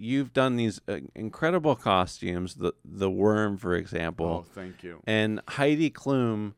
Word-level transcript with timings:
you've 0.00 0.32
done 0.32 0.56
these 0.56 0.80
uh, 0.88 0.98
incredible 1.14 1.76
costumes. 1.76 2.54
The 2.54 2.72
the 2.84 3.10
worm, 3.10 3.56
for 3.58 3.74
example. 3.74 4.44
Oh, 4.46 4.52
thank 4.54 4.82
you. 4.82 5.02
and 5.06 5.40
Heidi 5.46 5.90
Klum 5.90 6.54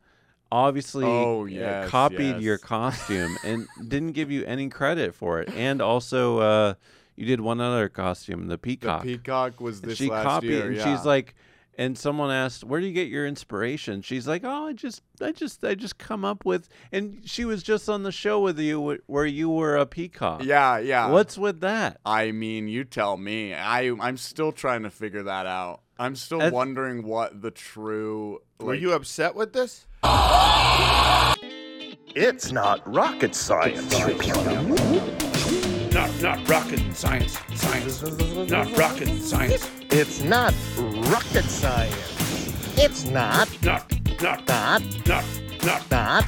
obviously 0.53 1.07
Oh, 1.07 1.43
uh, 1.43 1.47
yes, 1.47 1.89
copied 1.89 2.41
your 2.41 2.59
costume 2.59 3.37
and 3.45 3.67
didn't 3.89 4.13
give 4.13 4.31
you 4.31 4.45
any 4.45 4.69
credit 4.69 5.15
for 5.15 5.41
it. 5.41 5.49
And 5.55 5.81
also, 5.81 6.39
uh, 6.39 6.75
you 7.17 7.27
did 7.27 7.41
one 7.41 7.61
other 7.61 7.89
costume, 7.89 8.47
the 8.49 8.59
peacock. 8.59 9.03
The 9.03 9.17
peacock. 9.17 9.61
was 9.61 9.81
this 9.81 9.99
she 9.99 10.09
last 10.09 10.25
copied, 10.25 10.51
year. 10.51 10.67
and 10.67 10.77
yeah. 10.77 10.85
she's 10.97 11.05
like, 11.05 11.35
and 11.79 11.97
someone 11.97 12.31
asked, 12.31 12.65
"Where 12.65 12.81
do 12.81 12.87
you 12.87 12.93
get 12.93 13.09
your 13.09 13.27
inspiration?" 13.27 14.03
She's 14.03 14.27
like, 14.29 14.43
"Oh, 14.45 14.67
I 14.67 14.73
just, 14.73 15.03
I 15.21 15.33
just, 15.33 15.65
I 15.65 15.75
just 15.75 15.99
come 15.99 16.25
up 16.25 16.45
with." 16.45 16.69
And 16.93 17.21
she 17.25 17.45
was 17.45 17.63
just 17.63 17.89
on 17.89 18.03
the 18.03 18.13
show 18.13 18.41
with 18.41 18.59
you 18.59 18.99
where 19.07 19.27
you 19.27 19.49
were 19.49 19.77
a 19.77 19.87
peacock. 19.87 20.45
yeah, 20.45 20.79
yeah. 20.79 21.09
What's 21.11 21.39
with 21.39 21.61
that? 21.61 21.99
I 22.05 22.33
mean, 22.33 22.69
you 22.69 22.85
tell 22.85 23.17
me. 23.17 23.55
I 23.55 23.91
I'm 24.01 24.17
still 24.17 24.53
trying 24.53 24.83
to 24.83 24.91
figure 24.91 25.23
that 25.25 25.47
out. 25.47 25.81
I'm 25.99 26.17
still 26.17 26.39
That's- 26.39 26.53
wondering 26.53 27.05
what 27.05 27.43
the 27.43 27.51
true. 27.51 28.41
Were 28.61 28.75
you 28.75 28.93
upset 28.93 29.35
with 29.35 29.53
this? 29.53 29.87
It's 32.15 32.53
not 32.53 32.83
rocket 32.93 33.35
science. 33.35 33.95
Not 35.93 36.23
not 36.23 36.49
rocket 36.49 36.81
science. 36.97 37.39
Science. 37.55 38.03
Not 38.51 38.79
rocket 38.79 39.21
science. 39.21 39.71
It's 39.91 40.25
not 40.25 40.55
rocket 41.11 41.45
science. 41.45 42.79
It's 42.79 43.05
not, 43.05 43.47
Not 43.63 43.93
not 44.23 44.49
not, 44.49 44.83
not 45.07 45.25
not 45.63 45.91
not 45.91 46.25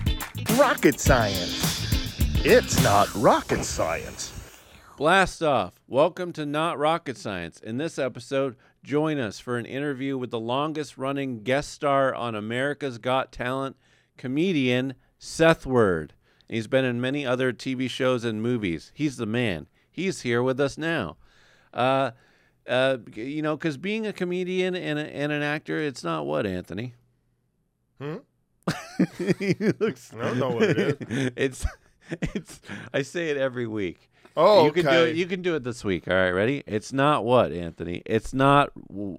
rocket 0.59 1.01
science. 1.01 2.45
It's 2.45 2.83
not 2.83 3.09
rocket 3.15 3.65
science. 3.65 4.61
Blast 4.99 5.43
off! 5.43 5.81
Welcome 5.89 6.35
to 6.35 6.45
Not 6.45 6.79
Rocket 6.79 7.17
Science. 7.17 7.59
In 7.59 7.79
this 7.79 7.99
episode, 7.99 8.57
join 8.83 9.19
us 9.19 9.41
for 9.41 9.57
an 9.57 9.65
interview 9.65 10.19
with 10.19 10.31
the 10.31 10.39
longest-running 10.39 11.43
guest 11.43 11.71
star 11.71 12.15
on 12.15 12.35
America's 12.35 12.99
Got 12.99 13.33
Talent, 13.33 13.77
comedian 14.19 14.95
Sethward. 15.19 16.11
He's 16.49 16.67
been 16.67 16.85
in 16.85 17.01
many 17.01 17.25
other 17.25 17.53
TV 17.53 17.89
shows 17.89 18.25
and 18.25 18.43
movies. 18.43 18.93
He's 18.95 19.17
the 19.17 19.27
man. 19.27 19.67
He's 19.91 20.23
here 20.23 20.43
with 20.43 20.61
us 20.61 20.77
now. 20.77 21.17
Uh, 21.73 22.13
uh, 22.69 22.99
you 23.15 23.43
know, 23.43 23.57
because 23.57 23.77
being 23.77 24.07
a 24.07 24.13
comedian 24.13 24.75
and, 24.75 24.99
a, 24.99 25.03
and 25.03 25.33
an 25.33 25.43
actor, 25.43 25.79
it's 25.79 26.05
not 26.05 26.27
what 26.27 26.47
Anthony. 26.47 26.95
Hmm? 28.01 28.17
he 29.39 29.55
looks. 29.79 30.13
I 30.15 30.23
don't 30.23 30.39
know 30.39 30.51
what 30.51 30.63
it 30.65 30.79
is. 30.79 31.31
it's, 31.37 31.67
it's. 32.11 32.61
I 32.93 33.03
say 33.03 33.31
it 33.31 33.37
every 33.37 33.67
week. 33.67 34.11
Oh, 34.37 34.65
you 34.65 34.73
can 34.73 34.85
do 34.85 34.89
okay. 34.89 35.11
it. 35.11 35.17
You 35.17 35.27
can 35.27 35.43
do 35.43 35.55
it 35.55 35.63
this 35.63 35.85
week. 35.85 36.09
All 36.09 36.15
right, 36.15 36.31
ready? 36.31 36.63
It's 36.67 36.93
not 36.93 37.25
what 37.25 37.53
Anthony. 37.53 38.03
It's 38.05 38.35
not. 38.35 38.71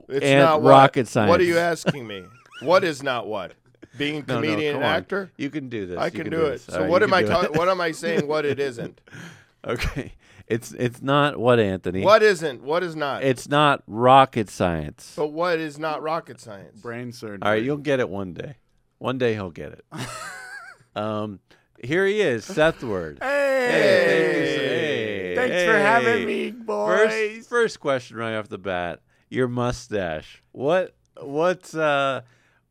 It's 0.10 0.26
not 0.26 0.62
what- 0.62 0.70
rocket 0.70 1.08
science. 1.08 1.30
What 1.30 1.40
are 1.40 1.46
you 1.46 1.58
asking 1.58 2.06
me? 2.06 2.26
what 2.62 2.84
is 2.84 3.02
not 3.02 3.28
what? 3.28 3.54
Being 3.98 4.18
a 4.18 4.20
No, 4.20 4.36
no, 4.36 4.42
comedian 4.42 4.74
come 4.74 4.84
and 4.84 4.92
on. 4.92 4.96
actor? 4.98 5.32
You 5.38 5.50
can 5.50 5.70
do 5.70 5.86
this. 5.86 5.98
I 5.98 6.06
You 6.06 6.12
can, 6.12 6.30
do 6.30 6.46
it. 6.46 6.50
this. 6.52 6.64
So 6.66 6.82
right, 6.82 6.90
what 6.90 7.04
am 7.04 7.14
I 7.14 7.24
ta- 7.24 7.48
what 7.54 7.70
am 7.70 7.80
I 7.82 7.92
saying 7.92 8.28
what 8.28 8.46
it 8.46 8.60
isn't? 8.60 9.00
okay, 9.68 10.14
it's 10.48 10.72
it's 10.74 11.02
not 11.02 11.38
what 11.38 11.60
Anthony. 11.60 12.04
What 12.04 12.22
isn't? 12.24 12.62
What 12.62 12.84
is 12.84 12.96
not? 12.96 13.24
It's 13.24 13.48
not 13.48 13.84
rocket 13.88 14.50
science. 14.50 15.14
but 15.16 15.28
what 15.28 15.60
is 15.60 15.80
not 15.80 16.02
rocket 16.02 16.40
science? 16.42 16.82
brain 16.82 17.12
surgery? 17.12 17.40
All 17.42 17.52
right, 17.52 17.64
you'll 17.64 17.78
get 17.78 18.00
it 18.00 18.10
one 18.10 18.34
day. 18.34 18.56
One 18.98 19.18
day 19.18 19.34
he'll 19.34 19.52
get 19.52 19.72
it. 19.74 19.86
um, 20.96 21.40
here 21.84 22.06
he 22.06 22.22
is, 22.22 22.46
Sethward. 22.48 23.22
Hey, 23.22 23.68
thank 23.70 24.38
you, 24.38 24.46
sir. 24.46 24.62
Hey, 24.62 25.36
thanks 25.36 25.64
for 25.72 25.78
having 25.78 26.26
me, 26.26 26.52
boys. 26.52 27.10
First, 27.10 27.50
first 27.50 27.80
question 27.80 28.18
right 28.18 28.36
off 28.36 28.50
the 28.50 28.58
bat: 28.58 29.02
your 29.30 29.48
mustache. 29.48 30.42
What? 30.52 30.96
What's 31.22 31.74
uh? 31.76 32.22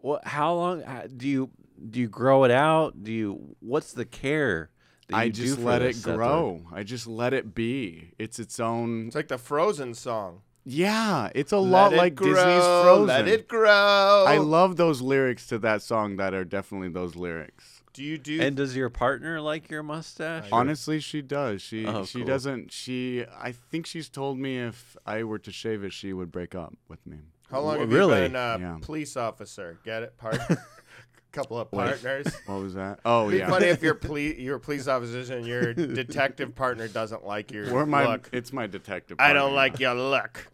What? 0.04 0.26
How 0.26 0.52
long 0.54 0.82
uh, 0.82 1.08
do 1.16 1.26
you 1.26 1.50
do 1.90 1.98
you 1.98 2.08
grow 2.08 2.44
it 2.44 2.50
out? 2.50 3.02
Do 3.02 3.10
you? 3.10 3.56
What's 3.60 3.94
the 3.94 4.04
care? 4.04 4.68
That 5.08 5.16
I 5.16 5.24
you 5.24 5.32
just 5.32 5.56
do 5.56 5.64
let 5.64 5.78
this, 5.78 6.04
it 6.04 6.06
Sethward? 6.06 6.16
grow. 6.16 6.60
I 6.70 6.82
just 6.82 7.06
let 7.06 7.32
it 7.32 7.54
be. 7.54 8.12
It's 8.18 8.38
its 8.38 8.60
own. 8.60 9.06
It's 9.06 9.16
like 9.16 9.28
the 9.28 9.38
Frozen 9.38 9.94
song. 9.94 10.42
Yeah, 10.66 11.30
it's 11.34 11.52
a 11.52 11.58
Let 11.58 11.70
lot 11.70 11.92
it 11.94 11.96
like 11.96 12.14
grow, 12.14 12.28
Disney's 12.34 12.64
Frozen. 12.64 13.06
Let 13.06 13.28
it 13.28 13.48
grow. 13.48 14.24
I 14.28 14.36
love 14.38 14.76
those 14.76 15.00
lyrics 15.00 15.46
to 15.46 15.58
that 15.60 15.80
song 15.80 16.16
that 16.16 16.34
are 16.34 16.44
definitely 16.44 16.88
those 16.90 17.16
lyrics. 17.16 17.82
Do 17.94 18.02
you 18.02 18.18
do? 18.18 18.40
And 18.42 18.56
does 18.56 18.76
your 18.76 18.90
partner 18.90 19.40
like 19.40 19.70
your 19.70 19.82
mustache? 19.82 20.48
Honestly, 20.52 21.00
she 21.00 21.22
does. 21.22 21.62
She 21.62 21.86
Oh, 21.86 22.04
she 22.04 22.18
cool. 22.18 22.26
doesn't. 22.26 22.72
She 22.72 23.24
I 23.40 23.52
think 23.52 23.86
she's 23.86 24.10
told 24.10 24.38
me 24.38 24.58
if 24.58 24.96
I 25.06 25.22
were 25.24 25.38
to 25.38 25.50
shave 25.50 25.82
it, 25.82 25.94
she 25.94 26.12
would 26.12 26.30
break 26.30 26.54
up 26.54 26.74
with 26.88 27.06
me. 27.06 27.18
How 27.54 27.60
long 27.60 27.76
Wh- 27.76 27.80
have 27.80 27.92
really? 27.92 28.22
you 28.22 28.28
been 28.28 28.36
a 28.36 28.58
Yeah. 28.60 28.78
police 28.82 29.16
officer? 29.16 29.78
Get 29.84 30.02
it? 30.02 30.18
Part. 30.18 30.38
couple 31.32 31.58
of 31.58 31.68
partners. 31.70 32.26
What 32.46 32.60
was 32.62 32.74
that? 32.74 33.00
Oh 33.04 33.22
It'd 33.22 33.32
be 33.32 33.38
yeah. 33.38 33.48
funny 33.50 33.66
if 33.66 33.82
you're 33.82 33.94
police, 34.08 34.38
you're 34.38 34.58
police 34.60 34.86
officer 34.86 35.34
and 35.34 35.44
your 35.46 35.74
detective 35.74 36.54
partner 36.54 36.86
doesn't 36.86 37.24
like 37.26 37.50
your 37.50 37.72
Or 37.74 37.86
my 37.86 38.06
look. 38.06 38.28
it's 38.32 38.52
my 38.52 38.66
detective. 38.68 39.18
Partner. 39.18 39.30
I 39.30 39.40
don't 39.40 39.52
like 39.54 39.80
your 39.80 39.94
look. 39.94 40.46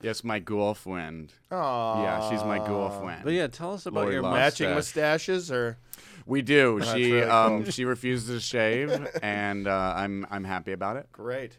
Yes, 0.00 0.22
my 0.22 0.38
girlfriend. 0.38 1.32
Aww. 1.50 2.02
Yeah, 2.04 2.30
she's 2.30 2.44
my 2.44 2.58
girlfriend. 2.64 3.24
But 3.24 3.32
yeah, 3.32 3.48
tell 3.48 3.74
us 3.74 3.86
about 3.86 4.02
Lori 4.02 4.14
your 4.14 4.22
mustache. 4.22 4.60
Matching 4.60 4.74
mustaches 4.74 5.50
or 5.50 5.78
We 6.26 6.42
do. 6.42 6.78
That's 6.78 6.92
she 6.92 7.12
really 7.12 7.28
um 7.28 7.62
cool. 7.64 7.72
she 7.72 7.84
refuses 7.84 8.28
to 8.28 8.40
shave, 8.40 8.90
and 9.22 9.66
uh, 9.66 9.94
I'm 9.96 10.24
I'm 10.30 10.44
happy 10.44 10.70
about 10.70 10.96
it. 10.96 11.10
great. 11.10 11.58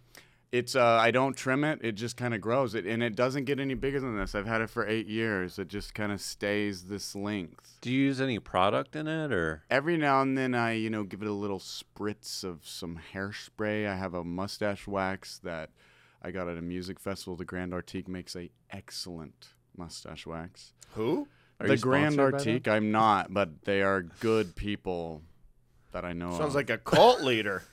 It's 0.51 0.75
uh 0.75 0.83
I 0.83 1.11
don't 1.11 1.37
trim 1.37 1.63
it; 1.63 1.79
it 1.83 1.91
just 1.91 2.17
kind 2.17 2.33
of 2.33 2.41
grows. 2.41 2.73
It 2.73 2.85
and 2.85 3.03
it 3.03 3.15
doesn't 3.15 3.45
get 3.45 3.59
any 3.59 3.75
bigger 3.75 3.99
than 3.99 4.17
this. 4.17 4.33
I've 4.33 4.47
had 4.47 4.61
it 4.61 4.69
for 4.69 4.87
eight 4.87 5.07
years. 5.07 5.59
It 5.59 5.67
just 5.67 5.93
kind 5.93 6.11
of 6.11 6.21
stays 6.21 6.85
this 6.85 7.15
length. 7.15 7.77
Do 7.81 7.91
you 7.91 8.05
use 8.05 8.19
any 8.19 8.39
product 8.39 8.95
in 8.95 9.07
it, 9.07 9.31
or 9.31 9.63
Every 9.69 9.95
now 9.95 10.21
and 10.21 10.37
then, 10.37 10.55
I 10.55 10.73
you 10.73 10.89
know 10.89 11.03
give 11.03 11.21
it 11.21 11.27
a 11.27 11.33
little 11.33 11.59
spritz 11.59 12.43
of 12.43 12.67
some 12.67 12.99
hairspray. 13.13 13.87
I 13.87 13.95
have 13.95 14.15
a 14.15 14.23
mustache 14.23 14.87
wax 14.87 15.37
that 15.43 15.69
I 16.23 16.31
got 16.31 16.47
at 16.47 16.57
a 16.57 16.63
music 16.63 16.99
festival. 16.99 17.35
The 17.35 17.45
Grand 17.45 17.71
Artique 17.71 18.07
makes 18.07 18.35
a 18.35 18.49
excellent 18.71 19.49
mustache 19.77 20.25
wax. 20.25 20.73
Who? 20.95 21.27
Are 21.59 21.67
the 21.67 21.75
you 21.75 21.79
Grand 21.79 22.13
sponsored 22.13 22.31
by 22.31 22.43
them? 22.43 22.59
Artique, 22.61 22.67
I'm 22.67 22.91
not, 22.91 23.33
but 23.33 23.66
they 23.66 23.83
are 23.83 24.01
good 24.01 24.55
people 24.55 25.21
that 25.91 26.05
I 26.05 26.13
know. 26.13 26.31
Sounds 26.31 26.41
of. 26.41 26.55
like 26.55 26.69
a 26.69 26.77
cult 26.77 27.21
leader. 27.21 27.63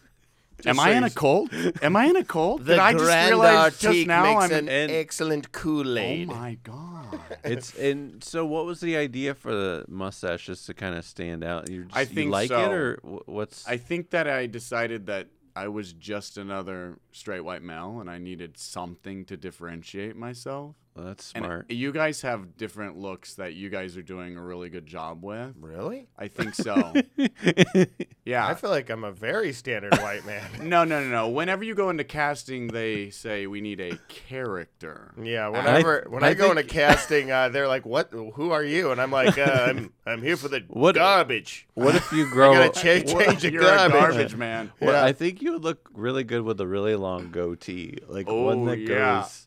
Am 0.65 0.77
Just 0.77 0.87
I 0.87 0.93
in 0.93 1.03
a 1.05 1.07
you- 1.09 1.13
cult? 1.13 1.53
Am 1.83 1.97
I 1.97 2.07
in 2.07 2.17
a 2.17 2.25
cult? 2.25 2.61
The 2.65 2.73
Did 2.73 2.79
I 2.79 2.93
just 2.93 3.05
Grand 3.05 3.29
realize 3.31 3.79
just 3.79 4.07
now 4.07 4.23
makes 4.23 4.45
I'm 4.45 4.53
an 4.53 4.69
And- 4.69 4.91
excellent 4.91 5.47
Oh 5.47 5.51
Kool-Aid. 5.53 6.31
Oh 6.31 6.35
my 6.35 6.59
god! 6.63 7.21
it's 7.45 7.75
and 7.77 8.25
so 8.25 8.47
what 8.47 8.65
was 8.65 8.81
the 8.81 8.97
idea 8.97 9.35
for 9.35 9.53
the 9.53 9.85
mustache 9.89 10.47
just 10.47 10.67
to 10.67 10.75
kind 10.75 10.95
of 10.95 11.05
stand 11.05 11.45
out? 11.45 11.69
You 11.71 11.85
just, 11.85 11.97
I 11.97 12.01
you 12.01 12.07
think 12.07 12.31
like 12.31 12.49
so. 12.49 12.61
it, 12.65 12.73
or 12.75 12.99
what's? 13.27 13.67
I 13.69 13.77
think 13.77 14.11
that 14.11 14.27
I 14.29 14.47
decided 14.47 15.07
that 15.07 15.29
I 15.55 15.69
was 15.69 15.93
just 15.93 16.39
another 16.39 16.99
straight 17.13 17.41
white 17.41 17.63
male, 17.63 18.01
and 18.01 18.11
I 18.11 18.19
needed 18.19 18.57
something 18.59 19.25
to 19.27 19.37
differentiate 19.37 20.17
myself. 20.17 20.77
Well, 20.97 21.07
that's 21.07 21.33
And 21.35 21.45
smart. 21.45 21.71
you 21.71 21.93
guys 21.93 22.23
have 22.23 22.57
different 22.57 22.97
looks 22.99 23.35
that 23.35 23.55
you 23.55 23.69
guys 23.69 23.97
are 23.97 24.03
doing 24.03 24.37
a 24.37 24.43
really 24.43 24.69
good 24.71 24.87
job 24.87 25.23
with. 25.23 25.55
Really? 25.61 26.09
I 26.19 26.29
think 26.29 26.55
so. 26.55 26.93
yeah. 28.25 28.47
I 28.47 28.55
feel 28.55 28.71
like 28.71 28.89
I'm 28.91 29.05
a 29.05 29.13
very 29.13 29.53
standard 29.53 29.95
white 29.99 30.25
man. 30.25 30.43
no, 30.69 30.85
no, 30.85 31.03
no, 31.03 31.09
no. 31.09 31.29
Whenever 31.29 31.65
you 31.65 31.75
go 31.75 31.91
into 31.91 32.05
casting, 32.05 32.69
they 32.69 33.11
say 33.11 33.47
we 33.47 33.61
need 33.61 33.81
a 33.81 33.99
character. 34.09 35.13
Yeah, 35.23 35.49
whenever 35.49 36.07
when 36.09 36.25
I 36.25 36.29
I, 36.29 36.35
go 36.35 36.51
into 36.51 36.65
casting, 36.65 37.31
uh, 37.31 37.49
they're 37.51 37.69
like, 37.69 37.85
"What? 37.87 38.11
Who 38.13 38.51
are 38.53 38.65
you?" 38.65 38.91
And 38.93 39.01
I'm 39.01 39.11
like, 39.11 39.39
uh, 39.39 39.67
"I'm 39.69 39.93
I'm 40.07 40.23
here 40.23 40.37
for 40.37 40.49
the 40.49 40.61
What- 40.69 40.95
garbage." 40.95 41.67
what 41.75 41.95
if 41.95 42.11
you 42.13 42.29
grow? 42.31 42.53
gotta 42.55 42.69
cha- 42.71 43.13
what- 43.15 43.27
change 43.27 43.43
the 43.43 43.53
You're 43.53 43.63
garbage. 43.63 43.95
a 43.97 43.99
garbage 44.01 44.37
man. 44.37 44.73
Well, 44.81 44.93
Yeah. 44.93 45.05
I 45.05 45.13
think 45.13 45.43
you 45.43 45.53
would 45.53 45.63
look 45.65 45.89
really 45.93 46.25
good 46.25 46.43
with 46.43 46.61
a 46.61 46.67
really 46.67 46.95
long 46.97 47.31
goatee, 47.31 47.99
like 48.09 48.27
one 48.29 48.61
Oh, 48.61 48.65
that 48.67 48.79
yeah. 48.79 49.21
goes. 49.23 49.46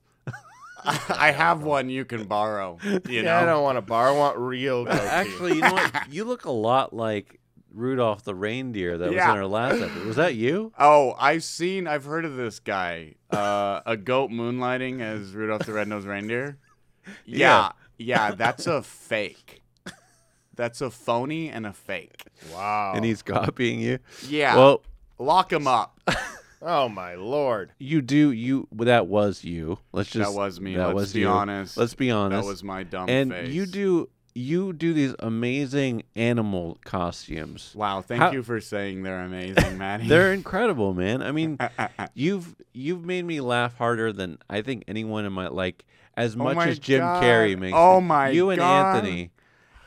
I 1.09 1.31
have 1.31 1.64
one 1.64 1.90
you 1.90 2.05
can 2.05 2.26
borrow. 2.26 2.78
You 2.84 3.02
yeah, 3.08 3.22
know. 3.23 3.35
I 3.37 3.46
don't 3.46 3.64
want 3.64 3.78
a 3.78 3.81
bar. 3.81 4.09
I 4.09 4.11
want 4.11 4.37
real. 4.37 4.85
Goatee. 4.85 4.97
Actually, 4.97 5.55
you 5.55 5.61
know 5.61 5.73
what? 5.73 5.93
You 6.09 6.23
look 6.23 6.46
a 6.46 6.52
lot 6.52 6.93
like 6.93 7.40
Rudolph 7.72 8.23
the 8.23 8.34
reindeer 8.34 8.97
that 8.97 9.09
was 9.09 9.16
in 9.16 9.20
our 9.20 9.46
last 9.46 9.81
episode. 9.81 10.05
Was 10.05 10.16
that 10.16 10.35
you? 10.35 10.73
Oh, 10.79 11.16
I've 11.20 11.43
seen, 11.43 11.87
I've 11.87 12.05
heard 12.05 12.26
of 12.26 12.35
this 12.35 12.59
guy, 12.59 13.16
uh, 13.31 13.81
a 13.85 13.96
goat 13.97 14.31
moonlighting 14.31 15.02
as 15.02 15.34
Rudolph 15.34 15.66
the 15.66 15.73
Red-Nosed 15.73 16.08
Reindeer. 16.08 16.58
Yeah, 17.25 17.72
yeah, 17.97 18.32
that's 18.32 18.66
a 18.67 18.82
fake. 18.82 19.61
That's 20.55 20.82
a 20.82 20.90
phony 20.90 21.49
and 21.49 21.66
a 21.66 21.72
fake. 21.73 22.22
wow. 22.53 22.91
And 22.93 23.05
he's 23.05 23.22
copying 23.22 23.79
you. 23.79 23.99
Yeah. 24.28 24.58
Well, 24.58 24.84
lock 25.17 25.53
him 25.53 25.67
up. 25.67 25.99
Oh 26.61 26.90
my 26.90 27.16
lord. 27.16 27.72
you 27.79 28.02
do 28.02 28.32
you. 28.32 28.67
That 28.73 29.08
was 29.08 29.44
you. 29.44 29.79
Let's 29.94 30.09
just. 30.09 30.29
that 30.32 30.38
was 30.38 30.59
me. 30.59 30.76
That 30.76 30.88
Let's 30.88 30.96
was 30.96 31.14
be 31.14 31.22
you. 31.22 31.28
honest. 31.28 31.78
Let's 31.78 31.94
be 31.96 32.11
honest. 32.11 32.44
That 32.44 32.50
was 32.50 32.64
my 32.64 32.84
dumb 32.84 33.09
and 33.09 33.32
face. 33.32 33.50
you 33.53 33.66
do 33.66 34.09
you 34.35 34.73
do 34.73 34.94
these 34.94 35.16
amazing 35.20 36.03
animal 36.16 36.78
costumes. 36.85 37.73
Wow, 37.76 38.02
thank 38.02 38.22
How- 38.22 38.32
you 38.32 38.44
for 38.44 38.61
saying 38.61 39.03
they're 39.03 39.22
amazing, 39.22 39.78
Matty. 39.78 40.08
They're 40.08 40.34
incredible, 40.34 40.94
man. 40.94 41.22
I 41.23 41.32
mean, 41.32 41.58
you've 42.14 42.56
you've 42.73 43.06
made 43.06 43.26
me 43.26 43.41
laugh 43.41 43.78
harder 43.78 44.11
than 44.14 44.38
I 44.50 44.61
think 44.61 44.84
anyone 44.88 45.26
in 45.26 45.34
my 45.34 45.47
like 45.47 45.85
as 46.17 46.35
oh 46.35 46.40
much 46.40 46.67
as 46.67 46.79
Jim 46.79 47.00
God. 47.00 47.23
Carrey 47.23 47.58
makes. 47.58 47.73
Oh 47.78 48.02
me. 48.02 48.08
my 48.08 48.29
You 48.29 48.50
and 48.50 48.59
God. 48.59 48.97
Anthony, 48.97 49.32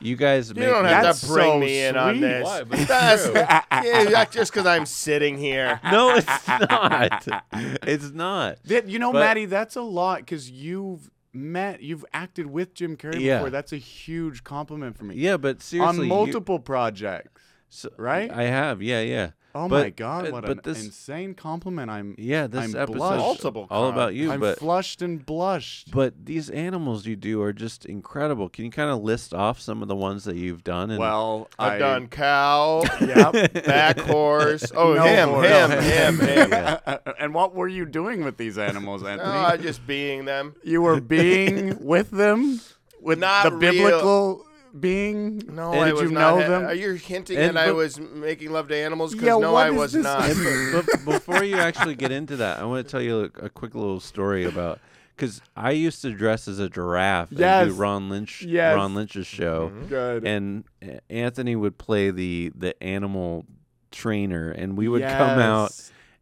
you 0.02 0.16
guys 0.16 0.49
You 0.49 0.54
make 0.56 0.69
don't 0.69 0.84
me 0.84 0.90
have 0.90 1.02
That's 1.04 1.20
to 1.22 1.26
bring 1.28 1.52
so 1.52 1.58
me 1.60 1.82
in 1.84 1.96
on 1.96 2.14
sweet. 2.14 2.20
this. 2.20 2.44
Why? 2.44 2.64
But 2.64 2.78
it's 2.81 2.88
That's, 2.88 3.25
true. 3.25 3.34
yeah, 3.37 4.04
that's 4.10 4.34
just 4.34 4.52
because 4.52 4.66
I'm 4.66 4.87
sitting 4.87 5.38
here. 5.38 5.81
No, 5.90 6.14
it's 6.16 6.49
not. 6.49 7.28
It's 7.82 8.10
not. 8.10 8.58
That- 8.64 8.88
you 8.88 8.99
know, 8.99 9.12
But- 9.12 9.20
Matty, 9.20 9.46
that's 9.46 9.76
a 9.76 9.82
lot 9.82 10.19
because 10.19 10.50
you've 10.50 11.10
met, 11.32 11.82
you've 11.82 12.04
acted 12.12 12.46
with 12.46 12.75
Jim 12.75 12.96
Carrey 12.96 13.20
Yeah. 13.20 13.38
before. 13.38 13.50
That's 13.50 13.72
a 13.72 13.76
huge 13.78 14.44
compliment 14.44 14.96
for 14.99 15.04
me. 15.04 15.14
Yeah, 15.16 15.37
but 15.38 15.62
seriously, 15.62 15.99
On 15.99 16.02
you- 16.05 16.08
multiple 16.08 16.58
projects. 16.58 17.40
so- 17.69 17.90
right? 17.96 18.31
I 18.31 18.44
have. 18.44 18.82
Yeah, 18.82 19.00
yeah. 19.00 19.31
Oh 19.54 19.69
But- 19.69 19.82
my 19.84 19.90
God, 19.90 20.28
uh, 20.28 20.31
what 20.32 20.43
but 20.43 20.50
an 20.52 20.60
this- 20.64 20.84
insane 20.84 21.34
compliment. 21.34 21.90
I'm 21.90 22.14
Yeah, 22.19 22.46
this 22.46 22.75
I'm 22.75 22.81
episode. 22.81 22.99
Multiple 23.19 23.66
all 23.70 23.87
com- 23.90 23.94
about 23.94 24.14
you, 24.14 24.31
I'm 24.32 24.40
but 24.40 24.58
flushed 24.58 25.02
and 25.02 25.25
blushed. 25.26 25.90
but 25.90 26.14
these 26.25 26.49
animals 26.49 27.04
you 27.06 27.16
do 27.16 27.43
are 27.43 27.52
just 27.52 27.84
incredible. 27.84 28.49
Can 28.49 28.64
you 28.64 28.70
kind 28.70 28.90
of 28.90 29.02
list 29.02 29.34
off 29.34 29.60
some 29.60 29.82
of 29.82 29.88
the 29.88 29.96
ones 29.96 30.25
that 30.25 30.37
you've 30.37 30.64
done? 30.64 30.90
And 30.90 30.99
well, 30.99 31.49
I've 31.58 31.72
I, 31.72 31.78
done 31.78 32.06
cow, 32.08 32.82
Yep. 33.00 33.64
back 33.64 33.99
horse. 34.00 34.72
Oh, 34.75 34.94
No 34.94 35.04
him, 35.04 35.28
horse. 35.28 35.46
him, 35.49 35.70
No, 35.70 35.81
him, 35.81 36.20
him. 36.20 36.98
and 37.19 37.34
what 37.34 37.55
were 37.55 37.69
you 37.69 37.84
doing 37.84 38.25
with 38.25 38.37
these 38.38 38.56
animals, 38.58 39.02
No, 39.02 39.08
Anthony? 39.08 39.31
I 39.31 39.56
just 39.58 39.87
being 39.87 40.25
them. 40.25 40.55
you 40.64 40.81
were 40.82 41.00
being 41.00 41.76
with 41.84 42.10
them, 42.10 42.60
with 43.00 43.19
Not 43.19 43.44
the 43.44 43.52
real- 43.52 43.72
biblical 43.72 44.46
being. 44.78 45.42
No, 45.48 45.72
And 45.72 45.80
I 45.82 45.84
did 45.86 45.92
was 45.94 46.02
you 46.02 46.10
not. 46.10 46.36
know 46.36 46.42
ha- 46.42 46.48
them? 46.48 46.64
Are 46.66 46.74
you 46.74 46.92
hinting 46.94 47.36
And 47.38 47.56
that 47.56 47.69
I 47.69 47.72
was 47.72 47.98
making 48.00 48.50
love 48.50 48.69
to 48.69 48.76
animals? 48.76 49.12
Because 49.12 49.26
Yeah, 49.26 49.38
no, 49.38 49.52
what 49.52 49.66
I 49.66 49.70
is 49.70 49.76
was 49.76 49.92
this? 49.92 50.02
not. 50.04 50.28
And 50.30 50.86
b- 50.86 50.92
before 51.12 51.44
you 51.44 51.56
actually 51.56 51.94
get 51.94 52.10
into 52.12 52.36
that, 52.36 52.58
I 52.58 52.64
want 52.64 52.86
to 52.86 52.90
tell 52.90 53.02
you 53.02 53.30
a, 53.40 53.46
a 53.46 53.48
quick 53.50 53.74
little 53.74 54.00
story 54.00 54.44
about 54.44 54.80
because 55.16 55.40
I 55.54 55.72
used 55.72 56.00
to 56.02 56.12
dress 56.12 56.48
as 56.48 56.58
a 56.58 56.69
giraffe 56.70 57.30
and 57.30 57.40
Yes. 57.40 57.69
do 57.69 57.74
Ron 57.74 58.08
Lynch, 58.08 58.42
Yes. 58.42 58.74
Ron 58.74 58.94
Lynch's 58.94 59.26
show, 59.26 59.69
mm-hmm. 59.69 59.86
Good. 59.88 60.26
and 60.26 60.64
Anthony 61.10 61.54
would 61.54 61.76
play 61.78 62.10
the 62.10 62.50
the 62.56 62.82
animal 62.82 63.44
trainer, 63.90 64.50
and 64.50 64.76
we 64.76 64.88
would 64.88 65.02
come 65.02 65.38
out, 65.38 65.72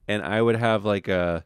and 0.08 0.22
I 0.22 0.42
would 0.42 0.56
have 0.56 0.84
like 0.84 1.08
a. 1.08 1.44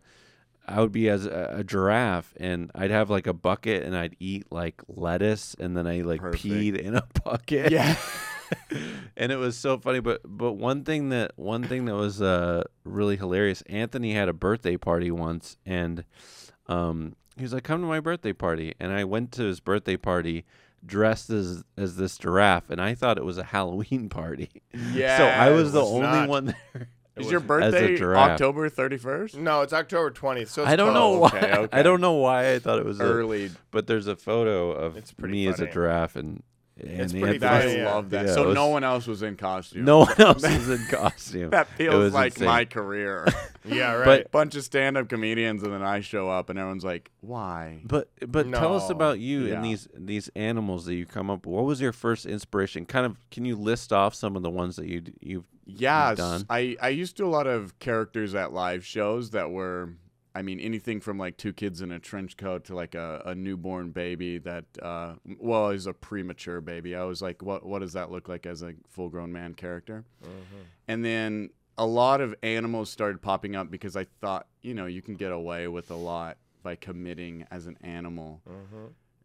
I 0.67 0.81
would 0.81 0.93
be 0.93 1.09
as 1.09 1.27
a, 1.27 1.57
a 1.59 1.65
giraffe, 1.65 2.33
and 2.39 2.71
I'd 2.75 2.91
have 2.91 3.11
like 3.11 3.27
a 3.27 3.33
bucket, 3.35 3.83
and 3.83 3.97
I'd 3.97 4.17
eat 4.19 4.51
like 4.51 4.83
lettuce, 4.89 5.55
and 5.59 5.77
then 5.77 5.87
I 5.87 6.01
like 6.01 6.21
Perfect. 6.21 6.45
peed 6.45 6.77
in 6.79 6.95
a 6.95 7.07
bucket. 7.25 7.71
Yeah. 7.73 7.97
and 9.17 9.33
it 9.33 9.37
was 9.37 9.57
so 9.57 9.79
funny 9.79 10.01
but 10.01 10.21
but 10.25 10.53
one 10.53 10.85
thing 10.85 11.09
that 11.09 11.33
one 11.37 11.65
thing 11.65 11.87
that 11.87 11.95
was 11.95 12.21
uh 12.21 12.63
really 12.85 13.17
hilarious 13.17 13.63
anthony 13.63 14.13
had 14.13 14.29
a 14.29 14.33
birthday 14.35 14.77
party 14.77 15.11
once 15.11 15.57
and 15.65 16.05
um 16.69 17.17
he 17.37 17.43
was 17.43 17.53
like 17.55 17.65
come 17.65 17.81
to 17.81 17.87
my 17.87 17.99
birthday 18.01 18.35
party 18.35 18.75
and 18.79 18.93
i 18.93 19.03
went 19.03 19.33
to 19.33 19.43
his 19.45 19.61
birthday 19.61 19.97
party 19.97 20.45
dressed 20.85 21.31
as 21.31 21.65
as 21.79 21.97
this 21.97 22.19
giraffe 22.19 22.69
and 22.69 22.81
i 22.83 22.95
thought 22.95 23.17
it 23.19 23.25
was 23.25 23.39
a 23.39 23.45
halloween 23.55 24.09
party 24.11 24.51
Yeah. 24.93 25.17
so 25.17 25.25
i 25.27 25.51
was 25.51 25.73
the 25.73 25.81
was 25.81 25.89
only 25.91 26.03
not. 26.03 26.29
one 26.29 26.45
there 26.75 26.89
Is 27.17 27.31
your 27.31 27.41
birthday. 27.41 27.97
October 28.03 28.69
31st? 28.69 29.37
No, 29.37 29.63
it's 29.63 29.73
October 29.73 30.11
20th. 30.11 30.49
So 30.49 30.63
it's 30.63 30.71
i 30.71 30.77
don't 30.77 30.95
know 30.95 31.19
why 31.19 31.29
okay, 31.29 31.57
okay. 31.59 31.79
i 31.79 31.83
don't 31.83 32.01
know 32.01 32.15
why 32.15 32.53
i 32.55 32.59
thought 32.59 32.79
it 32.79 32.85
was 32.85 32.99
a, 33.01 33.05
Early. 33.05 33.51
but 33.71 33.87
there's 33.87 34.07
a 34.09 34.17
photo 34.17 34.73
of 34.73 34.97
It's 34.97 35.13
pretty 35.13 35.33
me 35.33 35.47
as 35.47 35.61
a 35.61 35.67
giraffe 35.71 36.17
and, 36.17 36.43
and 36.81 37.01
It's 37.03 37.13
pretty 37.13 37.45
Anthony- 37.47 37.83
I 37.83 37.85
love 37.85 38.11
that. 38.11 38.27
Yeah, 38.27 38.35
so 38.35 38.51
it 38.51 38.55
no 38.55 38.67
one 38.67 38.83
else 38.83 39.07
was 39.07 39.23
in 39.23 39.37
costume. 39.37 39.85
no 39.85 40.01
one 40.01 40.15
else 40.21 40.43
was 40.43 40.69
in 40.69 40.85
costume 40.87 41.51
That 41.51 41.69
feels 41.69 42.13
like 42.13 42.33
insane. 42.33 42.47
my 42.49 42.65
career. 42.65 43.27
Yeah, 43.67 43.95
right. 43.95 44.05
But- 44.25 44.31
Bunch 44.31 44.57
of 44.57 44.63
stand-up 44.65 45.09
comedians, 45.09 45.63
and 45.63 45.73
then 45.73 45.83
I 45.83 46.01
show 46.01 46.29
up, 46.29 46.51
and 46.51 46.59
everyone's 46.59 46.85
like, 46.85 47.11
"Why?" 47.23 47.81
But 47.83 48.11
but 48.29 48.51
tell 48.53 48.77
us 48.77 48.91
about 48.91 49.21
you 49.21 49.47
Yeah. 49.47 49.55
and 49.55 49.65
these 49.65 49.89
these 49.97 50.29
animals 50.37 50.85
that 50.85 50.95
you 50.97 51.07
come 51.07 51.31
up. 51.31 51.47
What 51.47 51.65
was 51.65 51.81
your 51.81 51.93
first 51.95 52.27
inspiration? 52.27 52.85
Kind 52.85 53.07
of, 53.07 53.17
can 53.31 53.47
you 53.47 53.57
list 53.57 53.91
off 53.91 54.15
some 54.15 54.37
of 54.37 54.43
the 54.43 54.51
ones 54.51 54.77
that 54.77 54.87
you 54.87 55.01
you've 55.23 55.45
Yes, 55.67 56.19
done? 56.19 56.47
I 56.51 56.77
I 56.81 56.89
used 56.91 57.17
to 57.17 57.23
do 57.23 57.29
a 57.29 57.31
lot 57.31 57.47
of 57.47 57.79
characters 57.79 58.35
at 58.35 58.53
live 58.53 58.85
shows 58.85 59.31
that 59.31 59.51
were, 59.51 59.91
I 60.35 60.43
mean, 60.43 60.61
anything 60.61 61.01
from 61.01 61.19
like 61.19 61.37
two 61.37 61.53
kids 61.53 61.81
in 61.81 61.91
a 61.91 61.99
trench 61.99 62.37
coat 62.37 62.65
to 62.67 62.75
like 62.75 62.95
a, 62.95 63.23
a 63.27 63.35
newborn 63.35 63.91
baby 63.91 64.39
that, 64.39 64.65
uh, 64.83 65.15
well, 65.39 65.71
is 65.71 65.87
a 65.87 65.93
premature 65.93 66.61
baby. 66.61 66.95
I 66.95 67.05
was 67.05 67.23
like, 67.23 67.43
what 67.43 67.65
what 67.65 67.81
does 67.81 67.95
that 67.95 68.11
look 68.11 68.29
like 68.29 68.47
as 68.47 68.63
a 68.63 68.75
full 68.89 69.09
grown 69.09 69.33
man 69.33 69.55
character? 69.55 70.05
Mm-hmm. 70.23 70.63
And 70.89 71.05
then 71.05 71.51
a 71.77 71.87
lot 71.87 72.21
of 72.21 72.35
animals 72.43 72.91
started 72.91 73.21
popping 73.21 73.57
up 73.57 73.71
because 73.71 73.97
I 73.97 74.05
thought, 74.21 74.47
you 74.63 74.75
know, 74.75 74.87
you 74.87 75.03
can 75.03 75.15
get 75.15 75.33
away 75.33 75.67
with 75.69 75.91
a 75.91 75.97
lot 75.97 76.37
by 76.63 76.77
committing 76.77 77.47
as 77.51 77.67
an 77.67 77.77
animal. 77.83 78.41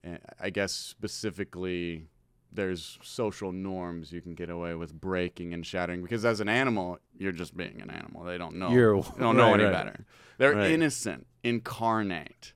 And 0.04 0.20
I 0.40 0.50
guess 0.50 0.74
specifically, 0.74 2.08
there's 2.52 2.98
social 3.04 3.52
norms 3.52 4.12
you 4.12 4.22
can 4.22 4.34
get 4.34 4.50
away 4.50 4.74
with 4.76 4.94
breaking 4.94 5.54
and 5.54 5.66
shattering 5.66 6.02
because 6.02 6.26
as 6.26 6.40
an 6.40 6.50
animal, 6.50 6.98
you're 7.18 7.32
just 7.32 7.56
being 7.56 7.82
an 7.82 7.90
animal. 7.92 8.24
They 8.24 8.38
don't 8.38 8.56
know. 8.56 8.72
You're- 8.72 9.02
they 9.16 9.22
don't 9.24 9.38
know 9.38 9.52
right, 9.52 9.54
any 9.60 9.64
right. 9.66 9.72
better. 9.74 10.06
They're 10.38 10.56
Right. 10.56 10.72
innocent, 10.72 11.28
incarnate. 11.44 12.54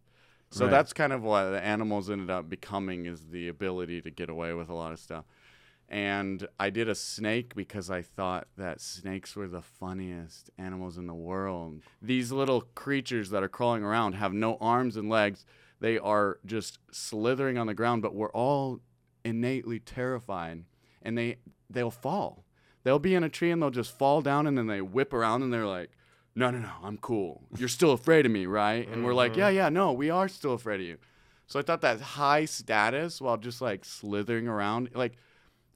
So 0.52 0.68
that's 0.68 0.94
kind 0.94 1.12
of 1.12 1.24
what 1.24 1.50
the 1.50 1.64
animals 1.64 2.12
ended 2.12 2.30
up 2.30 2.48
becoming 2.48 3.08
is 3.08 3.26
the 3.32 3.48
ability 3.48 4.02
to 4.04 4.12
get 4.12 4.30
away 4.30 4.54
with 4.54 4.70
a 4.70 4.74
lot 4.76 4.92
of 4.92 5.00
stuff. 5.00 5.26
And 5.90 6.48
I 6.60 6.70
did 6.70 6.88
a 6.88 6.94
snake 6.96 7.56
because 7.56 7.90
I 7.90 8.04
thought 8.04 8.48
that 8.58 8.80
snakes 8.80 9.36
were 9.36 9.48
the 9.48 9.64
funniest 9.64 10.52
animals 10.60 10.98
in 11.00 11.08
the 11.08 11.14
world. 11.16 11.82
These 12.04 12.32
little 12.32 12.62
creatures 12.76 13.32
that 13.32 13.42
are 13.44 13.48
crawling 13.50 13.84
around 13.84 14.14
have 14.14 14.32
no 14.34 14.58
arms 14.62 14.96
and 14.96 15.10
legs. 15.10 15.44
They 15.80 15.98
are 15.98 16.38
just 16.46 16.78
slithering 16.92 17.58
on 17.58 17.66
the 17.68 17.74
ground, 17.74 18.02
but 18.04 18.14
we're 18.16 18.32
all 18.32 18.80
innately 19.24 19.80
terrified 19.80 20.66
and 21.02 21.18
they 21.18 21.38
they'll 21.70 21.92
fall. 21.92 22.46
They'll 22.84 23.00
be 23.00 23.16
in 23.16 23.24
a 23.24 23.30
tree 23.30 23.52
and 23.52 23.62
they'll 23.62 23.70
just 23.70 23.98
fall 23.98 24.22
down 24.22 24.46
and 24.48 24.58
then 24.58 24.68
they 24.68 24.82
whip 24.82 25.14
around 25.14 25.42
and 25.42 25.54
they're 25.54 25.66
like, 25.66 25.92
"No, 26.36 26.52
no, 26.52 26.60
no, 26.60 26.72
I'm 26.84 26.98
cool. 26.98 27.44
You're 27.58 27.70
still 27.70 27.92
afraid 28.00 28.26
of 28.26 28.32
me, 28.32 28.46
right?" 28.46 28.88
And 28.88 29.06
we're 29.06 29.14
like, 29.14 29.32
mm-hmm. 29.32 29.40
"Yeah, 29.42 29.50
yeah, 29.50 29.70
no, 29.70 29.94
we 29.94 30.10
are 30.10 30.28
still 30.28 30.54
afraid 30.54 30.82
of 30.82 30.86
you." 30.88 30.98
So 31.48 31.60
I 31.60 31.64
thought 31.64 31.82
that 31.82 32.02
high 32.02 32.46
status 32.46 33.22
while 33.22 33.38
just 33.38 33.62
like 33.62 33.86
slithering 33.86 34.48
around, 34.48 34.90
like 34.94 35.14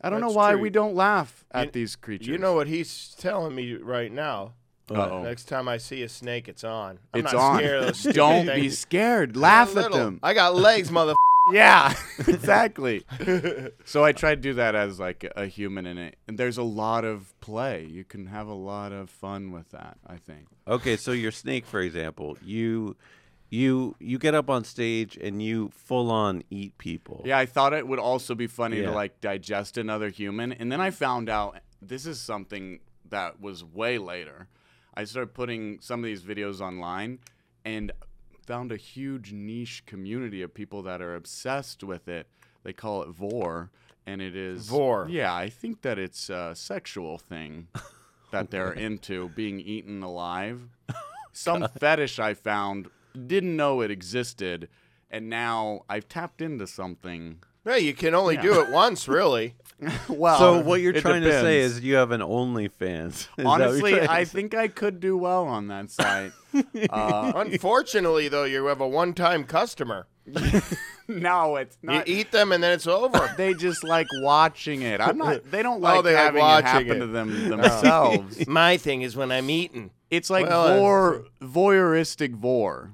I 0.02 0.10
don't 0.10 0.22
know 0.22 0.32
why 0.32 0.52
true. 0.52 0.62
we 0.62 0.70
don't 0.70 0.96
laugh 0.96 1.46
at 1.52 1.68
You- 1.68 1.72
these 1.72 1.96
creatures. 1.96 2.28
You 2.28 2.38
know 2.38 2.54
what 2.54 2.68
he's 2.68 3.16
telling 3.18 3.56
me 3.56 3.74
right 3.76 4.12
now? 4.12 4.54
Uh-oh. 4.90 5.24
Next 5.24 5.46
time 5.46 5.68
I 5.68 5.78
see 5.78 6.02
a 6.04 6.10
snake, 6.10 6.48
it's 6.48 6.64
on. 6.64 7.00
I'm 7.14 7.20
it's 7.20 7.34
not 7.34 7.42
on. 7.42 7.58
scared 7.58 7.80
of 7.84 7.86
those 7.88 8.04
don't 8.16 8.46
be 8.46 8.70
scared. 8.70 9.36
Laugh 9.36 9.76
at 9.76 9.92
them. 9.92 10.20
I 10.24 10.34
got 10.34 10.56
legs, 10.56 10.90
mother. 10.92 11.14
Yeah, 11.52 11.94
exactly. 12.28 13.04
so 13.86 14.04
I 14.04 14.12
tried 14.12 14.36
to 14.36 14.42
do 14.42 14.54
that 14.56 14.76
as 14.76 15.00
like 15.00 15.30
a 15.36 15.46
human 15.46 15.86
in 15.86 15.98
it, 15.98 16.16
and 16.28 16.38
there's 16.38 16.58
a 16.58 16.64
lot 16.64 17.06
of 17.06 17.34
play. 17.40 17.86
You 17.86 18.04
can 18.04 18.28
have 18.28 18.48
a 18.48 18.54
lot 18.54 18.92
of 18.92 19.10
fun 19.10 19.52
with 19.52 19.70
that. 19.72 19.98
I 20.06 20.18
think. 20.18 20.48
okay. 20.68 20.98
So 20.98 21.12
your 21.12 21.32
snake, 21.32 21.66
for 21.66 21.80
example, 21.80 22.38
you 22.44 22.96
you 23.50 23.96
you 24.00 24.18
get 24.20 24.36
up 24.36 24.50
on 24.50 24.64
stage 24.64 25.18
and 25.18 25.42
you 25.42 25.70
full 25.74 26.12
on 26.12 26.44
eat 26.50 26.78
people. 26.78 27.22
Yeah, 27.26 27.38
I 27.38 27.46
thought 27.46 27.74
it 27.74 27.88
would 27.88 28.00
also 28.00 28.36
be 28.36 28.48
funny 28.48 28.80
Yeah. 28.80 28.88
to 28.88 28.92
like 28.92 29.22
digest 29.22 29.78
another 29.78 30.10
human, 30.10 30.52
and 30.52 30.72
then 30.72 30.82
I 30.82 30.92
found 30.92 31.30
out 31.30 31.60
this 31.82 32.06
is 32.06 32.20
something 32.20 32.80
that 33.10 33.40
was 33.40 33.64
way 33.64 33.98
later. 33.98 34.48
I 34.94 35.04
started 35.06 35.34
putting 35.34 35.80
some 35.80 36.00
of 36.02 36.06
these 36.06 36.24
videos 36.24 36.60
online, 36.60 37.20
and 37.64 37.92
found 38.48 38.72
a 38.72 38.78
huge 38.78 39.34
niche 39.34 39.84
community 39.86 40.42
of 40.42 40.54
people 40.54 40.82
that 40.82 41.02
are 41.02 41.14
obsessed 41.16 41.84
with 41.84 42.08
it. 42.08 42.28
They 42.64 42.74
call 42.74 43.04
it 43.04 43.10
vore, 43.10 43.70
and 44.08 44.22
it 44.22 44.36
is 44.36 44.68
Vore. 44.68 45.08
Yeah, 45.10 45.36
I 45.36 45.50
think 45.50 45.82
that 45.82 46.00
it's 46.00 46.30
a 46.30 46.54
sexual 46.56 47.18
thing 47.18 47.68
that 48.32 48.50
they're 48.50 48.72
into, 48.72 49.30
being 49.30 49.60
eaten 49.60 50.02
alive. 50.02 50.70
Some 51.34 51.68
fetish 51.80 52.18
I 52.18 52.34
found 52.34 52.90
didn't 53.14 53.56
know 53.56 53.82
it 53.82 53.92
existed, 53.92 54.70
and 55.12 55.30
now 55.30 55.82
I've 55.90 56.08
tapped 56.08 56.42
into 56.42 56.66
something. 56.66 57.40
Hey, 57.68 57.82
you 57.82 57.94
can 57.94 58.16
only 58.16 58.36
Yeah. 58.36 58.42
do 58.44 58.62
it 58.62 58.70
once, 58.70 59.08
really. 59.08 59.56
well, 60.10 60.40
So 60.40 60.60
what 60.62 60.82
you're 60.82 60.96
it 60.96 61.02
trying 61.02 61.22
to 61.22 61.32
say 61.32 61.58
depends. 61.60 61.78
is 61.78 61.84
you 61.84 61.96
have 61.96 62.12
an 62.12 62.22
OnlyFans. 62.22 63.08
Is 63.12 63.28
that 63.36 63.44
what 63.46 63.60
you're 63.60 63.68
honestly, 63.68 63.92
trying 63.92 64.04
to 64.08 64.12
I 64.12 64.24
say? 64.24 64.30
think 64.34 64.56
I 64.56 64.68
could 64.70 65.00
do 65.00 65.16
well 65.18 65.46
on 65.46 65.68
that 65.68 65.92
site. 65.92 66.32
uh, 66.90 67.34
Unfortunately, 67.36 68.28
though, 68.30 68.46
you 68.46 68.66
have 68.66 68.82
a 68.82 68.88
one-time 68.88 69.44
customer. 69.44 70.08
no, 71.08 71.56
it's 71.58 71.78
not 71.82 71.92
You 71.94 71.98
not. 72.00 72.08
eat 72.08 72.32
them 72.32 72.52
and 72.52 72.62
then 72.64 72.72
it's 72.74 72.88
over. 72.88 73.34
They 73.38 73.54
just 73.54 73.84
like 73.84 74.08
watching 74.22 74.82
it. 74.82 75.00
I'm 75.00 75.18
not. 75.18 75.50
They 75.52 75.64
don't 75.64 75.80
like 75.82 76.00
Oh, 76.00 76.02
they 76.02 76.14
like 76.16 76.24
having 76.24 76.40
it 76.40 76.44
watching 76.44 76.66
happen 76.68 76.90
it. 76.90 77.00
to 77.00 77.08
them 77.08 77.50
themselves. 77.50 78.48
My 78.48 78.78
thing 78.78 79.04
is 79.04 79.16
when 79.16 79.32
I'm 79.32 79.50
eating. 79.50 79.92
It's 80.10 80.30
like 80.30 80.48
Well, 80.48 80.68
uh, 80.68 80.78
vore, 80.80 81.26
voyeuristic 81.42 82.34
vore. 82.34 82.92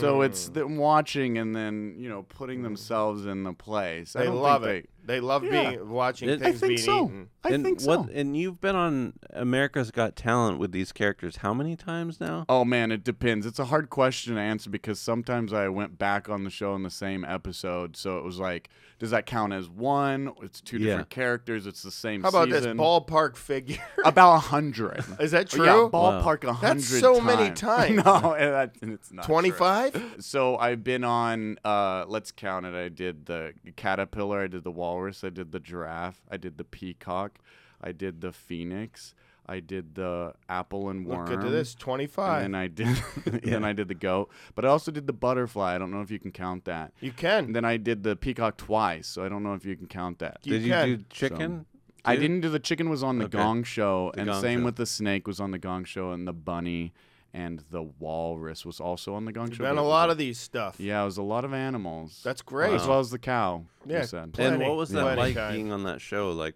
So 0.00 0.18
Mm. 0.20 0.26
it's 0.26 0.48
them 0.48 0.78
watching 0.78 1.36
and 1.38 1.54
then 1.54 1.96
you 1.98 2.08
know 2.08 2.22
putting 2.22 2.62
themselves 2.62 3.26
in 3.26 3.42
the 3.42 3.52
place. 3.52 4.16
I 4.16 4.20
They 4.20 4.24
don't 4.26 4.36
love 4.36 4.64
it. 4.64 4.66
They 4.66 4.95
love 5.20 5.44
Yeah. 5.44 5.70
being 5.70 5.88
watching 5.88 6.28
It- 6.28 6.40
I 6.42 6.46
things 6.46 6.60
think 6.60 6.68
being 6.76 6.78
so. 6.86 7.04
eaten. 7.06 7.28
I 7.44 7.50
and 7.50 7.64
think 7.64 7.80
what 7.82 8.06
so. 8.06 8.10
and 8.12 8.36
you've 8.36 8.60
been 8.60 8.74
on 8.74 9.12
America's 9.32 9.90
Got 9.92 10.16
Talent 10.16 10.58
with 10.58 10.72
these 10.72 10.90
characters 10.92 11.36
how 11.36 11.54
many 11.54 11.76
times 11.76 12.20
now? 12.20 12.44
Oh 12.48 12.64
man, 12.64 12.90
it 12.90 13.04
depends. 13.04 13.46
It's 13.46 13.58
a 13.60 13.66
hard 13.66 13.88
question 13.90 14.34
to 14.34 14.40
answer 14.40 14.68
because 14.68 14.98
sometimes 15.00 15.52
I 15.52 15.68
went 15.68 15.96
back 15.98 16.28
on 16.28 16.42
the 16.44 16.50
show 16.50 16.74
in 16.74 16.82
the 16.82 16.90
same 16.90 17.24
episode, 17.24 17.96
so 17.96 18.18
it 18.18 18.24
was 18.24 18.38
like, 18.40 18.68
does 18.98 19.10
that 19.10 19.26
count 19.26 19.52
as 19.52 19.68
one? 19.68 20.32
It's 20.42 20.60
two 20.60 20.78
Yeah. 20.78 20.84
different 20.86 21.10
characters. 21.10 21.66
It's 21.66 21.82
the 21.82 21.90
same. 21.90 22.22
How 22.22 22.30
about 22.30 22.48
this 22.48 22.64
season. 22.64 22.78
ballpark 22.78 23.36
figure? 23.36 23.76
About 24.04 24.34
a 24.36 24.38
hundred. 24.38 25.04
Is 25.20 25.30
that 25.32 25.52
Yeah, 25.52 25.64
true? 25.64 25.90
ballpark 25.90 26.44
a 26.44 26.52
hundred. 26.54 26.76
That's 26.82 27.00
so 27.00 27.20
many 27.20 27.50
times. 27.54 27.96
no, 28.04 28.34
and 28.34 28.52
that, 28.54 28.74
and 28.82 28.92
it's 28.92 29.12
not. 29.12 29.24
true. 29.26 29.34
25? 29.34 30.16
So 30.20 30.56
I've 30.56 30.82
been 30.82 31.04
on. 31.04 31.58
Uh, 31.64 32.04
let's 32.08 32.32
count 32.32 32.66
it. 32.66 32.74
I 32.74 32.88
did 32.88 33.26
the 33.26 33.52
caterpillar. 33.76 34.42
I 34.42 34.46
did 34.46 34.64
the 34.64 34.70
walrus. 34.96 35.22
I 35.24 35.28
did 35.30 35.52
the 35.52 35.60
giraffe. 35.60 36.20
I 36.30 36.36
did 36.36 36.56
the 36.58 36.64
peacock. 36.64 37.38
I 37.80 37.92
did 37.92 38.20
the 38.20 38.32
phoenix. 38.32 39.14
I 39.48 39.60
did 39.60 39.94
the 39.94 40.32
apple 40.48 40.88
and 40.90 41.06
worm. 41.06 41.26
Look 41.26 41.44
at 41.44 41.50
this, 41.52 41.74
25. 41.74 42.44
And 42.44 42.54
then 42.54 42.60
I 42.60 42.66
did. 42.66 42.88
then 43.44 43.64
I 43.64 43.72
did 43.72 43.86
the 43.86 43.94
goat. 43.94 44.30
But 44.56 44.64
I 44.64 44.68
also 44.68 44.90
did 44.90 45.06
the 45.06 45.12
butterfly. 45.12 45.74
I 45.74 45.78
don't 45.78 45.92
know 45.92 46.00
if 46.00 46.10
you 46.10 46.18
can 46.18 46.32
count 46.32 46.64
that. 46.64 46.92
you 47.00 47.12
can. 47.12 47.44
And 47.44 47.54
then 47.54 47.64
I 47.64 47.76
did 47.76 48.02
the 48.02 48.16
peacock 48.16 48.56
twice. 48.56 49.06
So 49.06 49.24
I 49.24 49.28
don't 49.28 49.44
know 49.44 49.54
if 49.54 49.64
you 49.64 49.76
can 49.76 49.86
count 49.86 50.18
that. 50.18 50.38
You 50.42 50.58
Did 50.58 50.62
you 50.62 50.96
do 50.96 51.04
chicken? 51.10 51.66
I 52.04 52.16
didn't 52.16 52.40
do 52.40 52.48
the 52.48 52.58
chicken 52.60 52.88
was 52.88 53.02
on 53.02 53.18
the 53.18 53.24
Okay. 53.26 53.38
Gong 53.38 53.62
Show, 53.64 54.10
The 54.14 54.20
and 54.22 54.30
Gong 54.30 54.40
same 54.40 54.60
Show. 54.60 54.64
with 54.64 54.76
the 54.76 54.86
snake 54.86 55.26
was 55.26 55.40
on 55.40 55.50
the 55.50 55.58
Gong 55.58 55.84
Show, 55.84 56.12
and 56.12 56.26
the 56.26 56.32
bunny 56.32 56.92
and 57.36 57.62
the 57.70 57.82
walrus 57.82 58.64
was 58.64 58.80
also 58.80 59.14
on 59.14 59.24
the 59.26 59.32
Gong 59.32 59.50
Show. 59.50 59.62
Been 59.64 59.76
a 59.76 59.82
lot 59.82 60.08
of 60.10 60.16
these 60.16 60.38
stuff. 60.38 60.76
yeah, 60.80 61.02
it 61.02 61.04
was 61.04 61.18
a 61.18 61.22
lot 61.22 61.44
of 61.44 61.52
animals. 61.52 62.20
That's 62.24 62.40
great. 62.42 62.72
as 62.72 62.86
well 62.86 62.98
as 63.00 63.10
the 63.10 63.18
cow. 63.18 63.64
you 63.84 63.92
Yeah. 63.94 64.02
said. 64.06 64.22
And 64.24 64.32
Plenty. 64.32 64.64
what 64.66 64.76
was 64.76 64.90
that 64.90 65.02
Plenty 65.02 65.20
like 65.20 65.34
kind. 65.34 65.54
being 65.54 65.72
on 65.72 65.84
that 65.84 66.00
show? 66.00 66.30
Like, 66.30 66.54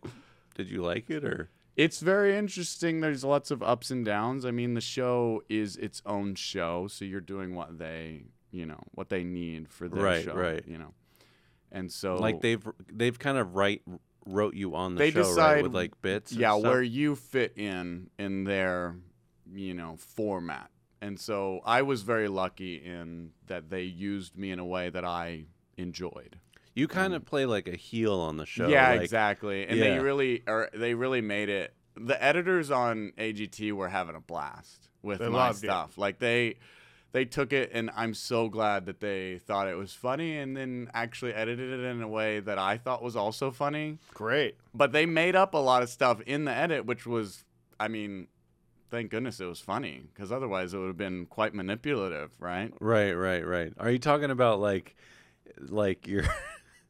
did 0.54 0.70
you 0.70 0.82
like 0.82 1.10
it 1.10 1.24
or? 1.24 1.50
It's 1.76 2.00
very 2.00 2.36
interesting. 2.36 3.00
There's 3.00 3.24
lots 3.24 3.50
of 3.50 3.62
ups 3.62 3.90
and 3.90 4.04
downs. 4.04 4.44
I 4.44 4.50
mean, 4.50 4.74
the 4.74 4.80
show 4.80 5.42
is 5.48 5.76
its 5.76 6.02
own 6.06 6.34
show, 6.34 6.88
so 6.88 7.04
you're 7.04 7.20
doing 7.20 7.54
what 7.54 7.78
they, 7.78 8.24
you 8.50 8.66
know, 8.66 8.80
what 8.92 9.08
they 9.08 9.22
need 9.22 9.68
for 9.68 9.88
their 9.88 10.02
Right, 10.02 10.24
show, 10.24 10.34
right. 10.34 10.62
You 10.66 10.78
know, 10.78 10.94
and 11.72 11.90
so 11.92 12.16
like 12.16 12.40
they've 12.40 12.66
they've 12.92 13.18
kind 13.18 13.38
of 13.38 13.54
write 13.54 13.82
wrote 14.26 14.54
you 14.54 14.74
on 14.74 14.94
the 14.94 14.98
They 14.98 15.10
show 15.12 15.20
right 15.20 15.28
decide- 15.28 15.62
with 15.62 15.74
like 15.74 16.00
bits. 16.02 16.32
and 16.32 16.40
yeah 16.40 16.52
stuff? 16.58 16.64
where 16.70 16.82
you 16.82 17.14
fit 17.16 17.56
in 17.56 18.10
in 18.18 18.44
their 18.44 18.96
you 19.52 19.74
know 19.74 19.96
format 19.98 20.70
and 21.00 21.18
so 21.18 21.60
i 21.64 21.82
was 21.82 22.02
very 22.02 22.28
lucky 22.28 22.76
in 22.76 23.30
that 23.46 23.70
they 23.70 23.82
used 23.82 24.36
me 24.36 24.50
in 24.50 24.58
a 24.58 24.64
way 24.64 24.90
that 24.90 25.04
i 25.04 25.44
enjoyed 25.76 26.36
you 26.74 26.86
kind 26.86 27.14
of 27.14 27.24
play 27.24 27.46
like 27.46 27.66
a 27.68 27.76
heel 27.76 28.14
on 28.20 28.36
the 28.36 28.46
show. 28.46 28.68
yeah 28.68 28.90
like, 28.90 29.00
exactly 29.02 29.66
and 29.66 29.80
they 29.80 29.98
really 29.98 30.42
or 30.46 30.68
they 30.74 30.94
really 30.94 31.20
made 31.20 31.48
it 31.48 31.74
the 31.96 32.22
editors 32.22 32.70
on 32.70 33.12
agt 33.18 33.72
were 33.72 33.88
having 33.88 34.14
a 34.14 34.20
blast 34.20 34.88
with 35.02 35.18
They 35.18 35.28
my 35.28 35.46
loved 35.46 35.62
you. 35.62 35.68
stuff 35.68 35.98
like 35.98 36.18
they 36.18 36.56
they 37.12 37.24
took 37.24 37.52
it 37.52 37.70
and 37.74 37.90
i'm 37.96 38.14
so 38.14 38.48
glad 38.48 38.86
that 38.86 39.00
they 39.00 39.38
thought 39.38 39.66
it 39.66 39.76
was 39.76 39.92
funny 39.92 40.38
and 40.38 40.56
then 40.56 40.88
actually 40.94 41.34
edited 41.34 41.72
it 41.80 41.84
in 41.84 42.00
a 42.02 42.08
way 42.08 42.38
that 42.40 42.58
i 42.58 42.76
thought 42.78 43.02
was 43.02 43.16
also 43.16 43.50
funny 43.50 43.98
Great. 44.14 44.56
but 44.72 44.92
they 44.92 45.06
made 45.06 45.34
up 45.34 45.54
a 45.54 45.58
lot 45.58 45.82
of 45.82 45.88
stuff 45.88 46.20
in 46.22 46.44
the 46.44 46.52
edit, 46.52 46.86
which 46.86 47.06
was, 47.06 47.44
I 47.80 47.88
mean, 47.88 48.28
thank 48.90 49.10
goodness 49.10 49.40
it 49.40 49.46
was 49.46 49.60
funny 49.60 50.02
because 50.12 50.32
otherwise 50.32 50.74
it 50.74 50.78
would 50.78 50.88
have 50.88 50.96
been 50.96 51.26
quite 51.26 51.54
manipulative, 51.54 52.30
right? 52.38 52.72
Right, 52.80 53.12
right, 53.12 53.46
right. 53.46 53.72
Are 53.78 53.90
you 53.90 53.98
talking 53.98 54.30
about 54.30 54.60
like, 54.60 54.96
like 55.68 56.06
your 56.06 56.24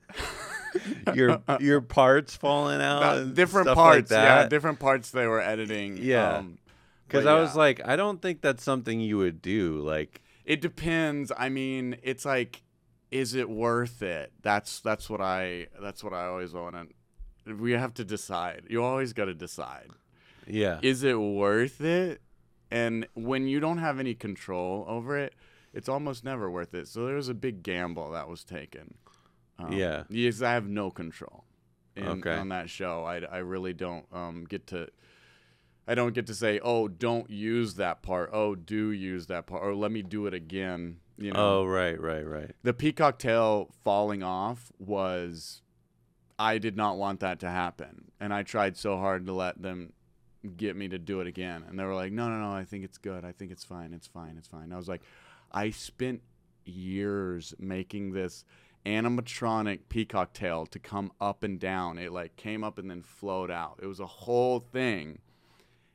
your 1.14 1.42
your 1.60 1.80
parts 1.80 2.36
falling 2.36 2.80
out? 2.80 3.34
Different 3.34 3.68
parts, 3.74 4.10
like 4.10 4.18
yeah, 4.22 4.48
different 4.48 4.78
parts 4.78 5.10
they 5.10 5.26
were 5.26 5.40
editing. 5.40 5.98
Yeah. 5.98 6.38
um, 6.38 6.58
Because 7.06 7.24
but 7.24 7.36
I 7.36 7.40
was 7.40 7.56
like, 7.56 7.80
I 7.86 7.96
don't 7.96 8.22
think 8.22 8.40
that's 8.40 8.62
something 8.62 9.00
you 9.00 9.18
would 9.18 9.42
do. 9.42 9.80
Like, 9.80 10.22
it 10.44 10.60
depends. 10.60 11.32
I 11.36 11.48
mean, 11.48 11.96
it's 12.02 12.24
like, 12.24 12.62
is 13.10 13.34
it 13.34 13.48
worth 13.50 14.02
it? 14.02 14.32
That's 14.42 14.80
that's 14.80 15.10
what 15.10 15.20
I 15.20 15.66
that's 15.80 16.04
what 16.04 16.12
I 16.12 16.26
always 16.26 16.52
want 16.52 16.76
to. 17.46 17.54
We 17.54 17.72
have 17.72 17.94
to 17.94 18.04
decide. 18.04 18.64
You 18.68 18.82
always 18.84 19.12
got 19.12 19.24
to 19.24 19.34
decide. 19.34 19.90
Yeah, 20.52 20.78
is 20.82 21.02
it 21.02 21.18
worth 21.18 21.80
it? 21.80 22.20
And 22.70 23.06
when 23.14 23.46
you 23.48 23.58
don't 23.60 23.78
have 23.78 23.98
any 23.98 24.14
control 24.14 24.84
over 24.88 25.18
it, 25.18 25.34
it's 25.74 25.88
almost 25.88 26.24
never 26.24 26.50
worth 26.50 26.72
it. 26.74 26.86
So 26.88 27.06
there 27.06 27.16
was 27.16 27.28
a 27.28 27.34
big 27.34 27.62
gamble 27.62 28.10
that 28.12 28.28
was 28.28 28.44
taken. 28.44 28.94
Um, 29.58 29.72
Yeah. 29.72 30.04
Yes, 30.08 30.40
I 30.42 30.52
have 30.52 30.68
no 30.68 30.90
control 30.90 31.44
in, 31.96 32.06
Okay. 32.06 32.34
on 32.34 32.48
that 32.50 32.70
show. 32.70 33.04
I, 33.04 33.18
I 33.20 33.38
really 33.38 33.72
don't 33.72 34.06
um, 34.12 34.44
get 34.48 34.66
to. 34.68 34.88
I 35.88 35.94
don't 35.96 36.14
get 36.14 36.26
to 36.28 36.34
say, 36.34 36.60
"Oh, 36.62 36.86
don't 36.86 37.28
use 37.30 37.74
that 37.74 38.02
part." 38.02 38.30
Oh, 38.32 38.54
do 38.54 38.90
use 38.92 39.26
that 39.26 39.46
part, 39.46 39.64
or 39.64 39.74
let 39.74 39.90
me 39.90 40.02
do 40.02 40.26
it 40.26 40.34
again. 40.34 40.98
You 41.18 41.32
know, 41.32 41.60
Oh, 41.60 41.64
right, 41.66 42.00
right, 42.00 42.24
right. 42.26 42.52
the 42.62 42.72
peacock 42.72 43.18
tail 43.18 43.70
falling 43.84 44.22
off 44.22 44.70
was 44.78 45.62
I 46.38 46.58
did 46.58 46.76
not 46.76 46.96
want 46.96 47.20
that 47.20 47.40
to 47.40 47.48
happen. 47.50 48.12
And 48.20 48.32
I 48.32 48.42
tried 48.44 48.76
so 48.76 48.96
hard 48.98 49.26
to 49.26 49.32
let 49.32 49.60
them 49.60 49.92
get 50.56 50.76
me 50.76 50.88
to 50.88 50.98
do 50.98 51.20
it 51.20 51.26
again. 51.26 51.64
And 51.68 51.78
they 51.78 51.84
were 51.84 51.94
like, 51.94 52.12
no, 52.12 52.28
no, 52.28 52.38
no, 52.40 52.52
I 52.52 52.64
think 52.64 52.84
it's 52.84 52.98
good. 52.98 53.24
I 53.24 53.32
think 53.32 53.50
it's 53.50 53.64
fine. 53.64 53.92
It's 53.92 54.06
fine. 54.06 54.36
It's 54.38 54.48
fine. 54.48 54.72
I 54.72 54.76
was 54.76 54.88
like, 54.88 55.02
I 55.52 55.70
spent 55.70 56.22
years 56.64 57.54
making 57.58 58.12
this 58.12 58.44
animatronic 58.86 59.80
peacock 59.88 60.32
tail 60.32 60.66
to 60.66 60.78
come 60.78 61.12
up 61.20 61.42
and 61.42 61.58
down. 61.58 61.98
It 61.98 62.12
like 62.12 62.36
came 62.36 62.64
up 62.64 62.78
and 62.78 62.90
then 62.90 63.02
flowed 63.02 63.50
out. 63.50 63.78
It 63.82 63.86
was 63.86 64.00
a 64.00 64.06
whole 64.06 64.60
thing. 64.60 65.18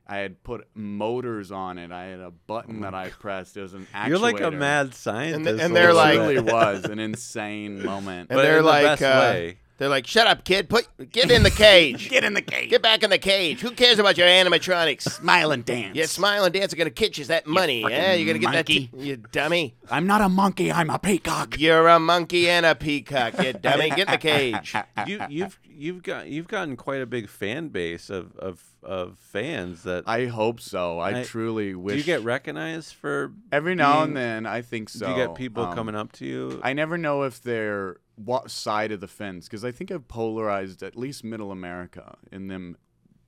I 0.08 0.18
had 0.18 0.44
put 0.44 0.68
motors 0.74 1.50
on 1.50 1.78
it. 1.78 1.90
I 1.90 2.04
had 2.04 2.20
a 2.20 2.30
button 2.30 2.82
that 2.82 2.94
I 2.94 3.08
pressed. 3.08 3.56
It 3.56 3.62
was 3.62 3.74
an 3.74 3.88
actuator. 3.92 4.08
You're 4.08 4.18
like 4.18 4.40
a 4.40 4.52
mad 4.52 4.94
scientist. 4.94 5.60
and 5.60 5.72
a 5.72 5.74
they're 5.74 5.92
like- 5.92 6.14
It 6.14 6.20
really 6.20 6.40
was 6.40 6.84
an 6.84 7.00
insane 7.00 7.84
moment. 7.84 8.30
And 8.30 8.36
But 8.36 8.42
they're 8.42 8.58
in 8.58 8.64
the 8.64 8.70
like, 8.70 8.84
best 8.84 9.02
uh, 9.02 9.18
way. 9.32 9.58
They're 9.78 9.88
like, 9.88 10.06
shut 10.06 10.26
up, 10.26 10.44
kid. 10.44 10.68
Put 10.68 10.86
get 11.10 11.30
in 11.30 11.42
the 11.42 11.50
cage. 11.50 12.08
Get 12.16 12.24
in 12.24 12.34
the 12.34 12.42
cage. 12.42 12.70
Get 12.70 12.82
back 12.82 13.02
in 13.02 13.10
the 13.10 13.18
cage. 13.18 13.60
Who 13.60 13.70
cares 13.72 13.98
about 13.98 14.16
your 14.16 14.26
animatronics? 14.26 15.02
Smile 15.02 15.50
and 15.52 15.64
dance. 15.64 15.94
Yeah, 15.96 16.06
smile 16.06 16.44
and 16.44 16.54
dance 16.54 16.72
are 16.72 16.76
gonna 16.76 16.90
catch 16.90 17.20
us 17.20 17.26
that 17.26 17.46
money. 17.46 17.82
Yeah, 17.82 18.14
you're 18.14 18.26
gonna 18.26 18.38
get 18.38 18.52
monkey. 18.52 18.90
that. 18.92 18.98
T- 19.00 19.06
you 19.08 19.16
dummy. 19.16 19.74
I'm 19.90 20.06
not 20.06 20.20
a 20.22 20.28
monkey. 20.28 20.72
I'm 20.72 20.88
a 20.90 20.98
peacock. 20.98 21.58
You're 21.58 21.88
a 21.88 21.98
monkey 21.98 22.48
and 22.48 22.64
a 22.64 22.74
peacock. 22.74 23.42
You 23.42 23.52
dummy. 23.60 23.90
Get 23.90 24.08
in 24.08 24.12
the 24.12 24.18
cage. 24.18 24.74
you, 25.06 25.20
you've 25.28 25.58
you've 25.68 26.02
got 26.02 26.26
you've 26.28 26.48
gotten 26.48 26.76
quite 26.76 27.02
a 27.02 27.06
big 27.06 27.28
fan 27.28 27.68
base 27.68 28.08
of 28.08 28.34
of, 28.36 28.62
of 28.82 29.18
fans 29.18 29.82
that. 29.82 30.04
I 30.06 30.26
hope 30.26 30.60
so. 30.60 30.98
I, 30.98 31.20
I- 31.20 31.22
truly 31.24 31.74
wish. 31.74 31.94
do 31.94 31.98
you 31.98 32.04
get 32.04 32.22
recognized 32.22 32.94
for? 32.94 33.32
every 33.52 33.74
now 33.74 34.02
and 34.02 34.16
then? 34.16 34.46
I 34.46 34.62
think 34.62 34.88
so. 34.88 35.04
do 35.06 35.12
you 35.12 35.18
get 35.18 35.34
people 35.34 35.64
Um, 35.64 35.74
coming 35.74 35.94
up 35.94 36.12
to 36.12 36.24
you? 36.26 36.60
I 36.62 36.72
never 36.72 36.96
know 36.96 37.22
if 37.24 37.42
they're 37.42 37.98
what 38.16 38.50
side 38.50 38.92
of 38.92 39.00
the 39.00 39.08
fence 39.08 39.46
because 39.46 39.64
I 39.64 39.72
think 39.72 39.90
I've 39.90 40.08
polarized 40.08 40.82
at 40.82 40.96
least 40.96 41.22
Middle 41.22 41.52
America 41.52 42.16
in 42.32 42.48
them 42.48 42.76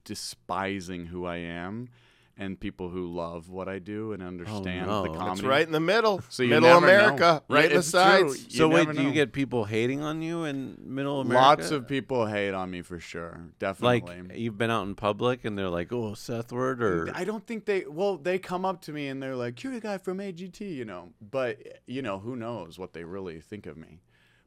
despising 0.04 1.06
who 1.06 1.26
I 1.26 1.36
am 1.36 1.90
and 2.38 2.58
people 2.58 2.88
who 2.88 3.12
love 3.12 3.50
what 3.50 3.68
I 3.68 3.80
do 3.80 4.12
and 4.12 4.22
oh, 4.22 4.26
understand 4.26 4.86
no. 4.86 5.02
the 5.02 5.08
comedy. 5.08 5.40
It's 5.40 5.42
right 5.42 5.66
in 5.66 5.72
the 5.72 5.80
middle. 5.80 6.22
So 6.30 6.42
you 6.44 6.50
middle 6.50 6.68
never 6.80 6.86
know. 6.86 6.92
America, 6.94 7.42
Yeah, 7.48 7.56
right 7.56 7.64
in 7.66 7.72
the 7.72 7.78
it's 7.78 7.90
true. 7.90 8.00
sides. 8.00 8.44
You 8.44 8.58
so 8.58 8.68
wait, 8.68 8.86
never 8.86 8.92
do 8.92 9.02
you 9.02 9.12
get 9.12 9.32
people 9.32 9.64
hating 9.64 10.02
on 10.02 10.22
you 10.22 10.44
in 10.44 10.76
Middle 10.80 11.20
America? 11.20 11.42
Lots 11.62 11.70
of 11.72 11.88
people 11.88 12.26
hate 12.26 12.54
on 12.54 12.70
me 12.70 12.82
for 12.82 13.00
sure. 13.00 13.40
Definitely. 13.58 14.02
like 14.28 14.38
you've 14.38 14.56
been 14.56 14.70
out 14.70 14.86
in 14.86 14.94
public 14.94 15.44
and 15.44 15.58
they're 15.58 15.68
like, 15.68 15.92
"Oh, 15.92 16.12
Sethward," 16.12 16.80
or 16.80 17.10
I 17.14 17.24
don't 17.24 17.44
think 17.44 17.64
they. 17.64 17.84
Well, 17.88 18.16
they 18.16 18.38
come 18.38 18.64
up 18.64 18.82
to 18.82 18.92
me 18.92 19.08
and 19.08 19.20
they're 19.20 19.36
like, 19.36 19.62
"You're 19.64 19.72
the 19.72 19.80
guy 19.80 19.98
from 19.98 20.18
AGT," 20.18 20.60
you 20.60 20.84
know. 20.84 21.08
But 21.20 21.58
you 21.86 22.02
know, 22.02 22.20
who 22.20 22.36
knows 22.36 22.78
what 22.78 22.92
they 22.92 23.02
really 23.04 23.40
think 23.40 23.66
of 23.66 23.76
me. 23.76 24.00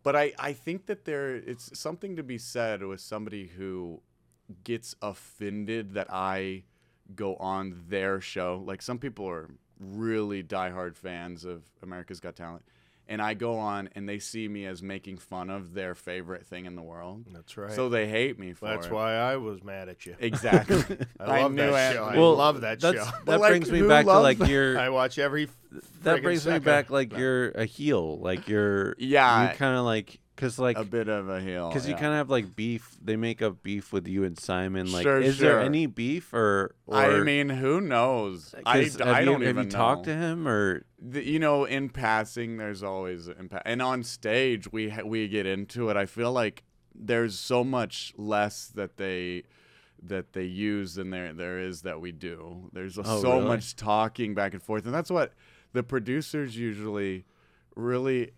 But 0.04 0.16
I, 0.16 0.34
I 0.40 0.54
think 0.54 0.88
that 0.88 1.06
there, 1.06 1.36
it's 1.36 1.78
something 1.78 2.16
to 2.16 2.24
be 2.24 2.38
said 2.38 2.84
with 2.84 3.02
somebody 3.02 3.48
who 3.48 4.02
gets 4.64 4.96
offended 5.02 5.94
that 5.94 6.08
I 6.12 6.64
go 7.16 7.36
on 7.36 7.84
their 7.88 8.20
show. 8.20 8.64
Like 8.66 8.82
some 8.82 8.98
people 8.98 9.28
are 9.30 9.50
really 9.80 10.44
diehard 10.44 10.96
fans 10.96 11.46
of 11.46 11.64
America's 11.84 12.20
Got 12.20 12.36
Talent, 12.36 12.64
and 13.12 13.22
I 13.22 13.34
go 13.34 13.60
on 13.60 13.90
and 13.94 14.08
they 14.08 14.20
see 14.20 14.48
me 14.48 14.66
as 14.66 14.82
making 14.82 15.18
fun 15.18 15.50
of 15.50 15.74
their 15.74 15.96
favorite 15.96 16.46
thing 16.46 16.66
in 16.66 16.78
the 16.78 16.82
world. 16.82 17.26
That's 17.34 17.58
right. 17.58 17.74
So 17.74 17.90
they 17.90 18.08
hate 18.08 18.40
me 18.40 18.54
for 18.54 18.70
That's 18.70 18.86
it. 18.86 18.92
why 18.94 19.16
I 19.16 19.36
was 19.36 19.62
mad 19.66 19.90
at 19.90 20.06
you. 20.06 20.16
Exactly. 20.18 20.82
I 21.20 21.42
love 21.42 21.52
knew 21.52 21.70
that 21.70 21.92
it. 21.92 21.96
show. 21.96 22.04
I 22.06 22.16
Well, 22.18 22.36
love 22.36 22.62
that 22.62 22.80
show. 22.82 22.94
That 22.94 23.14
like, 23.42 23.52
brings 23.52 23.70
me 23.70 23.82
back 23.86 24.06
to 24.06 24.18
like 24.20 24.38
that? 24.38 24.48
your. 24.48 24.80
I 24.80 24.88
watch 24.88 25.20
every. 25.20 25.50
that 26.04 26.20
friggin' 26.20 26.24
brings 26.24 26.48
me 26.48 26.60
back 26.60 26.90
like 26.90 27.12
you're 27.18 27.50
a 27.52 27.66
heel, 27.66 28.18
like 28.20 28.48
you're. 28.48 28.96
Yeah. 28.98 29.52
You 29.52 29.58
kind 29.58 29.76
of 29.78 29.84
like 29.84 30.21
because 30.36 30.58
like 30.60 30.78
a 30.78 30.84
bit 30.84 31.08
of 31.08 31.30
a 31.30 31.40
heel. 31.42 31.70
because 31.70 31.88
you 31.88 31.94
yeah. 31.94 32.00
kind 32.00 32.12
of 32.14 32.18
have 32.18 32.30
like 32.30 32.56
beef. 32.56 32.98
They 33.04 33.16
make 33.16 33.42
up 33.42 33.62
beef 33.64 33.92
with 33.94 34.08
you 34.08 34.24
and 34.24 34.38
Simon. 34.40 34.92
Like, 34.92 35.04
Sure, 35.04 35.20
is 35.20 35.38
there 35.40 35.54
sure. 35.54 35.60
any 35.62 35.86
beef 35.86 36.34
or? 36.34 36.76
or 36.88 36.96
I 36.98 37.20
mean, 37.24 37.50
who 37.50 37.82
knows? 37.82 38.56
I, 38.66 38.84
'cause 38.84 39.00
I 39.02 39.24
don't 39.24 39.42
you, 39.42 39.48
even 39.50 39.58
have 39.58 39.66
you 39.66 39.72
know. 39.72 39.78
talked 39.78 40.06
to 40.06 40.16
him 40.16 40.48
or? 40.48 40.86
The- 41.00 41.24
you 41.26 41.40
know, 41.40 41.66
in 41.66 41.90
passing, 41.90 42.58
there's 42.58 42.84
always 42.84 43.28
impact, 43.28 43.64
and 43.66 43.82
on 43.82 44.04
stage 44.04 44.72
we 44.72 44.90
ha- 44.90 45.04
we 45.04 45.28
get 45.28 45.46
into 45.46 45.90
it. 45.90 45.98
I 45.98 46.06
feel 46.06 46.32
like 46.32 46.64
there's 46.94 47.38
so 47.40 47.64
much 47.64 48.14
less 48.18 48.68
that 48.76 48.98
they 48.98 49.44
that 50.04 50.34
they 50.34 50.46
use 50.46 50.96
than 50.96 51.12
there 51.12 51.32
there 51.34 51.60
is 51.60 51.84
that 51.84 52.02
we 52.02 52.12
do. 52.12 52.70
There's 52.74 52.98
Oh, 52.98 53.04
so 53.22 53.34
really? 53.36 53.48
much 53.48 53.76
talking 53.76 54.34
back 54.34 54.54
and 54.54 54.62
forth, 54.64 54.86
and 54.86 54.94
that's 54.94 55.12
what 55.12 55.34
the 55.74 55.84
producers 55.84 56.58
usually 56.58 57.26
really 57.76 58.32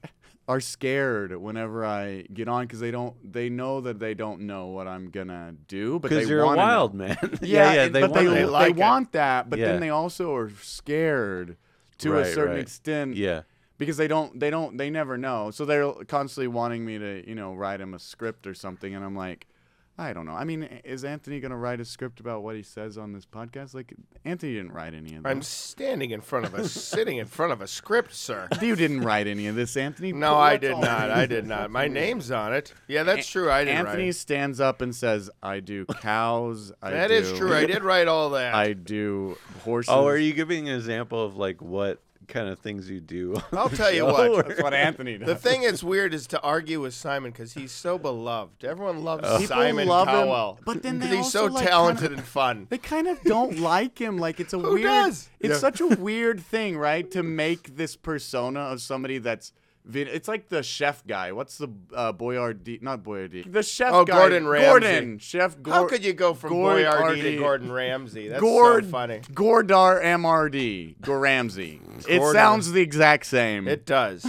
are 0.48 0.60
scared 0.60 1.36
whenever 1.38 1.86
I 1.86 2.24
get 2.34 2.48
on 2.50 2.66
because 2.66 2.80
they 2.82 2.92
don't 2.92 3.16
they 3.32 3.50
know 3.50 3.80
that 3.82 4.00
they 4.00 4.14
don't 4.14 4.42
know 4.42 4.68
what 4.68 4.88
I'm 4.88 5.10
gonna 5.10 5.56
do, 5.68 6.00
but 6.00 6.10
Because 6.10 6.26
they 6.26 6.30
you're 6.30 6.42
a 6.42 6.46
wanna 6.46 6.62
know. 6.62 6.68
wild 6.68 6.94
man. 6.94 7.18
Yeah, 7.42 7.74
yeah. 7.74 7.84
and- 7.84 7.96
They 7.96 8.02
but 8.02 8.14
they, 8.14 8.26
want 8.26 8.36
They 8.36 8.42
to. 8.42 8.48
like 8.52 8.76
they 8.76 8.82
want 8.82 9.12
that, 9.14 9.50
but 9.50 9.60
Yeah. 9.60 9.68
then 9.68 9.80
they 9.82 9.90
also 9.90 10.36
are 10.36 10.50
scared 10.62 11.58
to 12.00 12.12
Right, 12.12 12.26
a 12.28 12.34
certain 12.34 12.54
right. 12.56 12.60
extent 12.62 13.16
Yeah. 13.16 13.44
because 13.78 13.96
they 13.98 14.08
don't 14.10 14.38
they 14.40 14.50
don't 14.50 14.76
they 14.78 14.90
never 14.90 15.18
know. 15.18 15.50
So 15.52 15.64
they're 15.66 15.92
constantly 16.08 16.48
wanting 16.50 16.84
me 16.84 16.98
to, 17.00 17.28
you 17.28 17.36
know, 17.36 17.54
write 17.54 17.78
them 17.78 17.94
a 17.94 18.00
script 18.00 18.46
or 18.46 18.54
something 18.54 18.94
and 18.94 19.04
I'm 19.06 19.16
like 19.16 19.48
I 19.96 20.12
don't 20.12 20.26
know. 20.26 20.34
I 20.34 20.44
mean, 20.44 20.64
is 20.84 21.06
Anthony 21.06 21.40
going 21.40 21.52
to 21.52 21.56
write 21.58 21.80
a 21.80 21.86
script 21.86 22.20
about 22.20 22.42
what 22.42 22.56
he 22.56 22.64
says 22.64 22.98
on 22.98 23.14
this 23.14 23.28
podcast? 23.28 23.76
Like 23.76 23.94
Anthony 24.26 24.54
didn't 24.54 24.72
write 24.72 24.96
any 24.96 25.16
of 25.16 25.22
this. 25.24 25.30
I'm 25.32 25.44
standing 25.44 26.10
in 26.10 26.22
front 26.22 26.46
of 26.46 26.56
a 26.56 26.68
sitting 26.68 27.18
in 27.18 27.28
front 27.28 27.52
of 27.52 27.62
a 27.62 27.68
script, 27.68 28.14
sir. 28.16 28.48
You 28.62 28.76
didn't 28.76 29.02
write 29.02 29.28
any 29.28 29.46
of 29.48 29.56
this, 29.56 29.78
Anthony. 29.78 30.12
No, 30.12 30.36
I 30.36 30.58
did 30.58 30.78
not. 30.78 31.12
I 31.12 31.28
did 31.28 31.46
not. 31.46 31.70
My 31.70 31.88
name's 31.88 32.32
on 32.32 32.54
it. 32.54 32.74
Yeah, 32.88 33.04
that's 33.04 33.28
true. 33.30 33.52
I 33.52 33.66
didn't 33.66 33.86
Anthony 33.86 34.06
write. 34.06 34.16
stands 34.16 34.60
up 34.60 34.82
and 34.82 34.96
says, 34.96 35.30
"I 35.44 35.60
do 35.60 35.86
cows. 36.02 36.72
I 36.82 36.90
That 36.92 37.08
do, 37.10 37.14
is 37.14 37.32
true. 37.34 37.54
I 37.54 37.66
did 37.66 37.84
write 37.84 38.08
all 38.08 38.32
that. 38.32 38.56
I 38.56 38.74
do 38.74 39.38
horses." 39.64 39.90
Oh, 39.94 40.08
are 40.08 40.18
you 40.18 40.34
giving 40.34 40.70
an 40.70 40.76
example 40.76 41.24
of 41.24 41.36
like 41.38 41.62
what 41.62 42.02
kind 42.28 42.48
of 42.50 42.60
things 42.60 42.90
you 42.90 43.00
do? 43.00 43.36
on 43.36 43.44
I'll 43.54 43.70
the 43.70 43.78
tell 43.78 43.92
you 43.92 44.06
what. 44.06 44.30
or- 44.30 44.44
That's 44.44 44.62
what 44.62 44.74
Anthony 44.74 45.18
does. 45.18 45.28
The 45.28 45.36
thing 45.36 45.62
that's 45.62 45.84
weird 45.84 46.14
is 46.14 46.28
to 46.28 46.42
argue 46.42 46.82
with 46.82 46.94
Simon 46.94 47.32
because 47.32 47.54
he's 47.54 47.72
so 47.72 47.98
beloved. 47.98 48.64
Everyone 48.64 49.04
loves 49.04 49.24
People 49.24 49.48
Simon 49.48 49.88
love 49.88 50.08
him, 50.08 50.14
Cowell. 50.16 50.60
but 50.66 50.84
then 50.84 51.00
they 51.00 51.08
because 51.10 51.26
he's 51.26 51.32
so 51.34 51.44
also, 51.44 51.54
like, 51.56 51.68
talented 51.68 52.02
kinda- 52.08 52.18
and 52.18 52.28
fun. 52.28 52.68
They 52.70 52.78
kind 52.78 53.08
of 53.08 53.22
don't 53.24 53.60
like 53.60 54.00
him. 54.00 54.18
Like 54.18 54.40
it's 54.40 54.54
a 54.54 54.60
Who 54.60 54.74
weird. 54.74 54.84
does? 54.84 55.30
It's 55.40 55.54
Yeah. 55.54 55.58
such 55.60 55.82
a 55.82 55.88
weird 55.88 56.40
thing, 56.42 56.78
right? 56.78 57.10
To 57.12 57.24
make 57.24 57.76
this 57.76 57.96
persona 57.96 58.60
of 58.62 58.82
somebody 58.82 59.18
that's. 59.18 59.54
Vid- 59.86 60.08
It's 60.08 60.28
like 60.28 60.50
the 60.50 60.64
chef 60.64 61.06
guy. 61.06 61.32
What's 61.32 61.58
the 61.58 61.70
uh, 61.94 62.14
Boyardee? 62.14 62.82
Not 62.82 63.04
Boyardee. 63.04 63.52
The 63.52 63.64
chef 63.64 63.92
Oh, 63.94 64.06
guy. 64.06 64.18
Gordon 64.18 64.48
Ramsay. 64.48 64.68
Gordon. 64.68 65.18
Chef. 65.20 65.62
Gor- 65.62 65.74
How 65.74 65.88
could 65.88 66.04
you 66.06 66.14
go 66.14 66.34
from 66.34 66.50
Gord- 66.52 66.84
Boyardee 66.86 67.22
to 67.22 67.38
Gordon 67.38 67.72
Ramsay? 67.72 68.28
That's 68.30 68.42
Gord, 68.42 68.86
so 68.86 68.90
funny. 68.92 69.20
Gordar 69.34 70.02
MRD. 70.04 70.98
Goramsey. 71.02 71.80
It 72.08 72.22
sounds 72.34 72.72
the 72.72 72.82
exact 72.82 73.26
same. 73.26 73.68
It 73.68 73.86
does. 73.86 74.26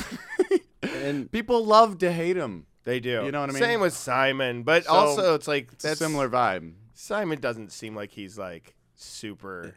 and 0.82 1.30
People 1.30 1.64
love 1.64 1.98
to 1.98 2.12
hate 2.12 2.36
him. 2.36 2.66
They 2.84 3.00
do. 3.00 3.22
You 3.24 3.32
know 3.32 3.40
what 3.40 3.50
I 3.50 3.52
mean? 3.54 3.62
Same 3.62 3.80
with 3.80 3.94
Simon, 3.94 4.62
but 4.62 4.84
So, 4.84 4.90
also 4.92 5.34
it's 5.34 5.48
like 5.48 5.70
It's 5.72 5.84
a 5.84 5.88
that's 5.88 5.98
similar 6.00 6.28
vibe. 6.28 6.72
Simon 6.92 7.40
doesn't 7.40 7.72
seem 7.72 7.94
like 7.96 8.10
he's 8.10 8.36
like 8.38 8.74
super 8.94 9.76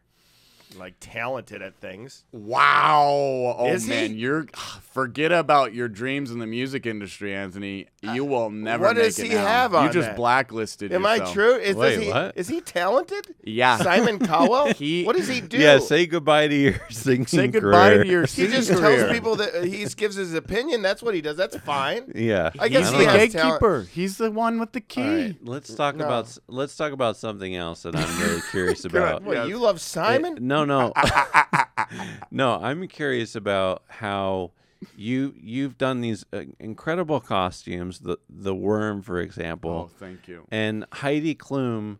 like 0.76 0.96
talented 1.00 1.62
at 1.62 1.76
things. 1.80 2.24
Wow. 2.32 3.56
Oh 3.58 3.68
Is 3.70 3.84
he? 3.86 3.90
man, 3.90 4.16
you're 4.16 4.48
forget 4.82 5.32
about 5.32 5.74
your 5.74 5.88
dreams 5.88 6.32
in 6.32 6.40
the 6.40 6.48
music 6.48 6.86
industry, 6.86 7.34
Anthony. 7.34 7.88
You 8.02 8.26
will 8.26 8.50
never 8.50 8.86
what 8.86 8.96
make 8.96 9.06
does 9.06 9.20
it 9.20 9.28
he 9.28 9.34
now. 9.34 9.46
have 9.46 9.74
You 9.74 9.90
just 9.92 10.10
that? 10.10 10.16
blacklisted 10.16 10.92
Am 10.94 11.06
I 11.06 11.20
true? 11.20 11.56
Is 11.56 11.76
Wait, 11.76 11.96
does 11.96 12.04
he 12.04 12.10
what? 12.10 12.38
is 12.38 12.48
he 12.48 12.62
talented? 12.62 13.34
Yeah. 13.44 13.78
Simon 13.78 14.20
Cowell? 14.20 14.74
He- 14.78 15.04
what 15.04 15.16
does 15.16 15.28
he 15.28 15.42
do? 15.42 15.58
yeah, 15.58 15.80
say 15.80 16.06
goodbye 16.06 16.48
to 16.48 16.56
your 16.56 16.76
singing 16.90 17.26
Say 17.26 17.48
goodbye 17.48 17.90
career. 17.96 18.04
to 18.04 18.10
your 18.10 18.26
he 18.26 18.48
just 18.48 18.70
career. 18.72 18.98
tells 18.98 19.12
people 19.12 19.36
that 19.38 19.64
he 19.66 19.86
gives 19.86 20.16
his 20.16 20.34
opinion. 20.34 20.82
That's 20.82 21.02
what 21.02 21.16
he 21.16 21.22
does. 21.22 21.38
That's 21.38 21.58
fine. 21.58 22.12
Yeah, 22.16 22.52
I 22.60 22.70
guess 22.70 22.90
He's 22.90 22.92
he 22.92 22.98
the 23.00 23.04
don't 23.06 23.20
has 23.20 23.34
know. 23.34 23.40
talent. 23.42 23.62
gatekeeper. 23.62 23.82
He's 23.94 24.18
the 24.18 24.32
one 24.32 24.60
with 24.60 24.72
the 24.74 24.82
key. 24.82 25.02
All 25.02 25.08
right. 25.16 25.36
Let's 25.44 25.74
talk 25.74 25.96
No. 25.96 26.06
about 26.06 26.38
let's 26.48 26.76
talk 26.76 26.92
about 26.92 27.18
something 27.18 27.56
else 27.56 27.84
that 27.84 27.96
I'm 27.96 28.22
really 28.22 28.42
curious 28.52 28.86
about. 28.86 29.24
What, 29.24 29.38
Yes. 29.38 29.48
you 29.50 29.58
love 29.58 29.80
Simon? 29.82 30.34
Uh, 30.34 30.40
no, 30.42 30.57
no, 30.66 30.94
no. 30.94 30.94
No. 32.32 32.54
I'm 32.62 32.88
curious 32.88 33.36
about 33.36 33.84
how 33.88 34.52
you 34.96 35.34
you've 35.40 35.78
done 35.78 36.02
these 36.02 36.26
uh, 36.34 36.42
incredible 36.60 37.20
costumes. 37.20 38.00
The 38.00 38.18
the 38.30 38.54
worm, 38.56 39.02
for 39.02 39.20
example, 39.20 39.90
Oh, 39.92 39.96
thank 40.00 40.28
you. 40.28 40.46
and 40.52 40.86
Heidi 40.92 41.36
Klum 41.36 42.00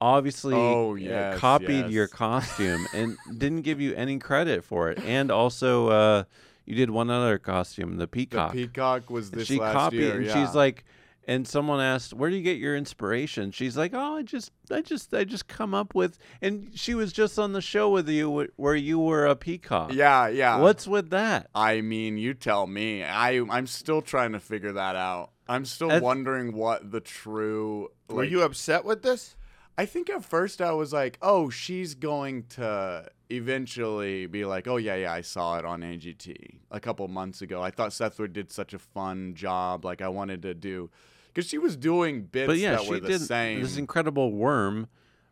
obviously 0.00 0.54
Oh, 0.54 0.96
uh, 0.96 1.36
copied 1.38 1.84
yes. 1.86 1.90
your 1.90 2.08
costume 2.08 2.86
and 2.94 3.16
didn't 3.38 3.62
give 3.62 3.80
you 3.80 3.94
any 3.94 4.18
credit 4.18 4.64
for 4.64 4.90
it. 4.90 4.98
And 5.04 5.30
also, 5.30 5.88
uh, 5.88 6.24
you 6.66 6.74
did 6.74 6.90
one 6.90 7.10
other 7.10 7.38
costume, 7.38 7.96
the 7.96 8.06
peacock. 8.06 8.52
The 8.52 8.66
peacock. 8.66 9.10
was 9.10 9.30
this 9.30 9.46
she 9.48 9.58
last 9.58 9.72
copied, 9.74 10.00
year. 10.00 10.20
and 10.20 10.30
she's 10.30 10.54
like, 10.54 10.84
and 11.26 11.46
someone 11.48 11.80
asked, 11.80 12.12
"Where 12.14 12.30
do 12.30 12.36
you 12.36 12.42
get 12.42 12.58
your 12.58 12.76
inspiration?" 12.76 13.50
She's 13.50 13.76
like, 13.76 13.92
"Oh, 13.94 14.16
I 14.16 14.22
just, 14.22 14.50
I 14.70 14.80
just, 14.80 15.12
I 15.14 15.24
just 15.24 15.48
come 15.48 15.74
up 15.74 15.94
with." 15.94 16.18
And 16.42 16.70
she 16.74 16.94
was 16.94 17.12
just 17.12 17.38
on 17.38 17.52
the 17.52 17.60
show 17.60 17.90
with 17.90 18.08
you 18.08 18.48
where 18.56 18.74
you 18.76 18.98
were 18.98 19.26
a 19.26 19.36
peacock. 19.36 19.92
yeah, 19.92 20.28
yeah. 20.28 20.58
What's 20.58 20.86
with 20.86 21.10
that? 21.10 21.48
I 21.54 21.80
mean, 21.80 22.18
you 22.18 22.34
tell 22.34 22.66
me. 22.66 23.02
I 23.04 23.40
I'm 23.50 23.66
still 23.66 24.02
trying 24.02 24.32
to 24.32 24.40
figure 24.40 24.72
that 24.72 24.96
out. 24.96 25.30
I'm 25.48 25.64
still 25.64 25.88
That's- 25.88 26.02
wondering 26.02 26.54
what 26.54 26.90
the 26.90 27.00
true. 27.00 27.88
Were 28.08 28.24
you 28.24 28.42
upset 28.42 28.84
with 28.84 29.02
this? 29.02 29.36
I 29.76 29.86
think 29.86 30.08
at 30.08 30.24
first 30.24 30.60
I 30.62 30.70
was 30.72 30.92
like, 30.92 31.18
oh, 31.20 31.50
she's 31.50 31.96
going 31.96 32.44
to 32.50 33.08
eventually 33.28 34.26
be 34.26 34.44
like, 34.44 34.68
oh, 34.68 34.76
yeah, 34.76 34.94
yeah, 34.94 35.12
I 35.12 35.20
saw 35.20 35.58
it 35.58 35.64
on 35.64 35.80
AGT 35.82 36.60
a 36.70 36.80
couple 36.80 37.06
months 37.08 37.42
ago. 37.42 37.60
I 37.60 37.70
thought 37.70 37.92
Seth 37.92 38.20
did 38.32 38.50
such 38.52 38.72
a 38.74 38.78
fun 38.78 39.34
job. 39.34 39.84
Like, 39.84 40.00
I 40.00 40.08
wanted 40.08 40.42
to 40.42 40.54
do, 40.54 40.90
because 41.34 41.48
she 41.48 41.58
was 41.58 41.76
doing 41.76 42.22
bits 42.22 42.46
But 42.46 42.58
yeah, 42.58 42.72
that 42.76 42.82
she 42.84 42.90
were 42.90 43.00
the 43.00 43.08
did 43.08 43.20
same. 43.22 43.60
this 43.62 43.76
incredible 43.76 44.32
worm 44.32 44.86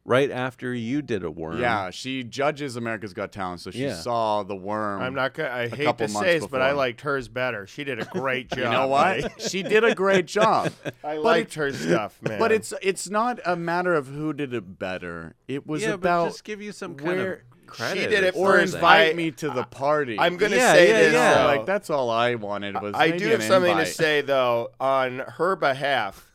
right 0.04 0.32
after 0.32 0.74
you 0.74 1.00
did 1.00 1.22
a 1.22 1.30
worm. 1.30 1.60
yeah, 1.60 1.90
she 1.90 2.24
judges 2.24 2.74
America's 2.74 3.12
Got 3.14 3.30
Talent, 3.30 3.60
so 3.60 3.70
she 3.70 3.84
Yeah. 3.84 3.94
saw 3.94 4.42
the 4.42 4.56
worm. 4.56 5.00
I'm 5.00 5.14
not 5.14 5.32
gonna. 5.34 5.50
I 5.50 5.68
hate 5.68 5.96
to 5.98 6.08
say 6.08 6.40
this, 6.40 6.46
but 6.48 6.60
I 6.60 6.72
liked 6.72 7.02
hers 7.02 7.28
better. 7.28 7.68
She 7.68 7.84
did 7.84 8.00
a 8.00 8.04
great 8.06 8.48
job. 8.50 8.58
You 8.58 8.64
know 8.64 8.88
what? 8.88 9.40
she 9.40 9.62
did 9.62 9.84
a 9.84 9.94
great 9.94 10.26
job. 10.26 10.72
I 11.04 11.14
But 11.14 11.22
liked 11.22 11.52
it- 11.52 11.54
her 11.60 11.72
stuff, 11.72 12.20
man. 12.28 12.40
But 12.40 12.50
it's 12.50 12.74
it's 12.82 13.08
not 13.08 13.38
a 13.46 13.54
matter 13.54 13.94
of 13.94 14.08
who 14.08 14.32
did 14.32 14.52
it 14.52 14.76
better. 14.78 15.34
It 15.46 15.68
was 15.68 15.82
yeah, 15.82 15.90
about 15.92 16.24
but 16.24 16.30
just 16.30 16.44
give 16.44 16.60
you 16.60 16.72
some 16.72 16.96
kind 16.96 17.18
where- 17.18 17.32
of 17.34 17.40
credit. 17.66 18.10
did 18.10 18.24
it 18.24 18.34
or 18.36 18.52
first. 18.52 18.74
invite 18.74 19.10
I- 19.12 19.14
me 19.14 19.30
to 19.32 19.50
the 19.50 19.64
party. 19.64 20.18
I'm 20.18 20.36
gonna 20.36 20.56
Yeah, 20.56 20.72
say 20.72 20.88
yeah, 20.88 20.98
this. 20.98 21.12
yeah. 21.14 21.34
though. 21.38 21.46
like 21.46 21.66
that's 21.66 21.90
all 21.90 22.10
I 22.10 22.34
wanted 22.34 22.80
was. 22.80 22.94
I 22.96 23.06
maybe 23.08 23.18
do 23.18 23.26
have 23.28 23.40
an 23.40 23.48
something 23.48 23.70
invite. 23.70 23.86
to 23.86 23.92
say 23.92 24.20
though 24.20 24.70
on 24.80 25.20
her 25.20 25.56
behalf. 25.56 26.28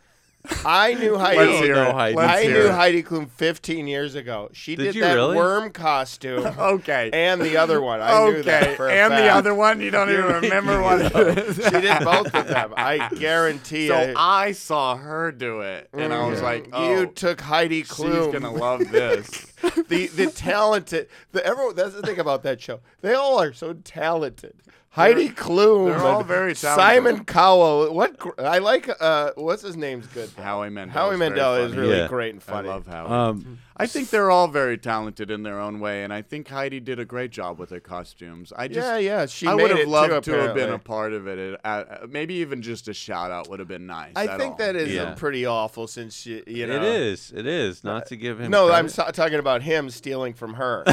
I 0.65 0.93
knew 0.93 1.17
Heidi. 1.17 1.37
Let's 1.39 1.59
hear 1.59 1.75
it. 1.75 1.93
Heidi. 1.93 2.15
Let's 2.15 2.33
I 2.33 2.43
hear 2.43 2.53
knew 2.53 2.67
it. 2.67 2.71
Heidi 2.71 3.03
Klum 3.03 3.29
15 3.29 3.87
years 3.87 4.15
ago. 4.15 4.49
She 4.53 4.75
Did 4.75 4.83
did 4.85 4.95
you 4.95 5.01
that 5.01 5.13
really? 5.15 5.35
worm 5.35 5.71
costume 5.71 6.45
Okay. 6.57 7.09
and 7.13 7.41
the 7.41 7.57
other 7.57 7.81
one. 7.81 8.01
I 8.01 8.29
knew 8.29 8.43
that 8.43 8.63
okay. 8.63 8.75
for 8.75 8.87
a 8.87 8.93
And 8.93 9.11
the 9.13 9.17
fact. 9.17 9.35
other 9.35 9.53
one, 9.55 9.81
you 9.81 9.91
don't 9.91 10.09
even 10.09 10.25
remember 10.41 10.81
what 10.81 11.01
it 11.01 11.37
is. 11.37 11.55
She 11.55 11.69
did 11.81 12.03
both 12.03 12.33
of 12.33 12.47
them. 12.47 12.73
I 12.77 13.09
guarantee 13.15 13.87
So 13.87 14.01
you. 14.01 14.13
I 14.17 14.51
saw 14.51 14.95
her 14.97 15.31
do 15.31 15.61
it, 15.61 15.89
and 15.93 16.13
I 16.13 16.27
was 16.27 16.37
mm-hmm. 16.37 16.45
like, 16.45 16.69
"Oh, 16.73 16.99
you 16.99 17.07
took 17.07 17.41
Heidi 17.41 17.83
Klum. 17.83 17.87
she's 17.87 18.15
Klum. 18.27 18.31
gonna 18.33 18.51
love 18.51 18.79
this." 18.91 19.45
the 19.87 20.07
the 20.07 20.27
talented 20.31 21.07
the 21.31 21.45
everyone 21.45 21.75
that's 21.75 21.95
the 21.95 22.01
thing 22.01 22.19
about 22.19 22.43
that 22.43 22.61
show. 22.61 22.79
They 23.01 23.13
all 23.13 23.41
are 23.41 23.53
so 23.53 23.73
talented. 23.73 24.53
Heidi 24.89 25.29
Klum, 25.29 25.85
they're 25.87 25.99
all 25.99 26.19
and 26.19 26.27
very 26.27 26.53
talented. 26.55 26.83
Simon 26.83 27.25
Cowell. 27.25 27.93
What 27.93 28.17
gr- 28.17 28.29
I 28.39 28.57
like. 28.57 28.89
Uh, 28.99 29.31
what's 29.35 29.61
his 29.61 29.77
name's 29.77 30.07
good. 30.07 30.29
Howie 30.37 30.69
Mandel. 30.69 30.93
Howie 30.93 31.13
is 31.13 31.19
very 31.19 31.29
Mandel 31.29 31.55
is 31.55 31.71
funny. 31.71 31.81
really 31.81 31.97
Yeah. 31.97 32.07
great 32.07 32.33
and 32.33 32.41
funny. 32.41 32.67
I 32.69 32.71
love 32.73 32.87
Howie. 32.87 33.09
Um, 33.09 33.59
I 33.79 33.85
think 33.85 34.09
they're 34.09 34.31
all 34.31 34.47
very 34.47 34.77
talented 34.77 35.29
in 35.29 35.43
their 35.43 35.59
own 35.59 35.79
way, 35.79 36.03
and 36.03 36.11
I 36.11 36.23
think 36.23 36.47
Heidi 36.47 36.79
did 36.79 36.99
a 36.99 37.05
great 37.05 37.29
job 37.31 37.59
with 37.59 37.69
her 37.69 37.79
costumes. 37.79 38.51
I 38.55 38.67
just, 38.67 38.79
yeah, 38.87 38.97
yeah. 38.97 39.25
She 39.27 39.47
I 39.47 39.53
made 39.53 39.61
would 39.63 39.71
it 39.71 39.77
have 39.79 39.87
loved 39.87 40.25
too, 40.25 40.31
to 40.31 40.41
have 40.41 40.55
been 40.55 40.71
a 40.71 40.79
part 40.79 41.13
of 41.13 41.27
it. 41.27 41.37
It- 41.37 41.59
uh, 41.63 41.83
maybe 42.09 42.35
even 42.35 42.61
just 42.63 42.87
a 42.87 42.93
shout 42.93 43.29
out 43.31 43.49
would 43.49 43.59
have 43.59 43.67
been 43.67 43.85
nice. 43.85 44.13
I 44.15 44.37
think 44.37 44.51
all. 44.53 44.57
that 44.57 44.75
is 44.75 44.91
Yeah. 44.93 45.13
pretty 45.15 45.45
awful 45.45 45.85
since 45.87 46.25
you, 46.25 46.43
you 46.47 46.65
know. 46.65 46.75
it 46.75 46.83
is. 46.83 47.31
It 47.35 47.45
is 47.45 47.83
not 47.83 48.07
to 48.07 48.15
give 48.17 48.39
him. 48.39 48.49
No, 48.49 48.65
credit. 48.67 48.79
I'm 48.79 48.89
so- 48.89 49.11
talking 49.11 49.37
about 49.39 49.61
him 49.61 49.89
stealing 49.91 50.33
from 50.33 50.55
her. 50.55 50.83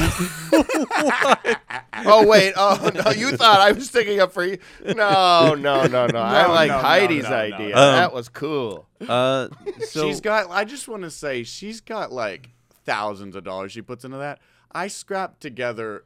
oh 2.05 2.25
wait, 2.27 2.53
oh 2.55 2.91
no, 2.93 3.11
you 3.11 3.31
thought 3.35 3.59
I 3.59 3.71
was 3.71 3.87
sticking 3.89 4.19
up 4.19 4.31
for 4.31 4.45
you? 4.45 4.57
No, 4.85 5.55
no, 5.55 5.85
no, 5.87 6.07
no. 6.07 6.19
I 6.19 6.47
like 6.47 6.69
no, 6.69 6.77
no, 6.77 6.81
Heidi's 6.83 7.23
no, 7.23 7.29
no. 7.29 7.35
idea. 7.35 7.75
Um, 7.75 7.95
that 7.95 8.13
was 8.13 8.29
cool. 8.29 8.87
Uh, 9.07 9.49
so 9.87 10.07
she's 10.07 10.21
got. 10.21 10.49
I 10.49 10.63
just 10.65 10.87
want 10.87 11.03
to 11.03 11.11
say 11.11 11.43
she's 11.43 11.81
got 11.81 12.11
like 12.11 12.49
thousands 12.85 13.35
of 13.35 13.43
dollars 13.43 13.71
she 13.71 13.81
puts 13.81 14.05
into 14.05 14.17
that. 14.17 14.39
I 14.71 14.87
scrapped 14.87 15.41
together 15.41 16.03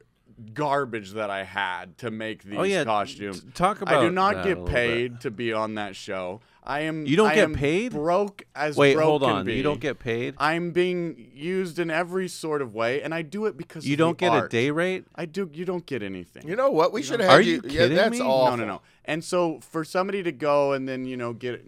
garbage 0.54 1.12
that 1.12 1.28
I 1.30 1.44
had 1.44 1.98
to 1.98 2.10
make 2.10 2.44
these 2.44 2.58
Oh, 2.58 2.62
yeah, 2.62 2.84
costumes. 2.84 3.42
t- 3.42 3.50
talk 3.52 3.82
I 3.86 4.00
do 4.00 4.10
not 4.10 4.36
get 4.36 4.44
little 4.46 4.64
bit. 4.64 4.72
paid 4.74 5.20
to 5.20 5.30
be 5.30 5.52
on 5.52 5.74
that 5.74 5.94
show. 5.96 6.40
I 6.62 6.80
am. 6.80 7.06
You 7.06 7.16
don't 7.16 7.28
I 7.30 7.34
get 7.34 7.44
am 7.44 7.54
paid? 7.54 7.92
Broke 7.92 8.44
as 8.54 8.76
Wait, 8.76 8.94
broke 8.94 9.06
hold 9.06 9.22
can 9.22 9.30
on. 9.30 9.46
be. 9.46 9.54
You 9.54 9.62
don't 9.62 9.80
get 9.80 9.98
paid. 9.98 10.34
I'm 10.38 10.72
being 10.72 11.30
used 11.34 11.78
in 11.78 11.90
every 11.90 12.28
sort 12.28 12.60
of 12.60 12.74
way, 12.74 13.00
and 13.02 13.14
I 13.14 13.22
do 13.22 13.46
it 13.46 13.56
because 13.56 13.86
You 13.86 13.94
of 13.94 13.98
don't 13.98 14.18
get 14.18 14.32
a 14.34 14.46
day 14.46 14.70
rate. 14.70 15.04
I 15.14 15.24
do. 15.24 15.48
You 15.52 15.64
don't 15.64 15.86
get 15.86 16.02
anything. 16.02 16.46
You 16.46 16.56
know 16.56 16.70
what? 16.70 16.92
We 16.92 17.02
should 17.02 17.20
have 17.20 17.30
Are 17.30 17.36
had 17.38 17.46
you 17.46 17.62
Yeah, 17.64 17.70
kidding 17.70 17.96
that's 17.96 18.18
me? 18.18 18.20
all. 18.20 18.50
No, 18.50 18.56
no, 18.56 18.66
no. 18.66 18.82
And 19.06 19.24
so 19.24 19.58
for 19.60 19.84
somebody 19.84 20.22
to 20.22 20.32
go 20.32 20.72
and 20.72 20.86
then 20.88 21.04
you 21.06 21.16
know 21.16 21.32
get 21.32 21.64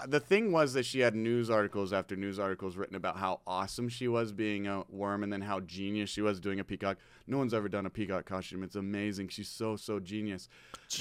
uh, 0.00 0.06
the 0.06 0.20
thing 0.20 0.52
was 0.52 0.72
that 0.74 0.86
she 0.86 1.00
had 1.00 1.14
news 1.14 1.50
articles 1.50 1.92
after 1.92 2.14
news 2.16 2.38
articles 2.38 2.76
written 2.76 2.94
about 2.96 3.18
how 3.18 3.40
awesome 3.46 3.88
she 3.88 4.06
was 4.08 4.32
being 4.32 4.66
a 4.66 4.84
worm 4.88 5.22
and 5.24 5.30
then 5.32 5.42
how 5.42 5.60
genius 5.60 6.08
she 6.08 6.22
was 6.22 6.38
doing 6.40 6.60
a 6.60 6.64
peacock. 6.64 6.96
No 7.26 7.36
one's 7.38 7.52
ever 7.52 7.68
done 7.68 7.84
a 7.84 7.90
peacock 7.90 8.24
costume. 8.24 8.62
It's 8.62 8.76
amazing. 8.76 9.28
She's 9.28 9.48
so 9.48 9.74
so 9.76 9.98
genius. 9.98 10.48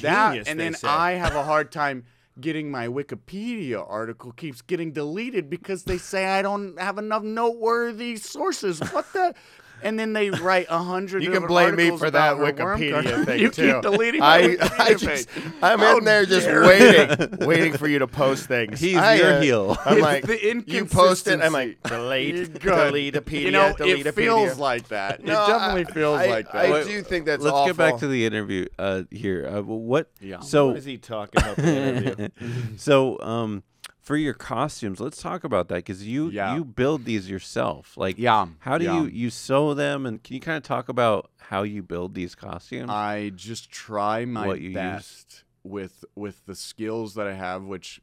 that 0.01 0.29
Genius, 0.31 0.47
and 0.47 0.59
they 0.59 0.63
then 0.65 0.73
say. 0.73 0.87
I 0.87 1.11
have 1.13 1.35
a 1.35 1.43
hard 1.43 1.71
time 1.71 2.05
getting 2.39 2.69
my 2.69 2.87
Wikipedia 2.87 3.85
article 3.87 4.31
keeps 4.31 4.61
getting 4.61 4.91
deleted 4.91 5.49
because 5.49 5.83
they 5.83 5.97
say 5.97 6.25
I 6.25 6.41
don't 6.41 6.79
have 6.79 6.97
enough 6.97 7.23
noteworthy 7.23 8.17
sources. 8.17 8.79
What 8.91 9.11
the 9.13 9.33
and 9.81 9.99
then 9.99 10.13
they 10.13 10.29
write 10.29 10.67
a 10.69 10.79
hundred. 10.81 11.23
You 11.23 11.31
can 11.31 11.45
blame 11.47 11.75
me 11.75 11.97
for 11.97 12.09
that 12.11 12.33
about 12.37 12.57
her 12.57 12.65
worm 12.65 12.79
Wikipedia 12.79 13.25
thing 13.25 13.39
you 13.39 13.49
too. 13.49 13.73
keep 13.73 13.81
deleting 13.81 14.19
my 14.21 14.35
I, 14.35 14.41
Wikipedia 14.47 14.79
I 14.79 14.93
just, 14.93 15.29
page. 15.29 15.43
I'm 15.61 15.79
How 15.79 15.97
in 15.97 16.03
there 16.05 16.25
just 16.25 16.47
dare 16.47 16.61
waiting, 16.63 17.37
waiting 17.47 17.73
for 17.77 17.87
you 17.87 17.99
to 17.99 18.07
post 18.07 18.47
things. 18.47 18.79
He's 18.79 18.97
I, 18.97 19.15
your 19.15 19.33
uh, 19.33 19.41
heel. 19.41 19.77
I'm 19.85 19.99
like, 19.99 20.25
the 20.25 20.63
you 20.67 20.85
post 20.85 21.27
it. 21.27 21.41
I'm 21.41 21.53
like, 21.53 21.81
delete, 21.83 22.35
You're 22.35 22.45
good. 22.47 22.85
delete 22.87 23.15
a 23.15 23.21
PDF, 23.21 23.41
You 23.41 23.51
know, 23.51 23.73
delete 23.77 24.05
it 24.05 24.15
feels 24.15 24.57
like 24.57 24.87
that. 24.89 25.23
No, 25.23 25.43
it 25.43 25.47
definitely 25.47 25.85
I- 25.85 25.93
feels 25.93 26.19
I, 26.19 26.25
like 26.27 26.51
that. 26.51 26.65
I 26.65 26.71
Wait, 26.71 26.87
do 26.87 27.01
think 27.03 27.25
that's 27.25 27.43
Let's 27.43 27.53
awful. 27.53 27.67
get 27.73 27.77
back 27.77 27.97
to 27.99 28.07
the 28.07 28.25
interview 28.25 28.67
uh, 28.79 29.03
here. 29.11 29.47
Uh, 29.47 29.61
what? 29.61 30.09
Yeah. 30.19 30.39
So 30.39 30.67
What 30.67 30.77
is 30.77 30.85
he 30.85 30.97
talking 30.97 31.41
about? 31.41 31.55
The 31.57 31.77
interview? 31.77 32.29
so 32.77 33.19
um 33.21 33.63
for 34.05 34.15
your 34.15 34.35
costumes 34.35 34.99
let's 34.99 35.19
talk 35.19 35.43
about 35.43 35.67
that 35.67 35.77
because 35.77 36.05
you 36.07 36.29
Yeah. 36.29 36.55
you 36.55 36.63
build 36.63 37.05
these 37.05 37.27
yourself 37.29 37.97
like 37.97 38.17
Yeah, 38.19 38.47
how 38.59 38.77
do 38.77 38.85
yeah. 38.85 39.01
you 39.01 39.07
you 39.07 39.29
sew 39.31 39.73
them 39.73 40.05
and 40.05 40.21
can 40.23 40.35
you 40.35 40.39
kind 40.39 40.57
of 40.57 40.63
talk 40.63 40.89
about 40.89 41.31
how 41.39 41.63
you 41.63 41.81
build 41.81 42.13
these 42.13 42.35
costumes 42.35 42.89
I 42.91 43.31
just 43.35 43.71
try 43.71 44.23
my 44.25 44.45
What 44.45 44.61
you 44.61 44.69
use. 44.69 44.75
best 44.75 45.43
with 45.63 46.05
with 46.15 46.45
the 46.45 46.53
skills 46.55 47.15
that 47.15 47.25
I 47.25 47.33
have, 47.33 47.63
which 47.63 47.99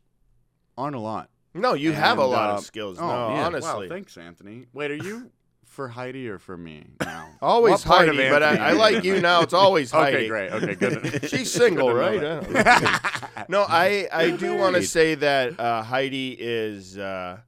aren't 0.77 0.97
a 0.97 1.01
lot. 1.01 1.31
no, 1.55 1.75
you 1.75 1.93
have 1.93 2.19
a 2.19 2.25
lot 2.27 2.51
uh, 2.51 2.55
of 2.57 2.65
skills. 2.65 2.99
oh, 2.99 3.07
no, 3.07 3.35
yeah. 3.37 3.47
honestly. 3.47 3.87
Wow, 3.89 3.95
thanks, 3.95 4.17
Anthony. 4.17 4.67
Wait, 4.73 4.91
are 4.91 4.97
you 4.97 5.31
for 5.73 5.89
Heidi 5.89 6.29
or 6.29 6.39
for 6.39 6.57
me 6.57 6.85
now? 7.01 7.29
Always 7.43 7.73
What 7.73 7.85
part 7.85 8.09
of 8.09 8.17
Heidi, 8.17 8.29
but 8.31 8.43
I, 8.43 8.51
Anthony 8.51 8.65
I 8.67 8.73
are 8.73 8.75
like 8.77 9.05
you 9.05 9.21
now. 9.21 9.41
It's 9.41 9.55
always 9.55 9.91
Heidi. 9.99 10.17
Okay, 10.19 10.29
great. 10.29 10.53
Okay, 10.53 10.75
good. 10.75 11.25
She's 11.31 11.51
single, 11.51 11.93
right? 11.93 12.19
I 12.23 12.41
don't 12.41 12.53
know. 12.53 13.45
no, 13.49 13.67
I 13.69 14.07
I 14.13 14.31
do 14.31 14.55
want 14.55 14.75
to 14.75 14.81
Married. 14.81 14.89
say 14.89 15.15
that 15.17 15.59
uh, 15.59 15.83
Heidi 15.83 16.37
is 16.39 16.99
uh, 16.99 17.39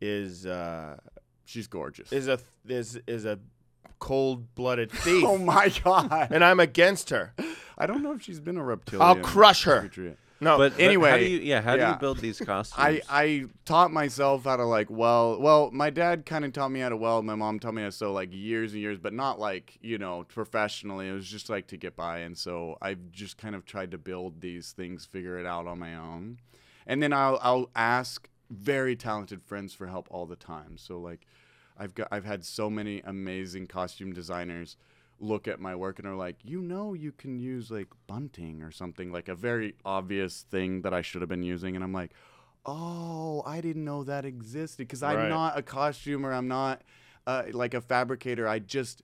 is 0.00 0.46
uh, 0.46 0.96
She's 1.44 1.66
gorgeous. 1.66 2.12
is 2.12 2.26
a 2.28 2.38
is 2.66 2.98
is 3.06 3.24
a 3.24 3.38
cold 3.98 4.54
blooded 4.54 4.90
thief, 4.90 5.24
oh 5.26 5.38
my 5.38 5.72
god! 5.84 6.28
and 6.30 6.42
I'm 6.44 6.60
against 6.60 7.10
her. 7.10 7.34
I 7.76 7.86
don't 7.86 8.02
know 8.02 8.12
if 8.12 8.22
she's 8.22 8.40
been 8.40 8.56
a 8.56 8.64
reptilian. 8.64 9.06
I'll 9.06 9.22
crush 9.24 9.64
her. 9.64 9.82
patriot. 9.82 10.18
No, 10.40 10.56
but 10.56 10.72
but 10.72 10.80
how 10.80 10.86
anyway, 10.86 11.24
do 11.24 11.30
you, 11.30 11.38
yeah 11.40 11.60
how 11.60 11.76
do 11.76 11.82
you 11.82 11.94
build 11.94 12.18
these 12.18 12.38
costumes 12.46 13.00
I, 13.08 13.24
I 13.24 13.44
taught 13.64 13.90
myself 13.90 14.44
how 14.44 14.56
to 14.56 14.64
like 14.64 14.88
weld. 14.90 15.42
Well, 15.42 15.70
my 15.72 15.90
dad 15.90 16.26
kind 16.26 16.44
of 16.44 16.52
taught 16.52 16.70
me 16.70 16.80
how 16.80 16.90
to 16.90 16.96
weld. 16.96 17.24
My 17.24 17.34
mom 17.34 17.58
taught 17.58 17.74
me 17.74 17.82
how 17.82 17.88
to 17.88 17.92
sew 17.92 18.12
like 18.12 18.30
years 18.32 18.72
and 18.72 18.80
years, 18.80 18.98
but 18.98 19.12
not 19.12 19.40
like 19.40 19.78
you 19.82 19.98
know 19.98 20.24
professionally. 20.28 21.08
It 21.08 21.12
was 21.12 21.28
just 21.28 21.50
like 21.50 21.66
to 21.68 21.76
get 21.76 21.96
by, 21.96 22.18
and 22.18 22.36
so 22.36 22.78
I've 22.80 23.10
just 23.10 23.36
kind 23.36 23.54
of 23.54 23.64
tried 23.64 23.90
to 23.90 23.98
build 23.98 24.40
these 24.40 24.72
things, 24.72 25.04
figure 25.04 25.38
it 25.38 25.46
out 25.46 25.66
on 25.66 25.78
my 25.78 25.96
own, 25.96 26.38
and 26.86 27.02
then 27.02 27.12
I'll 27.12 27.38
I'll 27.42 27.70
ask 27.74 28.28
very 28.50 28.96
talented 28.96 29.42
friends 29.42 29.74
for 29.74 29.86
help 29.88 30.08
all 30.10 30.26
the 30.26 30.36
time. 30.36 30.78
So 30.78 30.98
like, 30.98 31.26
I've 31.76 31.94
got 31.94 32.08
I've 32.10 32.24
had 32.24 32.44
so 32.44 32.70
many 32.70 33.02
amazing 33.04 33.66
costume 33.66 34.12
designers 34.12 34.76
look 35.20 35.48
at 35.48 35.60
my 35.60 35.74
work 35.74 35.98
and 35.98 36.06
are 36.06 36.14
like, 36.14 36.36
you 36.44 36.60
know, 36.60 36.94
you 36.94 37.12
can 37.12 37.38
use 37.38 37.70
like 37.70 37.88
bunting 38.06 38.62
or 38.62 38.70
something, 38.70 39.10
like 39.12 39.28
a 39.28 39.34
very 39.34 39.74
obvious 39.84 40.44
thing 40.50 40.82
that 40.82 40.94
I 40.94 41.02
should 41.02 41.22
have 41.22 41.28
been 41.28 41.42
using. 41.42 41.74
And 41.74 41.84
I'm 41.84 41.92
like, 41.92 42.12
oh, 42.66 43.42
I 43.46 43.60
didn't 43.60 43.84
know 43.84 44.04
that 44.04 44.24
existed 44.24 44.78
because 44.78 45.02
I'm 45.02 45.16
Right. 45.16 45.28
not 45.28 45.58
a 45.58 45.62
costumer. 45.62 46.32
I'm 46.32 46.48
not 46.48 46.82
uh, 47.26 47.44
like 47.52 47.74
a 47.74 47.80
fabricator. 47.80 48.46
I 48.46 48.58
just 48.58 49.02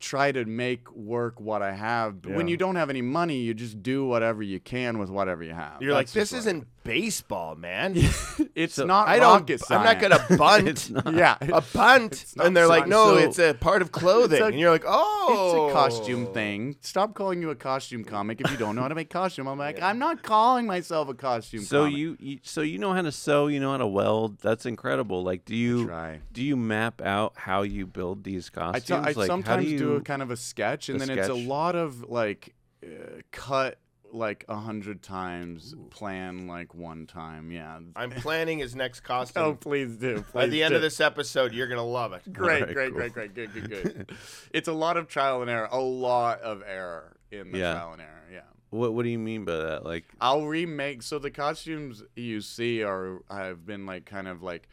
try 0.00 0.30
to 0.32 0.44
make 0.44 0.90
work 0.92 1.40
what 1.40 1.62
I 1.62 1.72
have. 1.72 2.20
But 2.22 2.32
when 2.32 2.48
you 2.48 2.56
don't 2.56 2.76
have 2.76 2.90
any 2.90 3.02
money, 3.02 3.38
you 3.38 3.54
just 3.54 3.82
do 3.82 4.04
whatever 4.04 4.42
you 4.42 4.60
can 4.60 4.98
with 4.98 5.10
whatever 5.10 5.42
you 5.42 5.54
have. 5.54 5.80
you're 5.80 5.94
like 5.94 6.06
this 6.08 6.30
just 6.30 6.32
what 6.32 6.36
I 6.36 6.40
isn't 6.40 6.66
baseball, 6.88 7.54
man. 7.54 7.92
it's 8.54 8.74
So- 8.74 8.86
not 8.86 9.08
I 9.08 9.18
don't. 9.18 9.32
rocket 9.40 9.62
I'm 9.70 9.84
not 9.84 10.00
gonna 10.00 10.24
bunt. 10.38 10.90
Not. 10.90 11.14
Yeah. 11.18 11.36
a 11.40 11.60
bunt, 11.60 12.24
and 12.42 12.56
they're 12.56 12.66
like, 12.66 12.86
no, 12.88 13.04
So- 13.14 13.16
it's 13.18 13.38
a 13.38 13.54
part 13.54 13.82
of 13.82 13.92
clothing, 13.92 14.40
a- 14.42 14.46
and 14.46 14.58
you're 14.58 14.70
like, 14.70 14.84
oh, 14.86 15.68
It's 15.68 15.72
a 15.72 15.74
costume 15.78 16.32
thing. 16.32 16.76
Stop 16.80 17.14
calling 17.14 17.42
you 17.42 17.50
a 17.50 17.54
costume 17.54 18.04
comic 18.04 18.40
if 18.40 18.50
you 18.50 18.56
don't 18.56 18.74
know 18.76 18.82
how 18.82 18.88
to 18.88 18.94
make 18.94 19.10
costume. 19.10 19.46
I'm 19.46 19.58
like, 19.58 19.80
I'm 19.82 19.98
not 19.98 20.22
calling 20.22 20.66
myself 20.66 21.08
a 21.08 21.14
costume 21.14 21.62
so 21.62 21.82
comic. 21.84 21.96
you, 21.98 22.16
you 22.18 22.38
so 22.42 22.62
you 22.62 22.78
know 22.78 22.92
how 22.92 23.02
to 23.02 23.12
sew 23.12 23.46
you 23.48 23.60
know 23.60 23.70
how 23.72 23.76
to 23.78 23.86
weld 23.86 24.38
that's 24.40 24.64
incredible 24.66 25.22
like 25.22 25.44
do 25.44 25.54
you 25.54 25.90
do 26.32 26.42
you 26.42 26.56
map 26.56 27.00
out 27.02 27.32
how 27.36 27.62
you 27.62 27.86
build 27.86 28.24
these 28.24 28.48
costumes 28.50 28.84
t- 28.86 28.94
I 28.94 28.98
like 28.98 29.16
how 29.16 29.26
sometimes 29.26 29.64
do 29.64 29.70
you 29.70 29.78
do 29.78 29.92
a 29.96 30.00
kind 30.00 30.22
of 30.22 30.30
a 30.30 30.36
sketch, 30.36 30.88
and 30.88 31.00
a 31.02 31.06
then 31.06 31.18
it's 31.18 31.28
a 31.28 31.34
lot 31.34 31.74
of 31.76 32.08
like 32.08 32.54
uh, 32.84 32.88
cut 33.32 33.78
like 34.12 34.44
a 34.48 34.56
hundred 34.56 35.02
times, 35.02 35.74
plan 35.90 36.46
like 36.46 36.74
one 36.74 37.06
time. 37.06 37.50
Yeah. 37.50 37.80
I'm 37.96 38.10
planning 38.22 38.58
his 38.58 38.74
next 38.74 39.00
costume. 39.00 39.42
Oh, 39.42 39.54
please 39.54 39.96
do. 39.96 40.24
By 40.32 40.44
please 40.44 40.50
the 40.50 40.62
end 40.62 40.72
do. 40.72 40.76
of 40.76 40.82
this 40.82 41.00
episode, 41.00 41.52
you're 41.52 41.66
gonna 41.68 41.84
love 41.84 42.12
it. 42.12 42.32
Great, 42.32 42.62
Alright, 42.62 42.74
great, 42.74 42.88
cool. 42.90 42.98
great, 42.98 43.12
great, 43.12 43.34
good, 43.34 43.52
good, 43.52 43.68
good. 43.70 44.12
it's 44.52 44.68
a 44.68 44.72
lot 44.72 44.96
of 44.96 45.08
trial 45.08 45.42
and 45.42 45.50
error. 45.50 45.68
A 45.70 45.80
lot 45.80 46.40
of 46.40 46.62
error 46.66 47.16
in 47.30 47.52
the 47.52 47.58
Yeah. 47.58 47.74
trial 47.74 47.92
and 47.92 48.02
error. 48.02 48.22
Yeah. 48.32 48.40
what 48.70 48.92
what 48.94 49.02
do 49.04 49.08
you 49.10 49.18
mean 49.18 49.44
by 49.44 49.56
that 49.56 49.84
like 49.84 50.04
I'll 50.20 50.46
remake. 50.46 51.02
So 51.02 51.18
the 51.18 51.30
costumes 51.30 52.02
you 52.16 52.40
see 52.40 52.82
are 52.82 53.20
have 53.30 53.64
been 53.66 53.86
like 53.86 54.04
kind 54.06 54.28
of 54.28 54.42
like 54.42 54.68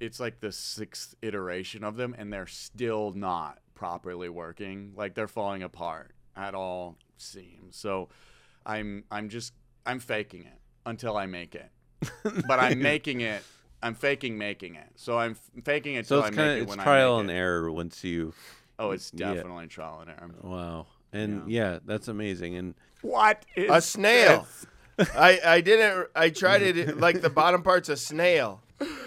it's 0.00 0.18
like 0.18 0.40
the 0.40 0.50
sixth 0.50 1.14
iteration 1.20 1.84
of 1.84 1.96
them, 1.96 2.14
and 2.18 2.32
they're 2.32 2.46
still 2.46 3.12
not 3.12 3.58
properly 3.74 4.30
working. 4.30 4.94
Like 4.96 5.14
they're 5.14 5.28
falling 5.28 5.62
apart 5.62 6.12
at 6.34 6.54
all 6.54 6.96
seams. 7.18 7.76
So 7.76 8.08
I'm 8.66 9.04
I'm 9.10 9.28
just 9.28 9.52
I'm 9.86 9.98
faking 10.00 10.42
it 10.44 10.58
until 10.86 11.16
I 11.16 11.26
make 11.26 11.54
it. 11.54 11.70
But 12.46 12.58
I'm 12.60 12.80
making 12.80 13.20
it. 13.20 13.42
I'm 13.82 13.94
faking 13.94 14.36
making 14.38 14.74
it. 14.74 14.88
So 14.96 15.18
I'm 15.18 15.32
f- 15.32 15.64
faking 15.64 15.94
it 15.94 16.06
so 16.06 16.18
it's 16.18 16.28
I 16.28 16.30
kind 16.30 16.36
make 16.36 16.46
of 16.48 16.56
it 16.58 16.62
it's 16.62 16.70
when 16.70 16.78
trial 16.78 17.16
I 17.16 17.20
and 17.20 17.30
it. 17.30 17.34
error 17.34 17.72
once 17.72 18.04
you 18.04 18.34
Oh, 18.78 18.90
it's 18.92 19.10
Yeah. 19.14 19.34
definitely 19.34 19.66
trial 19.68 20.00
and 20.00 20.10
error. 20.10 20.30
wow 20.42 20.86
and 21.12 21.50
yeah, 21.50 21.78
that's 21.84 22.08
amazing 22.08 22.56
and 22.56 22.74
What 23.02 23.44
is 23.56 23.70
A 23.70 23.80
snail. 23.80 24.46
I 25.16 25.40
I 25.44 25.60
didn't. 25.62 26.08
I 26.14 26.28
tried 26.30 26.60
it 26.62 26.98
like 26.98 27.22
the 27.22 27.30
bottom 27.30 27.62
part's 27.62 27.88
a 27.88 27.96
snail. 27.96 28.60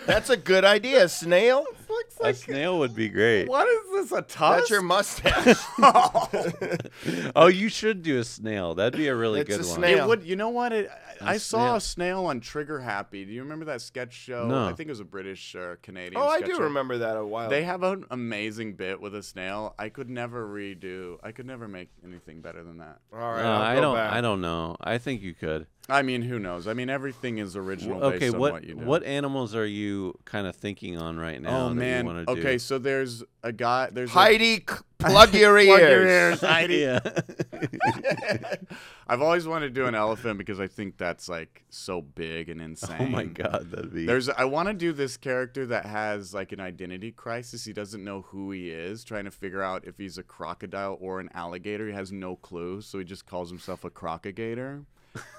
That's 0.07 0.29
a 0.31 0.37
good 0.37 0.65
idea. 0.65 1.07
Snail. 1.07 1.65
Looks 1.89 2.17
a 2.19 2.33
snail 2.33 2.79
would 2.79 2.95
be 2.95 3.09
great 3.09 3.47
what 3.47 3.67
is 3.67 3.82
this? 4.09 4.19
A 4.19 4.21
tusk? 4.21 4.57
That's 4.59 4.69
your 4.69 4.81
mustache. 4.81 5.57
oh 7.35 7.47
you 7.47 7.69
should 7.69 8.01
do 8.01 8.19
a 8.19 8.23
snail 8.23 8.75
that'd 8.75 8.97
be 8.97 9.07
a 9.07 9.15
really 9.15 9.41
It's 9.41 9.49
good 9.49 9.65
a 9.65 9.67
one 9.67 9.75
snail. 9.77 10.05
It 10.05 10.07
would. 10.07 10.23
You 10.23 10.35
know 10.35 10.49
what? 10.49 10.73
It, 10.73 10.89
I 11.21 11.35
A 11.35 11.39
saw 11.39 11.57
snail. 11.57 11.75
a 11.75 11.81
snail 11.81 12.25
on 12.25 12.39
Trigger 12.39 12.79
Happy. 12.79 13.25
Do 13.25 13.31
you 13.31 13.43
remember 13.43 13.65
that 13.65 13.81
sketch 13.81 14.13
show? 14.13 14.47
No. 14.47 14.65
I 14.67 14.73
think 14.73 14.87
it 14.87 14.91
was 14.91 14.99
a 14.99 15.05
British 15.05 15.55
or 15.55 15.77
Canadian. 15.81 16.21
oh, 16.21 16.27
I 16.27 16.37
sketch 16.37 16.49
do 16.49 16.55
show. 16.55 16.63
remember 16.63 16.99
that 16.99 17.17
a 17.17 17.25
while. 17.25 17.49
They 17.49 17.63
have 17.63 17.83
an 17.83 18.05
amazing 18.11 18.73
bit 18.75 18.99
with 18.99 19.15
a 19.15 19.23
snail. 19.23 19.75
I 19.79 19.89
could 19.89 20.09
never 20.09 20.45
redo. 20.47 21.17
I 21.23 21.31
could 21.31 21.45
never 21.45 21.67
make 21.67 21.89
anything 22.03 22.41
better 22.41 22.63
than 22.63 22.77
that. 22.79 22.99
All 23.13 23.19
right, 23.19 23.43
No, 23.43 23.51
I'll 23.51 23.61
I 23.61 23.75
go 23.75 23.81
don't. 23.81 23.95
back. 23.95 24.11
I 24.13 24.21
don't 24.21 24.41
know. 24.41 24.75
I 24.81 24.97
think 24.97 25.21
you 25.21 25.33
could. 25.33 25.67
I 25.89 26.01
mean, 26.01 26.21
who 26.21 26.39
knows? 26.39 26.65
I 26.65 26.73
mean, 26.73 26.89
everything 26.89 27.39
is 27.39 27.57
original 27.57 28.01
okay, 28.01 28.19
based 28.19 28.35
on 28.35 28.39
what 28.39 28.53
what, 28.53 28.63
you 28.63 28.75
do. 28.75 28.85
what 28.85 29.03
animals 29.03 29.53
are 29.53 29.65
you 29.65 30.17
kind 30.23 30.47
of 30.47 30.55
thinking 30.55 30.97
on 30.97 31.17
right 31.17 31.39
oh, 31.39 31.41
now? 31.41 31.65
Oh 31.65 31.69
that 31.69 31.75
man. 31.75 32.05
You 32.05 32.23
Okay, 32.29 32.53
do? 32.53 32.59
so 32.59 32.79
there's 32.79 33.21
a 33.43 33.51
guy. 33.51 33.89
There's 33.91 34.11
Heidi, 34.11 34.57
c- 34.57 34.75
plug 34.97 35.33
your 35.33 35.59
ears. 35.59 35.67
Plug 35.67 35.81
your 35.81 36.07
ears, 36.07 36.39
Heidi. 36.39 36.87
I've 39.07 39.21
always 39.21 39.45
wanted 39.45 39.67
to 39.67 39.81
do 39.81 39.85
an 39.85 39.93
elephant 39.93 40.37
because 40.37 40.61
I 40.61 40.67
think 40.67 40.97
that's 40.97 41.27
like 41.27 41.65
so 41.69 42.01
big 42.01 42.47
and 42.47 42.61
insane. 42.61 42.95
oh 43.01 43.07
my 43.07 43.25
god, 43.25 43.69
that'd 43.69 43.93
be. 43.93 44.05
There's 44.05 44.29
I 44.29 44.45
want 44.45 44.69
to 44.69 44.73
do 44.73 44.93
this 44.93 45.17
character 45.17 45.65
that 45.65 45.85
has 45.85 46.33
like 46.33 46.53
an 46.53 46.61
identity 46.61 47.11
crisis. 47.11 47.65
He 47.65 47.73
doesn't 47.73 48.01
know 48.01 48.21
who 48.21 48.51
he 48.51 48.69
is, 48.69 49.03
trying 49.03 49.25
to 49.25 49.31
figure 49.31 49.61
out 49.61 49.85
if 49.85 49.97
he's 49.97 50.17
a 50.17 50.23
crocodile 50.23 50.97
or 51.01 51.19
an 51.19 51.29
alligator. 51.33 51.87
He 51.87 51.93
has 51.93 52.13
no 52.13 52.37
clue, 52.37 52.79
so 52.79 52.99
he 52.99 53.03
just 53.03 53.25
calls 53.25 53.49
himself 53.49 53.83
a 53.83 53.89
crocagator. 53.89 54.85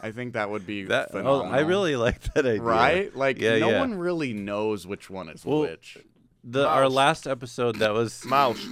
I 0.00 0.10
think 0.12 0.34
that 0.34 0.50
would 0.50 0.66
be 0.66 0.84
that. 0.94 1.08
Oh, 1.10 1.18
phenomenal. 1.18 1.54
I 1.54 1.60
really 1.60 1.96
like 1.96 2.20
that 2.34 2.46
idea. 2.46 2.62
right? 2.62 3.14
Like 3.14 3.40
Yeah, 3.40 3.58
no 3.58 3.70
yeah. 3.70 3.80
one 3.80 3.94
really 3.94 4.32
knows 4.32 4.86
which 4.86 5.10
one 5.10 5.28
is 5.28 5.44
Well, 5.44 5.60
which. 5.62 5.98
The 6.46 6.68
our 6.68 6.90
last 6.90 7.26
episode 7.26 7.76
that 7.76 7.94
was 7.94 8.22
Mouse. 8.26 8.62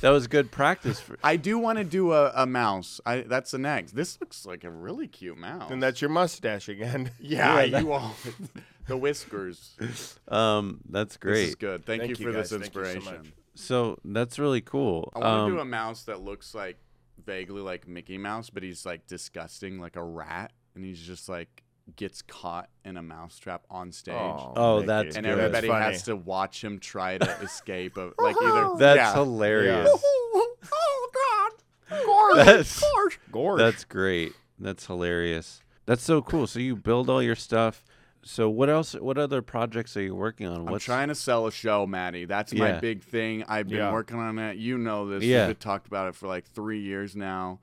that 0.00 0.10
was 0.10 0.26
good 0.26 0.50
practice 0.50 0.98
for. 0.98 1.16
I 1.22 1.36
do 1.36 1.56
want 1.56 1.78
to 1.78 1.84
do 1.84 2.10
a, 2.12 2.32
a 2.34 2.46
mouse. 2.46 3.00
I 3.06 3.20
that's 3.20 3.52
the 3.52 3.58
next. 3.58 3.92
This 3.92 4.20
looks 4.20 4.44
like 4.44 4.64
a 4.64 4.70
really 4.70 5.06
cute 5.06 5.38
mouse. 5.38 5.70
And 5.70 5.80
that's 5.80 6.00
your 6.00 6.10
mustache 6.10 6.68
again. 6.68 7.12
yeah, 7.20 7.62
Yeah, 7.62 7.78
you 7.78 7.92
all. 7.92 8.16
the 8.88 8.96
whiskers. 8.96 10.18
Um, 10.26 10.80
that's 10.90 11.12
This 11.14 11.18
great. 11.18 11.48
is 11.50 11.54
good. 11.54 11.86
Thank, 11.86 12.02
Thank 12.02 12.18
you 12.18 12.26
you, 12.26 12.32
for 12.32 12.36
this 12.36 12.50
guys. 12.50 12.60
Thank 12.60 12.74
you 12.74 12.82
so 12.84 12.90
inspiration. 12.90 13.18
much. 13.22 13.32
So 13.54 13.98
that's 14.04 14.40
really 14.40 14.60
cool. 14.60 15.12
I 15.14 15.18
want 15.20 15.26
to 15.38 15.42
Um, 15.44 15.50
do 15.52 15.60
a 15.60 15.64
mouse 15.64 16.02
that 16.04 16.22
looks 16.22 16.56
like 16.56 16.76
vaguely 17.24 17.62
like 17.62 17.86
Mickey 17.88 18.18
Mouse, 18.18 18.50
but 18.50 18.62
he's 18.62 18.84
like 18.86 19.06
disgusting, 19.06 19.78
like 19.80 19.96
a 19.96 20.02
rat, 20.02 20.52
and 20.74 20.84
he's 20.84 21.00
just 21.00 21.28
like 21.28 21.62
gets 21.96 22.22
caught 22.22 22.68
in 22.84 22.96
a 22.96 23.02
mousetrap 23.02 23.64
on 23.70 23.92
stage. 23.92 24.14
Oh, 24.16 24.52
oh 24.56 24.74
Mickey. 24.76 24.86
that's 24.86 25.16
and 25.16 25.26
good. 25.26 25.38
everybody 25.38 25.68
That's 25.68 25.96
has 25.96 26.02
to 26.04 26.16
watch 26.16 26.62
him 26.62 26.78
try 26.78 27.18
to 27.18 27.30
escape. 27.40 27.96
Of, 27.96 28.14
like 28.18 28.36
either 28.42 28.76
That's 28.78 28.96
yeah. 28.98 29.14
hilarious. 29.14 29.90
oh 29.94 31.10
God, 31.14 32.02
Gorge, 32.04 32.36
That's- 32.36 32.80
Gorge, 32.80 33.20
Gorge. 33.30 33.58
That's 33.58 33.84
great. 33.84 34.32
That's 34.58 34.86
hilarious. 34.86 35.62
That's 35.86 36.02
so 36.02 36.22
cool. 36.22 36.46
So 36.46 36.60
you 36.60 36.76
build 36.76 37.10
all 37.10 37.22
your 37.22 37.34
stuff. 37.34 37.84
So 38.24 38.48
what 38.48 38.70
else? 38.70 38.92
What 38.94 39.18
other 39.18 39.42
projects 39.42 39.96
are 39.96 40.02
you 40.02 40.14
working 40.14 40.46
on? 40.46 40.68
I'm 40.68 40.78
trying 40.78 41.08
to 41.08 41.14
sell 41.14 41.46
a 41.46 41.52
show, 41.52 41.86
Matty. 41.86 42.24
That's 42.24 42.54
my 42.54 42.70
Yeah. 42.74 42.80
big 42.80 43.02
thing. 43.02 43.42
I've 43.48 43.68
been 43.68 43.78
Yeah. 43.78 43.92
working 43.92 44.18
on 44.18 44.38
it. 44.38 44.56
You 44.58 44.78
know 44.78 45.08
this. 45.08 45.24
Yeah. 45.24 45.48
We've 45.48 45.58
talked 45.58 45.86
about 45.88 46.08
it 46.08 46.14
for 46.14 46.28
like 46.28 46.44
three 46.46 46.80
years 46.80 47.16
now, 47.16 47.60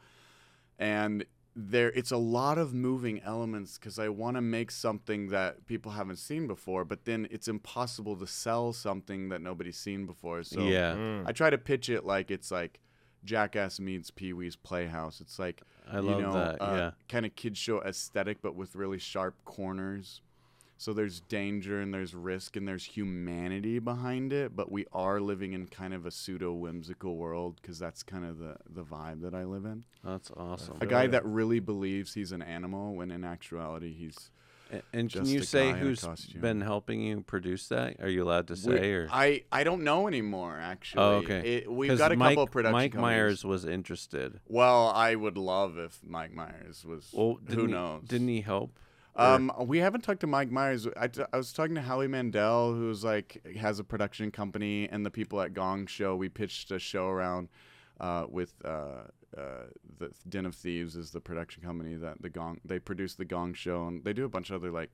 and 0.78 1.26
there 1.56 1.92
it's 1.92 2.12
a 2.12 2.18
lot 2.18 2.58
of 2.58 2.74
moving 2.74 3.22
elements 3.22 3.78
because 3.78 4.00
I 4.00 4.10
want 4.10 4.36
to 4.38 4.42
make 4.42 4.72
something 4.72 5.28
that 5.30 5.66
people 5.66 5.94
haven't 5.94 6.18
seen 6.18 6.48
before, 6.48 6.86
but 6.86 7.06
then 7.06 7.28
it's 7.32 7.48
impossible 7.48 8.16
to 8.18 8.28
sell 8.28 8.72
something 8.72 9.30
that 9.30 9.42
nobody's 9.42 9.78
seen 9.78 10.06
before. 10.06 10.44
So 10.44 10.62
yeah, 10.62 10.94
Mm. 10.94 11.24
I 11.28 11.32
try 11.32 11.50
to 11.50 11.58
pitch 11.58 11.90
it 11.90 12.06
like 12.06 12.32
it's 12.32 12.52
like 12.52 12.80
Jackass 13.26 13.80
meets 13.80 14.12
Pee 14.12 14.32
Wee's 14.32 14.56
Playhouse. 14.56 15.20
It's 15.20 15.38
like 15.40 15.62
I 15.92 15.98
you 15.98 16.02
love 16.04 16.22
know, 16.22 16.32
that. 16.34 16.62
uh, 16.62 16.76
yeah, 16.76 16.92
kind 17.10 17.26
of 17.26 17.36
kid 17.36 17.58
show 17.58 17.82
aesthetic, 17.82 18.42
but 18.42 18.56
with 18.56 18.76
really 18.76 19.00
sharp 19.00 19.44
corners. 19.44 20.22
So 20.80 20.94
there's 20.94 21.20
danger 21.20 21.82
and 21.82 21.94
there's 21.94 22.16
risk 22.16 22.56
and 22.56 22.66
there's 22.66 22.86
humanity 22.86 23.80
behind 23.80 24.32
it, 24.32 24.56
but 24.56 24.72
we 24.72 24.86
are 24.94 25.20
living 25.20 25.52
in 25.52 25.68
kind 25.68 25.94
of 25.94 26.06
a 26.06 26.12
pseudo 26.12 26.54
whimsical 26.54 27.18
world 27.18 27.60
because 27.62 27.78
that's 27.78 28.02
kind 28.02 28.24
of 28.24 28.40
the 28.40 28.56
the 28.70 28.84
vibe 28.86 29.22
that 29.24 29.34
I 29.36 29.44
live 29.44 29.66
in. 29.66 29.84
that's 30.06 30.32
awesome. 30.38 30.78
A 30.80 30.86
guy 30.86 31.08
that 31.08 31.26
really 31.26 31.60
believes 31.60 32.14
he's 32.14 32.32
an 32.32 32.42
animal 32.42 32.96
when 32.96 33.12
in 33.12 33.26
actuality 33.26 33.94
he's. 33.94 34.32
A- 34.72 34.82
And 34.94 35.12
can 35.12 35.26
you 35.26 35.42
say 35.44 35.72
guy 35.74 35.78
in 35.80 35.84
a 35.84 35.88
who's 35.88 36.06
been 36.40 36.62
helping 36.62 37.02
you 37.02 37.22
produce 37.22 37.68
that? 37.68 38.00
Are 38.00 38.08
you 38.08 38.24
allowed 38.24 38.48
to 38.48 38.54
we- 38.54 38.78
say 38.78 38.94
or? 38.94 39.10
I 39.12 39.44
I 39.52 39.66
don't 39.66 39.84
know 39.84 40.08
anymore 40.08 40.58
actually. 40.62 41.04
oh, 41.04 41.16
okay. 41.24 41.56
It, 41.58 41.70
we've 41.70 41.98
got 41.98 42.14
a 42.14 42.16
Mike, 42.16 42.30
couple 42.36 42.44
of 42.44 42.52
production 42.52 42.72
Mike 42.74 42.92
companies. 42.94 43.16
Myers 43.18 43.44
was 43.44 43.66
interested. 43.66 44.40
Well, 44.48 44.88
I 44.96 45.16
would 45.16 45.38
love 45.38 45.78
if 45.78 46.00
Mike 46.06 46.34
Myers 46.34 46.86
was. 46.86 47.10
Well, 47.12 47.38
who 47.50 47.66
he- 47.66 47.72
knows? 47.74 48.04
Didn't 48.08 48.30
he 48.30 48.40
help? 48.42 48.80
Um, 49.20 49.52
we 49.60 49.80
haven't 49.80 50.02
talked 50.02 50.22
to 50.22 50.28
Mike 50.28 50.50
Myers. 50.50 50.88
I, 50.96 51.08
t- 51.08 51.24
I 51.34 51.38
was 51.38 51.52
talking 51.52 51.76
to 51.76 51.82
Howie 51.82 52.08
Mandel, 52.08 52.74
who's 52.74 53.04
like 53.04 53.46
has 53.58 53.80
a 53.80 53.84
production 53.84 54.32
company, 54.32 54.88
and 54.90 55.06
the 55.06 55.12
people 55.12 55.42
at 55.42 55.54
Gong 55.54 55.88
Show. 55.88 56.16
We 56.16 56.30
pitched 56.30 56.72
a 56.72 56.80
show 56.80 57.08
around 57.08 57.50
uh, 58.00 58.28
with 58.30 58.54
uh, 58.64 59.04
uh, 59.38 59.66
the 59.98 60.12
Den 60.30 60.46
of 60.46 60.56
Thieves 60.56 60.96
is 60.96 61.12
the 61.12 61.20
production 61.20 61.62
company 61.62 61.96
that 61.96 62.22
the 62.22 62.30
Gong 62.30 62.62
they 62.64 62.80
produce 62.80 63.16
the 63.16 63.26
Gong 63.26 63.54
Show, 63.54 63.88
and 63.88 64.04
they 64.04 64.14
do 64.14 64.24
a 64.24 64.30
bunch 64.30 64.50
of 64.50 64.56
other 64.56 64.72
like 64.72 64.92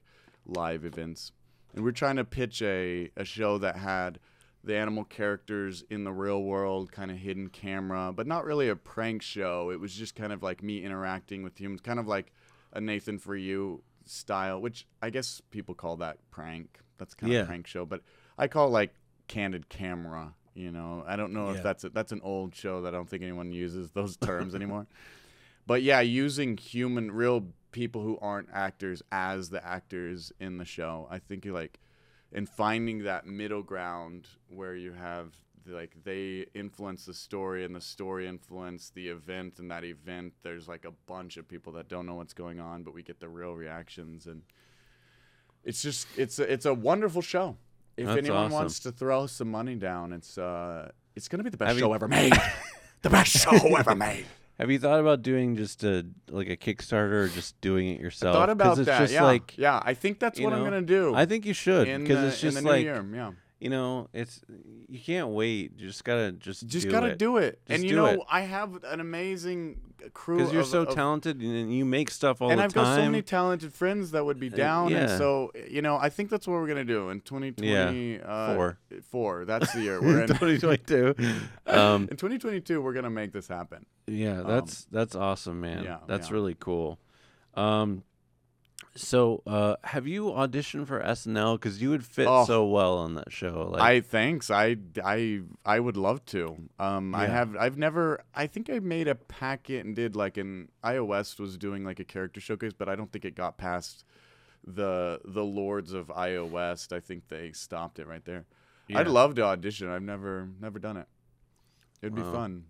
live 0.48 0.86
events. 0.86 1.32
And 1.76 1.84
we're 1.84 1.92
trying 1.92 2.16
to 2.16 2.26
pitch 2.26 2.62
a 2.64 3.12
a 3.16 3.26
show 3.26 3.60
that 3.60 3.78
had 3.78 4.20
the 4.64 4.76
animal 4.76 5.04
characters 5.04 5.84
in 5.92 6.04
the 6.04 6.12
real 6.12 6.42
world, 6.42 6.92
kind 6.92 7.12
of 7.12 7.18
hidden 7.18 7.50
camera, 7.50 8.12
but 8.12 8.26
not 8.26 8.44
really 8.44 8.68
a 8.70 8.76
prank 8.76 9.22
show. 9.22 9.70
It 9.70 9.80
was 9.80 9.94
just 9.94 10.16
kind 10.16 10.34
of 10.34 10.42
like 10.42 10.64
me 10.64 10.84
interacting 10.84 11.44
with 11.44 11.60
humans, 11.60 11.82
kind 11.82 12.00
of 12.00 12.08
like 12.08 12.34
a 12.74 12.82
Nathan 12.82 13.20
for 13.20 13.36
You 13.36 13.84
style, 14.06 14.62
which 14.62 14.88
I 15.02 15.10
guess 15.10 15.42
people 15.52 15.76
call 15.76 15.98
that 15.98 16.18
prank. 16.32 16.80
That's 16.98 17.14
kind 17.14 17.32
Yeah. 17.32 17.42
of 17.42 17.48
prank 17.48 17.68
show, 17.68 17.86
but 17.86 18.02
I 18.38 18.48
call 18.48 18.68
it 18.68 18.72
like 18.72 18.94
candid 19.28 19.70
camera. 19.70 20.34
You 20.54 20.72
know, 20.72 21.04
I 21.06 21.16
don't 21.18 21.34
know 21.34 21.48
Yeah. 21.52 21.58
if 21.58 21.64
that's 21.64 21.84
a, 21.84 21.90
that's 21.90 22.12
an 22.12 22.22
old 22.24 22.56
show 22.56 22.82
that 22.84 22.94
I 22.94 22.98
don't 22.98 23.10
think 23.10 23.24
anyone 23.24 23.52
uses 23.52 23.92
those 23.92 24.16
terms 24.18 24.56
anymore. 24.56 24.88
But 25.68 25.82
yeah, 25.82 26.00
using 26.02 26.58
human, 26.58 27.12
real 27.12 27.48
people 27.72 28.02
who 28.04 28.18
aren't 28.22 28.50
actors 28.54 29.02
as 29.12 29.50
the 29.50 29.66
actors 29.66 30.32
in 30.40 30.58
the 30.58 30.66
show, 30.66 31.08
I 31.12 31.20
think 31.20 31.44
you're 31.44 31.54
like, 31.56 31.80
and 32.32 32.48
finding 32.48 33.04
that 33.04 33.26
middle 33.26 33.64
ground 33.64 34.28
where 34.48 34.76
you 34.76 34.94
have 34.94 35.34
like 35.68 35.96
they 36.04 36.46
influence 36.54 37.06
the 37.06 37.14
story 37.14 37.66
and 37.66 37.76
the 37.76 37.82
story 37.82 38.28
influence 38.28 38.92
the 38.94 39.08
event 39.10 39.60
and 39.60 39.72
that 39.72 39.84
event 39.84 40.34
there's 40.44 40.68
like 40.68 40.86
a 40.86 40.92
bunch 41.08 41.38
of 41.38 41.48
people 41.48 41.74
that 41.74 41.88
don't 41.88 42.06
know 42.06 42.16
what's 42.16 42.34
going 42.34 42.60
on 42.60 42.84
but 42.84 42.94
we 42.94 43.02
get 43.04 43.20
the 43.20 43.28
real 43.30 43.54
reactions 43.54 44.26
and 44.28 44.42
it's 45.64 45.82
just 45.82 46.08
it's 46.18 46.38
a, 46.40 46.52
it's 46.52 46.66
a 46.66 46.74
wonderful 46.74 47.22
show. 47.22 47.58
If 47.98 48.08
That's 48.08 48.18
anyone 48.20 48.38
awesome. 48.46 48.52
wants 48.54 48.80
to 48.82 48.92
throw 48.92 49.26
some 49.26 49.50
money 49.50 49.76
down 49.76 50.14
it's 50.14 50.38
uh 50.38 50.92
it's 51.16 51.28
gonna 51.28 51.44
be 51.44 51.50
the 51.50 51.58
best 51.58 51.70
Have 51.70 51.78
you- 51.78 51.84
show 51.84 51.94
ever 51.94 52.08
made. 52.08 52.34
The 53.02 53.10
best 53.12 53.38
show 53.38 53.52
ever 53.76 53.94
made. 53.96 54.26
Have 54.58 54.72
you 54.72 54.80
thought 54.80 55.00
about 55.00 55.22
doing 55.22 55.56
just 55.58 55.84
a 55.84 56.08
like 56.32 56.50
a 56.50 56.58
Kickstarter 56.58 57.26
or 57.26 57.28
just 57.28 57.60
doing 57.62 57.88
it 57.90 58.00
yourself? 58.02 58.34
thought 58.36 58.48
'Cause 58.48 58.52
about 58.54 58.78
it's 58.80 58.86
that 58.88 59.00
Just 59.02 59.14
yeah. 59.14 59.24
like 59.24 59.56
yeah 59.60 59.80
i 59.84 59.94
think 59.94 60.18
that's 60.20 60.40
you 60.40 60.46
what 60.46 60.54
i'm 60.54 60.64
gonna 60.64 60.82
do 60.82 61.14
I 61.14 61.26
think 61.28 61.46
you 61.46 61.54
should 61.54 61.86
because 62.02 62.24
it's 62.34 62.42
just 62.42 62.64
like 62.64 62.80
new 62.80 62.92
year 62.92 63.06
yeah 63.14 63.32
you 63.60 63.70
know 63.70 64.10
it's 64.14 64.42
you 64.88 65.00
can't 65.00 65.30
wait. 65.30 65.72
You 65.78 65.88
just 65.88 66.04
gotta 66.04 66.32
just 66.34 66.68
just 66.68 66.86
do 66.86 66.92
gotta 66.92 67.08
it. 67.08 67.18
do 67.18 67.38
it 67.38 67.62
Just 67.68 67.82
and 67.82 67.90
you 67.90 67.96
know 67.96 68.06
it. 68.08 68.20
i 68.30 68.42
have 68.42 68.84
an 68.84 69.00
amazing 69.00 69.80
crew 70.14 70.38
because 70.38 70.52
you're 70.52 70.62
of- 70.62 70.68
so 70.68 70.82
of 70.84 70.94
talented 70.94 71.40
and 71.42 71.74
you 71.74 71.86
make 71.86 72.12
stuff 72.12 72.42
all 72.42 72.50
the 72.50 72.56
time. 72.56 72.60
and 72.60 72.66
I've 72.66 72.74
got 72.74 72.96
so 72.96 73.06
many 73.06 73.22
talented 73.22 73.74
friends 73.74 74.12
that 74.12 74.26
would 74.26 74.40
be 74.40 74.50
down, 74.50 74.94
and 74.94 75.10
yeah. 75.10 75.18
so 75.18 75.52
you 75.70 75.82
know, 75.82 75.98
I 75.98 76.10
think 76.10 76.30
that's 76.30 76.48
what 76.48 76.54
we're 76.54 76.68
gonna 76.68 76.84
do 76.86 77.10
in 77.10 77.22
2020. 77.22 78.22
uh, 78.22 78.56
four. 78.56 78.78
four. 79.10 79.46
That's 79.46 79.72
the 79.74 79.82
year 79.82 80.02
we're 80.02 80.22
in. 80.22 80.28
2022. 80.28 81.16
um, 81.68 82.04
in 82.12 82.18
2022, 82.18 82.82
we're 82.82 82.94
gonna 82.94 83.10
make 83.10 83.32
this 83.32 83.48
happen. 83.48 83.86
yeah, 84.08 84.44
that's 84.46 84.86
that's 84.92 85.16
awesome, 85.16 85.62
man. 85.62 85.84
yeah, 85.84 86.00
that's 86.08 86.28
yeah. 86.30 86.34
really 86.34 86.56
cool. 86.60 87.00
Um, 87.56 88.04
so 88.96 89.44
uh, 89.46 89.76
have 89.84 90.08
you 90.08 90.26
auditioned 90.26 90.88
for 90.88 91.02
SNL? 91.02 91.56
Because 91.56 91.82
you 91.82 91.90
would 91.90 92.06
fit 92.06 92.28
Oh. 92.28 92.46
so 92.46 92.66
well 92.66 92.98
on 92.98 93.16
that 93.16 93.32
show. 93.32 93.70
Like, 93.74 93.82
I 93.82 94.02
thanks. 94.02 94.50
I 94.50 94.78
I 95.04 95.42
I 95.66 95.80
would 95.80 95.98
love 95.98 96.26
to. 96.28 96.56
Um, 96.80 97.14
I 97.14 97.26
Yeah. 97.26 97.32
have. 97.34 97.56
I've 97.58 97.78
never. 97.78 98.24
I 98.34 98.48
think 98.48 98.70
I 98.70 98.80
made 98.80 99.08
a 99.08 99.16
packet 99.16 99.86
and 99.86 99.96
did 99.96 100.16
like 100.16 100.38
an 100.38 100.70
iOS 100.84 101.40
was 101.40 101.58
doing 101.58 101.84
like 101.84 102.00
a 102.00 102.06
character 102.06 102.40
showcase, 102.40 102.74
but 102.74 102.88
I 102.90 102.96
don't 102.96 103.12
think 103.12 103.26
it 103.26 103.36
got 103.36 103.58
past 103.58 104.06
the 104.66 105.20
the 105.26 105.44
lords 105.44 105.94
of 105.94 106.08
iOS. 106.08 106.92
I 106.92 107.00
think 107.00 107.28
they 107.28 107.52
stopped 107.52 108.00
it 108.00 108.08
right 108.08 108.24
there. 108.26 108.46
I'd 108.94 109.08
love 109.08 109.36
to 109.36 109.44
audition. 109.44 109.90
I've 109.90 110.04
never 110.04 110.48
never 110.62 110.80
done 110.80 110.98
it. 110.98 111.08
It'd 112.02 112.16
be 112.16 112.22
Wow. 112.22 112.32
fun, 112.34 112.66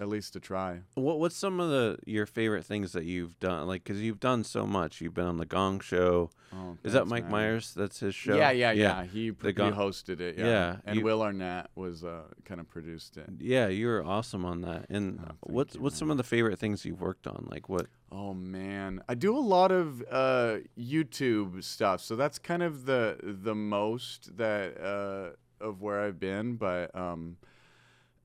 at 0.00 0.08
least 0.08 0.32
to 0.34 0.40
try. 0.40 0.80
What 0.94 1.18
what's 1.20 1.36
some 1.36 1.60
of 1.60 1.70
the 1.70 1.98
your 2.06 2.26
favorite 2.26 2.64
things 2.64 2.92
that 2.92 3.04
you've 3.04 3.38
done? 3.40 3.66
Like, 3.66 3.84
because 3.84 4.00
you've 4.02 4.20
done 4.20 4.44
so 4.44 4.66
much. 4.66 5.00
You've 5.00 5.14
been 5.14 5.26
on 5.26 5.38
the 5.38 5.46
Gong 5.46 5.80
Show. 5.80 6.30
Oh, 6.52 6.78
Is 6.84 6.92
that 6.92 7.06
Mike 7.06 7.24
man. 7.24 7.32
Myers? 7.32 7.74
That's 7.74 7.98
his 8.00 8.14
show. 8.14 8.36
Yeah, 8.36 8.50
yeah, 8.52 8.70
yeah. 8.70 9.04
He, 9.04 9.32
pr- 9.32 9.42
The 9.42 9.48
he 9.48 9.52
Gong- 9.54 9.72
hosted 9.74 10.20
it. 10.20 10.38
Yeah, 10.38 10.46
Yeah, 10.46 10.76
and 10.84 10.96
you- 10.98 11.04
Will 11.04 11.20
Arnett 11.22 11.70
was 11.74 12.04
uh, 12.04 12.22
kind 12.44 12.60
of 12.60 12.68
produced 12.68 13.16
it. 13.16 13.28
Yeah, 13.40 13.66
you 13.66 13.88
were 13.88 14.04
awesome 14.04 14.44
on 14.44 14.60
that. 14.62 14.86
And 14.88 15.18
Oh, 15.28 15.32
what's 15.42 15.74
you, 15.74 15.80
what's 15.80 15.96
some 15.98 16.10
of 16.10 16.16
the 16.18 16.22
favorite 16.24 16.58
things 16.58 16.84
you've 16.84 17.00
worked 17.00 17.26
on? 17.26 17.46
Like 17.50 17.68
what? 17.68 17.86
Oh 18.12 18.32
man, 18.32 19.02
I 19.08 19.14
do 19.14 19.36
a 19.36 19.40
lot 19.40 19.72
of 19.72 20.02
uh, 20.10 20.58
YouTube 20.78 21.62
stuff, 21.64 22.00
so 22.00 22.14
that's 22.16 22.38
kind 22.38 22.62
of 22.62 22.86
the 22.86 23.18
the 23.22 23.54
most 23.54 24.36
that 24.36 24.80
uh, 24.80 25.64
of 25.64 25.82
where 25.82 26.00
I've 26.00 26.20
been. 26.20 26.54
But 26.56 26.94
um, 26.94 27.36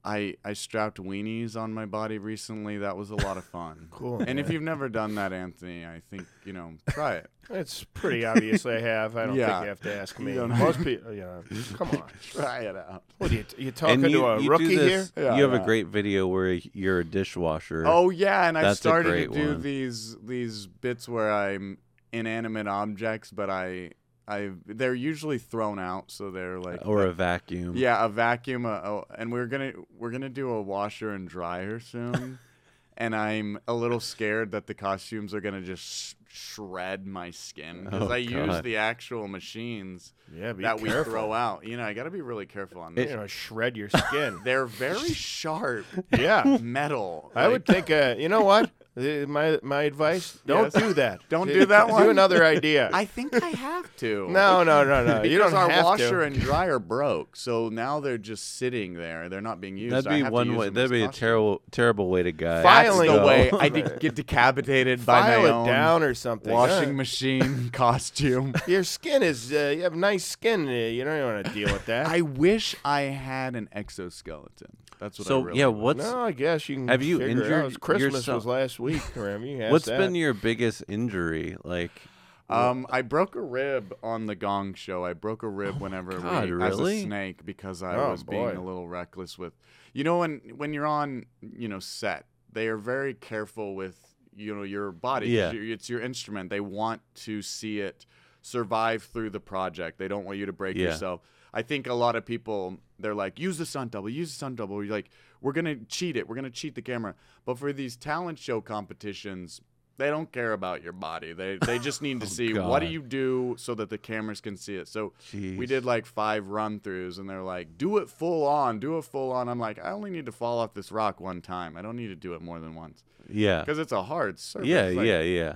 I 0.03 0.35
I 0.43 0.53
strapped 0.53 0.97
weenies 0.97 1.55
on 1.55 1.73
my 1.73 1.85
body 1.85 2.17
recently. 2.17 2.77
That 2.79 2.97
was 2.97 3.09
a 3.11 3.15
lot 3.15 3.37
of 3.37 3.43
fun. 3.45 3.87
Cool. 3.91 4.21
And 4.25 4.39
if 4.39 4.49
you've 4.49 4.63
never 4.63 4.89
done 4.89 5.15
that, 5.15 5.31
Anthony, 5.33 5.85
I 5.85 6.01
think 6.09 6.25
you 6.45 6.53
know 6.53 6.73
try 6.89 7.15
it. 7.15 7.29
It's 7.49 7.83
pretty 7.93 8.25
obvious 8.25 8.65
I 8.65 8.79
have. 8.79 9.17
I 9.17 9.25
don't 9.25 9.35
Yeah. 9.35 9.47
think 9.47 9.63
you 9.63 9.69
have 9.69 9.79
to 9.81 9.95
ask 9.95 10.19
me. 10.19 10.33
don't- 10.35 10.57
Most 10.57 10.83
people, 10.83 11.13
yeah. 11.13 11.41
Come 11.75 11.89
on. 11.89 12.03
Try 12.31 12.59
it 12.61 12.75
out. 12.77 13.03
What 13.17 13.31
are 13.31 13.35
you, 13.35 13.45
you 13.57 13.71
talking 13.71 14.01
you, 14.05 14.19
to 14.21 14.25
a 14.25 14.41
you 14.41 14.49
rookie 14.49 14.75
this, 14.75 15.11
here? 15.15 15.23
Yeah, 15.25 15.35
you 15.35 15.43
have 15.43 15.51
yeah. 15.53 15.61
a 15.61 15.65
great 15.65 15.87
video 15.87 16.27
where 16.27 16.53
you're 16.73 16.99
a 16.99 17.05
dishwasher. 17.05 17.83
Oh 17.85 18.09
yeah, 18.09 18.47
and 18.47 18.57
I 18.57 18.61
That's 18.61 18.79
a 18.79 18.81
started 18.81 19.33
to 19.33 19.39
do 19.39 19.47
one. 19.49 19.61
these 19.61 20.17
these 20.23 20.65
bits 20.67 21.09
where 21.09 21.31
I'm 21.31 21.77
inanimate 22.13 22.67
objects, 22.67 23.31
but 23.31 23.49
I 23.49 23.91
I 24.31 24.51
they're 24.65 24.95
usually 24.95 25.37
thrown 25.37 25.77
out, 25.77 26.09
so 26.11 26.31
they're 26.31 26.59
like 26.59 26.85
or 26.85 27.05
a 27.05 27.11
vacuum. 27.11 27.75
yeah, 27.75 28.03
a 28.05 28.09
vacuum. 28.09 28.65
Uh, 28.65 28.69
oh, 28.83 29.05
and 29.17 29.31
we're 29.31 29.47
gonna 29.47 29.73
we're 29.97 30.11
gonna 30.11 30.29
do 30.29 30.49
a 30.49 30.61
washer 30.61 31.11
and 31.11 31.27
dryer 31.27 31.79
soon, 31.79 32.39
and 32.97 33.15
I'm 33.15 33.59
a 33.67 33.73
little 33.73 33.99
scared 33.99 34.51
that 34.51 34.67
the 34.67 34.73
costumes 34.73 35.33
are 35.33 35.41
gonna 35.41 35.61
just 35.61 35.83
sh- 35.83 36.13
shred 36.33 37.05
my 37.05 37.29
skin 37.31 37.83
because 37.83 38.09
Oh, 38.09 38.13
I 38.13 38.17
use 38.17 38.61
the 38.61 38.77
actual 38.77 39.27
machines 39.27 40.13
Yeah, 40.33 40.53
be 40.53 40.63
that 40.63 40.79
we 40.79 40.89
throw 40.89 41.33
out. 41.33 41.65
You 41.67 41.75
know, 41.75 41.83
I 41.83 41.91
got 41.93 42.03
to 42.03 42.09
be 42.09 42.21
really 42.21 42.45
careful 42.45 42.79
on 42.81 42.95
this. 42.95 43.03
You 43.03 43.09
this. 43.09 43.17
know, 43.17 43.27
shred 43.27 43.75
your 43.75 43.89
skin. 43.89 44.39
They're 44.45 44.65
very 44.65 45.09
sharp 45.13 45.85
yeah. 46.17 46.57
metal. 46.61 47.31
I 47.35 47.49
would 47.49 47.65
think, 47.65 47.91
uh, 47.91 48.15
you 48.17 48.29
know 48.29 48.43
what? 48.43 48.71
My 48.93 49.57
my 49.63 49.83
advice: 49.83 50.37
don't 50.45 50.65
Yes. 50.65 50.73
do 50.73 50.93
that. 50.95 51.21
Don't 51.29 51.47
do 51.47 51.65
that 51.67 51.87
one? 51.87 52.01
Do 52.01 52.07
one? 52.07 52.11
another 52.11 52.43
idea. 52.45 52.89
I 52.91 53.05
think 53.05 53.41
I 53.41 53.47
have 53.49 53.95
to. 53.97 54.27
no, 54.29 54.63
no, 54.63 54.83
no, 54.83 55.05
no. 55.05 55.13
because 55.21 55.31
you 55.31 55.37
don't 55.37 55.53
our 55.53 55.69
have 55.69 55.85
washer 55.85 56.19
to. 56.19 56.25
and 56.25 56.37
dryer 56.37 56.77
broke, 56.77 57.37
so 57.37 57.69
now 57.69 58.01
they're 58.01 58.17
just 58.17 58.57
sitting 58.57 58.95
there. 58.95 59.29
They're 59.29 59.39
not 59.39 59.61
being 59.61 59.77
used. 59.77 59.95
That'd 59.95 60.11
I 60.11 60.15
be 60.15 60.19
have 60.23 60.27
to 60.27 60.33
one 60.33 60.47
use 60.47 60.57
way. 60.57 60.65
them 60.65 60.73
That'd 60.73 60.85
as 60.87 60.91
be 60.91 61.01
a 61.03 61.05
costumes. 61.05 61.19
terrible, 61.19 61.61
terrible 61.71 62.09
way 62.09 62.23
to 62.23 62.31
go. 62.33 62.47
That's 62.61 62.63
Filing 62.89 63.11
the 63.11 63.17
though. 63.17 63.25
way 63.27 63.51
I 63.57 63.69
did 63.69 63.99
get 64.01 64.15
decapitated 64.15 65.05
by 65.05 65.21
File 65.21 65.41
my 65.41 65.47
it 65.47 65.51
own 65.51 65.67
down 65.67 66.03
or 66.03 66.13
something. 66.13 66.51
washing 66.51 66.89
Uh, 66.89 66.93
machine 66.93 67.69
costume. 67.71 68.53
Your 68.67 68.83
skin 68.83 69.23
is. 69.23 69.53
Uh, 69.53 69.73
you 69.77 69.83
have 69.83 69.95
nice 69.95 70.25
skin. 70.25 70.67
Uh, 70.67 70.71
you 70.71 71.05
don't 71.05 71.23
want 71.33 71.45
to 71.45 71.53
deal 71.53 71.71
with 71.71 71.85
that. 71.85 72.07
I 72.07 72.19
wish 72.21 72.75
I 72.83 73.01
had 73.03 73.55
an 73.55 73.69
exoskeleton. 73.71 74.75
That's 75.01 75.17
what 75.17 75.25
I 75.25 75.29
So 75.29 75.39
really 75.41 75.59
yeah, 75.59 75.65
what's 75.65 75.97
no, 75.97 76.19
I 76.21 76.31
guess 76.31 76.69
you 76.69 76.75
can. 76.75 76.87
Have 76.87 77.01
you 77.01 77.19
injured. 77.19 77.81
Christmas 77.81 78.13
yourself? 78.13 78.35
was 78.35 78.45
last 78.45 78.79
week. 78.79 79.01
Rem. 79.15 79.43
You 79.43 79.57
what's 79.69 79.85
that. 79.85 79.97
been 79.97 80.13
your 80.13 80.35
biggest 80.35 80.83
injury? 80.87 81.57
Like, 81.63 82.03
Um, 82.47 82.85
I 82.87 83.01
broke 83.01 83.35
a 83.35 83.41
rib 83.41 83.95
on 84.03 84.27
the 84.27 84.35
Gong 84.35 84.75
Show. 84.75 85.03
I 85.03 85.13
broke 85.13 85.41
a 85.41 85.49
rib 85.49 85.81
whenever 85.81 86.13
Oh 86.17 86.21
God, 86.21 86.43
we, 86.45 86.51
really? 86.51 86.97
as 86.97 87.01
a 87.01 87.05
snake 87.07 87.43
because 87.43 87.81
I 87.81 87.95
Oh, 87.95 88.11
was 88.11 88.23
being 88.23 88.55
a 88.55 88.63
little 88.63 88.87
reckless 88.87 89.39
with, 89.39 89.53
you 89.91 90.03
know, 90.03 90.19
when 90.19 90.39
when 90.55 90.71
you're 90.71 90.85
on, 90.85 91.25
you 91.41 91.67
know, 91.67 91.79
set, 91.79 92.27
they 92.53 92.67
are 92.67 92.77
very 92.77 93.15
careful 93.15 93.73
with, 93.73 93.97
you 94.35 94.53
know, 94.55 94.61
your 94.63 94.91
body. 94.91 95.29
Yeah. 95.29 95.51
it's 95.51 95.89
your 95.89 95.99
instrument. 96.01 96.51
They 96.51 96.59
want 96.61 97.01
to 97.25 97.41
see 97.41 97.79
it 97.79 98.05
survive 98.43 99.01
through 99.03 99.31
the 99.31 99.39
project. 99.39 99.97
They 99.97 100.07
don't 100.07 100.25
want 100.25 100.37
you 100.37 100.45
to 100.45 100.53
break 100.53 100.77
Yeah. 100.77 100.89
yourself. 100.89 101.21
I 101.53 101.63
think 101.63 101.87
a 101.87 101.93
lot 101.93 102.15
of 102.15 102.23
people 102.25 102.77
they're 103.01 103.15
like, 103.15 103.39
use 103.39 103.57
the 103.57 103.65
stunt 103.65 103.91
double, 103.91 104.09
use 104.09 104.29
the 104.29 104.35
stunt 104.35 104.55
double. 104.57 104.83
You're 104.83 104.93
like, 104.93 105.09
we're 105.41 105.53
gonna 105.53 105.75
cheat 105.87 106.15
it. 106.15 106.27
We're 106.27 106.35
gonna 106.35 106.49
cheat 106.49 106.75
the 106.75 106.81
camera. 106.81 107.15
But 107.45 107.57
for 107.57 107.73
these 107.73 107.95
talent 107.95 108.39
show 108.39 108.61
competitions, 108.61 109.61
they 109.97 110.09
don't 110.09 110.31
care 110.31 110.53
about 110.53 110.81
your 110.81 110.93
body. 110.93 111.33
They 111.33 111.57
they 111.57 111.77
just 111.79 112.01
need 112.01 112.19
to 112.21 112.25
Oh, 112.27 112.29
see 112.29 112.53
what 112.53 112.79
do 112.79 112.87
you 112.87 113.01
do 113.01 113.55
so 113.57 113.75
that 113.75 113.89
the 113.89 113.97
cameras 113.97 114.41
can 114.41 114.57
see 114.57 114.75
it. 114.75 114.87
So 114.87 115.13
we 115.33 115.65
did 115.65 115.85
like 115.85 116.05
five 116.05 116.47
run 116.47 116.79
throughs, 116.79 117.19
and 117.19 117.29
they're 117.29 117.43
like, 117.43 117.77
do 117.77 117.97
it 117.97 118.09
full 118.09 118.45
on, 118.47 118.79
do 118.79 118.97
it 118.97 119.03
full 119.03 119.31
on. 119.31 119.47
I'm 119.49 119.59
like, 119.59 119.77
I 119.83 119.91
only 119.91 120.09
need 120.09 120.25
to 120.27 120.31
fall 120.31 120.59
off 120.59 120.73
this 120.73 120.91
rock 120.91 121.19
one 121.19 121.41
time. 121.41 121.77
I 121.77 121.81
don't 121.81 121.95
need 121.95 122.07
to 122.07 122.15
do 122.15 122.33
it 122.33 122.41
more 122.41 122.59
than 122.59 122.73
once 122.75 123.03
yeah, 123.29 123.61
because 123.61 123.77
it's 123.79 123.91
a 123.91 124.03
hard 124.03 124.39
surface. 124.39 124.67
yeah, 124.67 124.85
Like, 124.87 125.05
yeah, 125.05 125.21
yeah. 125.21 125.55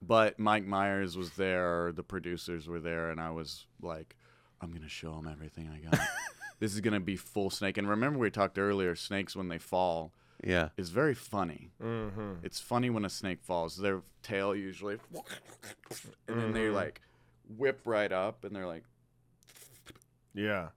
but 0.00 0.38
Mike 0.38 0.64
Myers 0.64 1.16
was 1.16 1.30
there, 1.32 1.90
the 1.92 2.02
producers 2.04 2.68
were 2.68 2.80
there, 2.80 3.10
and 3.10 3.20
I 3.20 3.30
was 3.30 3.66
like, 3.82 4.14
I'm 4.60 4.72
gonna 4.72 4.88
show 4.88 5.14
them 5.14 5.26
everything 5.30 5.68
I 5.68 5.78
got. 5.90 5.98
this 6.60 6.72
is 6.72 6.80
gonna 6.80 7.00
be 7.00 7.16
full 7.16 7.50
snake. 7.50 7.76
And 7.76 7.88
remember, 7.88 8.18
we 8.18 8.30
talked 8.30 8.58
earlier, 8.58 8.94
snakes 8.94 9.34
when 9.34 9.48
they 9.48 9.58
fall 9.58 10.12
Yeah. 10.44 10.68
is 10.76 10.90
very 10.90 11.14
funny. 11.14 11.72
Mm-hmm. 11.82 12.44
It's 12.44 12.60
funny 12.60 12.88
when 12.90 13.04
a 13.04 13.10
snake 13.10 13.42
falls. 13.42 13.76
Their 13.76 14.02
tail 14.22 14.54
usually, 14.54 14.98
and 16.28 16.40
then 16.40 16.52
they 16.52 16.66
Mhm. 16.68 16.74
like 16.74 17.00
whip 17.48 17.80
right 17.84 18.12
up, 18.12 18.44
and 18.44 18.54
they're 18.54 18.66
like, 18.66 18.84
Yeah. 20.34 20.70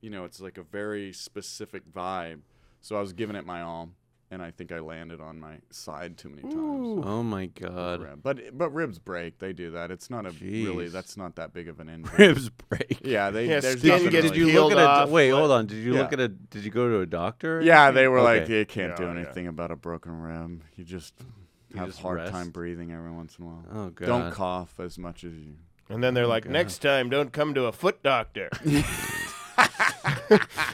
you 0.00 0.08
know, 0.10 0.24
it's 0.24 0.40
like 0.40 0.56
a 0.58 0.62
very 0.62 1.12
specific 1.12 1.84
vibe. 1.92 2.40
So 2.80 2.96
I 2.96 3.00
was 3.00 3.12
giving 3.12 3.36
it 3.36 3.44
my 3.44 3.62
all, 3.62 3.90
and 4.30 4.42
I 4.42 4.50
think 4.50 4.72
I 4.72 4.80
landed 4.80 5.20
on 5.20 5.38
my 5.38 5.58
side 5.70 6.18
too 6.18 6.28
many 6.30 6.42
times. 6.42 6.54
Oh 7.06 7.22
my 7.22 7.46
God. 7.46 8.20
But 8.22 8.56
but 8.58 8.70
ribs 8.70 8.98
break. 8.98 9.38
They 9.38 9.52
do 9.52 9.70
that. 9.72 9.90
It's 9.90 10.10
not 10.10 10.26
a 10.26 10.30
really. 10.30 10.88
That's 10.88 11.16
not 11.16 11.36
that 11.36 11.52
big 11.52 11.68
of 11.68 11.78
an 11.80 11.88
injury. 11.94 12.28
Ribs 12.28 12.48
break. 12.48 13.00
Yeah, 13.04 13.30
they. 13.30 13.48
Yeah, 13.48 13.60
there's 13.60 13.78
skin 13.78 13.90
nothing 13.90 14.10
gets 14.10 14.28
Did 14.28 14.36
you 14.36 14.46
look 14.46 14.52
peeled 14.52 14.72
at 14.72 14.78
a 14.78 14.88
off, 14.88 15.08
wait? 15.10 15.30
but- 15.30 15.38
Hold 15.38 15.50
on. 15.52 15.66
Did 15.66 15.76
you 15.84 15.94
look 15.94 16.12
at 16.12 16.20
a? 16.20 16.28
Did 16.28 16.64
you 16.64 16.70
go 16.70 16.88
to 16.88 17.00
a 17.00 17.06
doctor? 17.06 17.60
Yeah, 17.62 17.90
they 17.90 18.08
were 18.08 18.20
like, 18.20 18.48
you 18.48 18.64
can't 18.66 18.96
do 18.96 19.04
Yeah, 19.04 19.12
yeah. 19.14 19.20
anything 19.20 19.46
about 19.46 19.70
a 19.70 19.76
broken 19.76 20.20
rib. 20.20 20.62
You 20.76 20.84
just 20.84 21.14
You 21.70 21.78
have 21.78 21.88
just 21.88 22.00
hard 22.00 22.18
rest. 22.18 22.32
time 22.32 22.50
breathing 22.50 22.92
every 22.92 23.10
once 23.12 23.36
in 23.38 23.44
a 23.44 23.48
while. 23.48 23.64
Oh 23.72 23.90
God. 23.90 24.06
Don't 24.06 24.30
cough 24.32 24.74
as 24.80 24.98
much 24.98 25.24
as 25.24 25.34
you. 25.34 25.54
And 25.88 26.02
then 26.02 26.14
they're 26.14 26.24
oh, 26.24 26.28
like, 26.28 26.42
God. 26.44 26.52
next 26.52 26.78
time, 26.78 27.10
don't 27.10 27.32
come 27.32 27.54
to 27.54 27.66
a 27.66 27.72
foot 27.72 28.02
doctor. 28.02 28.50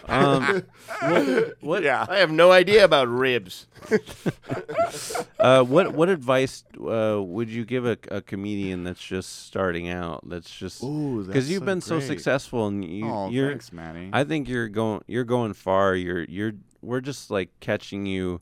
Um, 0.09 0.63
what? 1.01 1.55
What? 1.61 1.83
Yeah. 1.83 2.07
I 2.09 2.19
have 2.19 2.31
no 2.31 2.53
idea 2.53 2.85
about 2.85 3.09
ribs. 3.09 3.67
Uh, 5.39 5.65
what? 5.65 5.93
What 5.93 6.09
advice 6.09 6.63
uh, 6.81 7.21
would 7.21 7.49
you 7.49 7.65
give 7.65 7.85
a, 7.85 7.99
a 8.13 8.23
comedian 8.23 8.85
that's 8.85 9.03
just 9.03 9.47
starting 9.47 9.89
out? 9.89 10.23
That's 10.29 10.49
just 10.49 10.85
Ooh, 10.85 11.25
because 11.25 11.51
you've 11.51 11.65
been 11.65 11.81
so 11.81 11.99
successful 11.99 12.69
and 12.69 12.85
you, 12.85 13.11
oh, 13.11 13.29
you're. 13.29 13.49
thanks, 13.49 13.73
Matty. 13.73 14.09
I 14.13 14.23
think 14.23 14.49
you're 14.49 14.69
going. 14.69 15.03
You're 15.09 15.25
going 15.25 15.55
far. 15.55 15.97
You're. 15.97 16.23
You're. 16.25 16.53
We're 16.81 17.01
just 17.01 17.29
like 17.29 17.49
catching 17.59 18.07
you. 18.07 18.41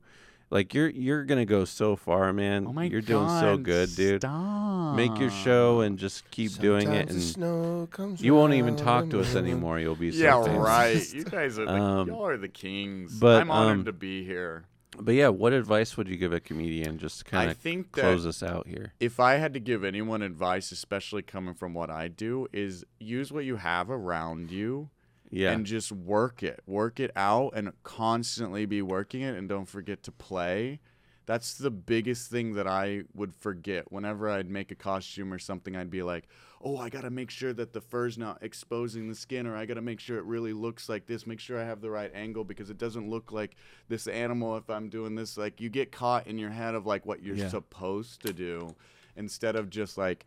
Like 0.50 0.74
you're. 0.74 0.88
You're 0.90 1.24
gonna 1.24 1.44
go 1.46 1.64
so 1.64 1.94
far, 1.96 2.32
man. 2.32 2.66
oh 2.66 2.72
my 2.72 2.84
you're 2.84 3.00
doing 3.00 3.28
so 3.28 3.56
God, 3.56 3.62
good, 3.64 3.94
dude. 3.96 4.20
Stop. 4.22 4.96
Make 4.96 5.16
your 5.18 5.30
show 5.30 5.80
and 5.80 5.96
just 5.98 6.28
keep 6.32 6.52
doing 6.58 6.88
it, 6.92 7.08
Sometimes 7.08 7.08
the 7.08 7.14
and 7.14 7.22
snow 7.22 7.88
comes 7.90 8.20
you 8.20 8.34
won't 8.34 8.54
even 8.54 8.74
around 8.74 8.84
talk 8.84 9.10
to 9.10 9.20
us 9.20 9.34
around. 9.34 9.44
anymore. 9.44 9.78
You'll 9.80 9.94
be 9.94 10.10
so 10.10 10.18
Yeah, 10.18 10.42
famous. 10.42 10.58
right. 10.58 11.12
You 11.14 11.24
guys 11.24 11.58
are 11.58 11.66
the, 11.66 11.72
Um, 11.72 12.08
y'all 12.08 12.26
are 12.26 12.36
the 12.36 12.48
kings. 12.48 13.18
but, 13.20 13.40
I'm 13.40 13.50
honored 13.50 13.78
um, 13.78 13.84
to 13.84 13.92
be 13.92 14.24
here. 14.24 14.64
But 14.98 15.14
yeah, 15.14 15.28
what 15.28 15.52
advice 15.52 15.96
would 15.96 16.08
you 16.08 16.16
give 16.16 16.32
a 16.32 16.40
comedian 16.40 16.98
just 16.98 17.20
to 17.20 17.24
kind 17.24 17.48
I 17.48 17.52
of 17.52 17.56
think 17.58 17.92
that 17.92 18.02
close 18.02 18.26
us 18.26 18.42
out 18.42 18.66
here? 18.66 18.92
if 18.98 19.20
I 19.20 19.34
had 19.34 19.54
to 19.54 19.60
give 19.60 19.84
anyone 19.84 20.20
advice, 20.20 20.72
especially 20.72 21.22
coming 21.22 21.54
from 21.54 21.72
what 21.74 21.90
I 21.90 22.08
do, 22.08 22.48
is 22.52 22.84
use 22.98 23.30
what 23.32 23.44
you 23.44 23.56
have 23.56 23.88
around 23.88 24.50
you 24.50 24.90
Yeah. 25.30 25.52
and 25.52 25.64
just 25.64 25.92
work 25.92 26.42
it. 26.42 26.60
Work 26.66 26.98
it 27.00 27.10
out 27.16 27.52
and 27.54 27.72
constantly 27.82 28.66
be 28.66 28.82
working 28.82 29.22
it 29.22 29.36
and 29.36 29.48
don't 29.48 29.68
forget 29.68 30.02
to 30.04 30.12
play. 30.12 30.80
That's 31.26 31.54
the 31.54 31.70
biggest 31.70 32.28
thing 32.30 32.54
that 32.54 32.66
I 32.66 33.04
would 33.14 33.32
forget. 33.34 33.92
Whenever 33.92 34.28
I'd 34.28 34.50
make 34.50 34.72
a 34.72 34.74
costume 34.74 35.32
or 35.32 35.38
something, 35.38 35.76
I'd 35.76 35.90
be 35.90 36.02
like, 36.02 36.26
oh, 36.60 36.76
I 36.78 36.88
got 36.88 37.02
to 37.02 37.10
make 37.10 37.30
sure 37.30 37.52
that 37.52 37.72
the 37.72 37.80
fur's 37.80 38.18
not 38.18 38.38
exposing 38.42 39.08
the 39.08 39.14
skin, 39.14 39.46
or 39.46 39.54
I 39.56 39.64
got 39.64 39.74
to 39.74 39.80
make 39.80 40.00
sure 40.00 40.18
it 40.18 40.24
really 40.24 40.52
looks 40.52 40.88
like 40.88 41.06
this. 41.06 41.28
Make 41.28 41.38
sure 41.38 41.60
I 41.60 41.64
have 41.64 41.80
the 41.80 41.90
right 41.90 42.10
angle 42.14 42.42
because 42.42 42.68
it 42.68 42.78
doesn't 42.78 43.08
look 43.08 43.30
like 43.30 43.54
this 43.88 44.08
animal 44.08 44.56
if 44.56 44.68
I'm 44.68 44.88
doing 44.88 45.14
this. 45.14 45.36
Like, 45.36 45.60
you 45.60 45.68
get 45.70 45.92
caught 45.92 46.26
in 46.26 46.36
your 46.36 46.50
head 46.50 46.74
of 46.74 46.84
like 46.84 47.06
what 47.06 47.22
you're 47.22 47.36
Yeah. 47.36 47.48
supposed 47.48 48.22
to 48.26 48.32
do 48.32 48.74
instead 49.14 49.54
of 49.54 49.70
just 49.70 49.96
like, 49.96 50.26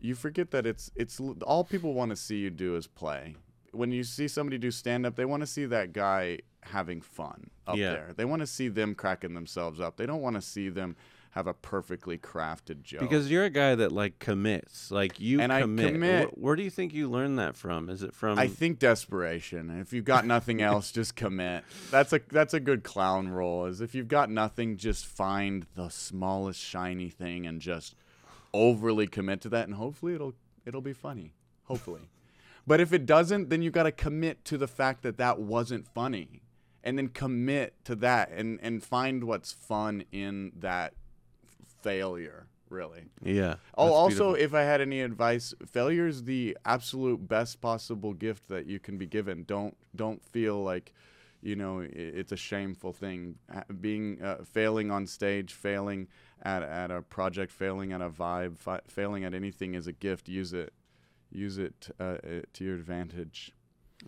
you 0.00 0.14
forget 0.14 0.50
that 0.50 0.66
it's 0.66 0.90
it's 0.96 1.18
all 1.42 1.64
people 1.64 1.94
want 1.94 2.10
to 2.10 2.16
see 2.16 2.36
you 2.38 2.50
do 2.50 2.76
is 2.76 2.86
play. 2.86 3.36
When 3.72 3.90
you 3.92 4.04
see 4.04 4.28
somebody 4.28 4.58
do 4.58 4.70
stand 4.70 5.06
up, 5.06 5.16
they 5.16 5.24
want 5.24 5.42
to 5.42 5.46
see 5.46 5.64
that 5.66 5.92
guy 5.92 6.38
having 6.62 7.00
fun 7.00 7.50
up 7.66 7.76
Yeah. 7.76 7.90
there. 7.92 8.10
They 8.16 8.24
want 8.24 8.40
to 8.40 8.46
see 8.46 8.68
them 8.68 8.94
cracking 8.94 9.34
themselves 9.34 9.80
up. 9.80 9.96
They 9.96 10.06
don't 10.06 10.20
want 10.22 10.36
to 10.36 10.42
see 10.42 10.68
them 10.68 10.96
have 11.30 11.46
a 11.46 11.54
perfectly 11.54 12.18
crafted 12.18 12.82
joke. 12.82 13.00
Because 13.00 13.30
you're 13.30 13.44
a 13.44 13.50
guy 13.50 13.74
that 13.74 13.90
like 13.90 14.18
commits, 14.18 14.90
like 14.90 15.18
you 15.18 15.40
And 15.40 15.50
I 15.50 15.62
commit. 15.62 15.94
commit. 15.94 16.36
Where 16.38 16.54
do 16.54 16.62
you 16.62 16.68
think 16.68 16.92
you 16.92 17.08
learned 17.08 17.38
that 17.38 17.56
from? 17.56 17.88
Is 17.88 18.02
it 18.02 18.12
from? 18.14 18.38
I 18.38 18.46
think 18.48 18.78
desperation. 18.78 19.70
If 19.70 19.94
you've 19.94 20.04
got 20.04 20.26
nothing 20.26 20.60
else, 20.62 20.92
just 20.92 21.16
commit. 21.16 21.64
That's 21.90 22.12
a 22.12 22.20
that's 22.28 22.52
a 22.52 22.60
good 22.60 22.84
clown 22.84 23.28
role. 23.28 23.64
Is 23.64 23.80
if 23.80 23.94
you've 23.94 24.08
got 24.08 24.28
nothing, 24.30 24.76
just 24.76 25.06
find 25.06 25.64
the 25.74 25.88
smallest 25.88 26.60
shiny 26.60 27.08
thing 27.08 27.46
and 27.46 27.62
just 27.62 27.94
overly 28.52 29.06
commit 29.06 29.40
to 29.40 29.48
that, 29.48 29.66
and 29.66 29.74
hopefully 29.76 30.14
it'll 30.14 30.34
it'll 30.66 30.82
be 30.82 30.92
funny. 30.92 31.32
Hopefully, 31.64 32.02
but 32.66 32.80
if 32.80 32.92
it 32.92 33.06
doesn't, 33.06 33.50
then 33.50 33.62
you 33.62 33.70
got 33.70 33.84
to 33.84 33.92
commit 33.92 34.44
to 34.46 34.58
the 34.58 34.68
fact 34.68 35.02
that 35.02 35.18
that 35.18 35.40
wasn't 35.40 35.86
funny, 35.88 36.42
and 36.84 36.98
then 36.98 37.08
commit 37.08 37.74
to 37.84 37.94
that, 37.96 38.30
and 38.30 38.58
and 38.62 38.82
find 38.82 39.24
what's 39.24 39.52
fun 39.52 40.04
in 40.12 40.52
that 40.58 40.94
failure. 41.82 42.46
Really. 42.68 43.04
yeah. 43.22 43.56
Oh, 43.76 43.92
also, 43.92 44.32
beautiful. 44.32 44.34
if 44.36 44.54
I 44.54 44.62
had 44.62 44.80
any 44.80 45.02
advice, 45.02 45.52
failure 45.66 46.06
is 46.06 46.24
the 46.24 46.56
absolute 46.64 47.28
best 47.28 47.60
possible 47.60 48.14
gift 48.14 48.48
that 48.48 48.64
you 48.66 48.78
can 48.78 48.96
be 48.96 49.04
given. 49.04 49.44
Don't 49.44 49.76
don't 49.94 50.24
feel 50.24 50.62
like, 50.62 50.94
you 51.42 51.54
know, 51.54 51.86
it's 51.86 52.32
a 52.32 52.36
shameful 52.36 52.94
thing. 52.94 53.34
Being 53.82 54.22
uh, 54.22 54.36
failing 54.44 54.90
on 54.90 55.06
stage, 55.06 55.52
failing 55.52 56.08
at 56.42 56.62
at 56.62 56.90
a 56.90 57.02
project, 57.02 57.52
failing 57.52 57.92
at 57.92 58.00
a 58.00 58.08
vibe, 58.08 58.56
fi- 58.56 58.80
failing 58.88 59.24
at 59.24 59.34
anything 59.34 59.74
is 59.74 59.86
a 59.86 59.92
gift. 59.92 60.30
Use 60.30 60.54
it, 60.54 60.72
use 61.32 61.58
it 61.58 61.90
uh, 61.98 62.02
uh, 62.04 62.18
to 62.52 62.64
your 62.64 62.74
advantage. 62.74 63.52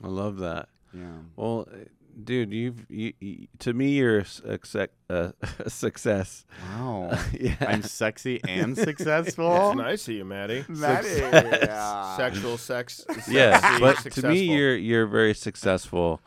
I 0.03 0.09
love 0.09 0.39
that. 0.39 0.69
Yeah. 0.93 1.19
Well, 1.37 1.69
uh, 1.71 1.77
dude, 2.23 2.53
you've 2.53 2.87
you, 2.89 3.13
you, 3.21 3.47
to 3.61 3.73
me 3.73 3.91
you're 3.91 4.19
a 4.21 4.25
success. 4.25 4.89
Uh, 5.11 5.33
a 5.59 5.71
success. 5.71 6.45
Wow. 6.77 7.19
yeah. 7.33 7.57
I'm 7.61 7.83
sexy 7.83 8.41
and 8.47 8.77
That's 8.77 8.85
successful. 8.89 9.75
nice 9.75 10.07
of 10.09 10.15
you, 10.15 10.25
Matty. 10.25 10.65
Matty, 10.69 11.09
yeah. 11.21 12.17
Sexual 12.17 12.59
sex. 12.59 13.05
yeah, 13.29 13.61
sexy, 13.61 13.81
but 13.81 14.13
to 14.13 14.29
me 14.29 14.55
you're 14.55 14.77
you're 14.77 15.07
very 15.07 15.35
successful, 15.35 16.21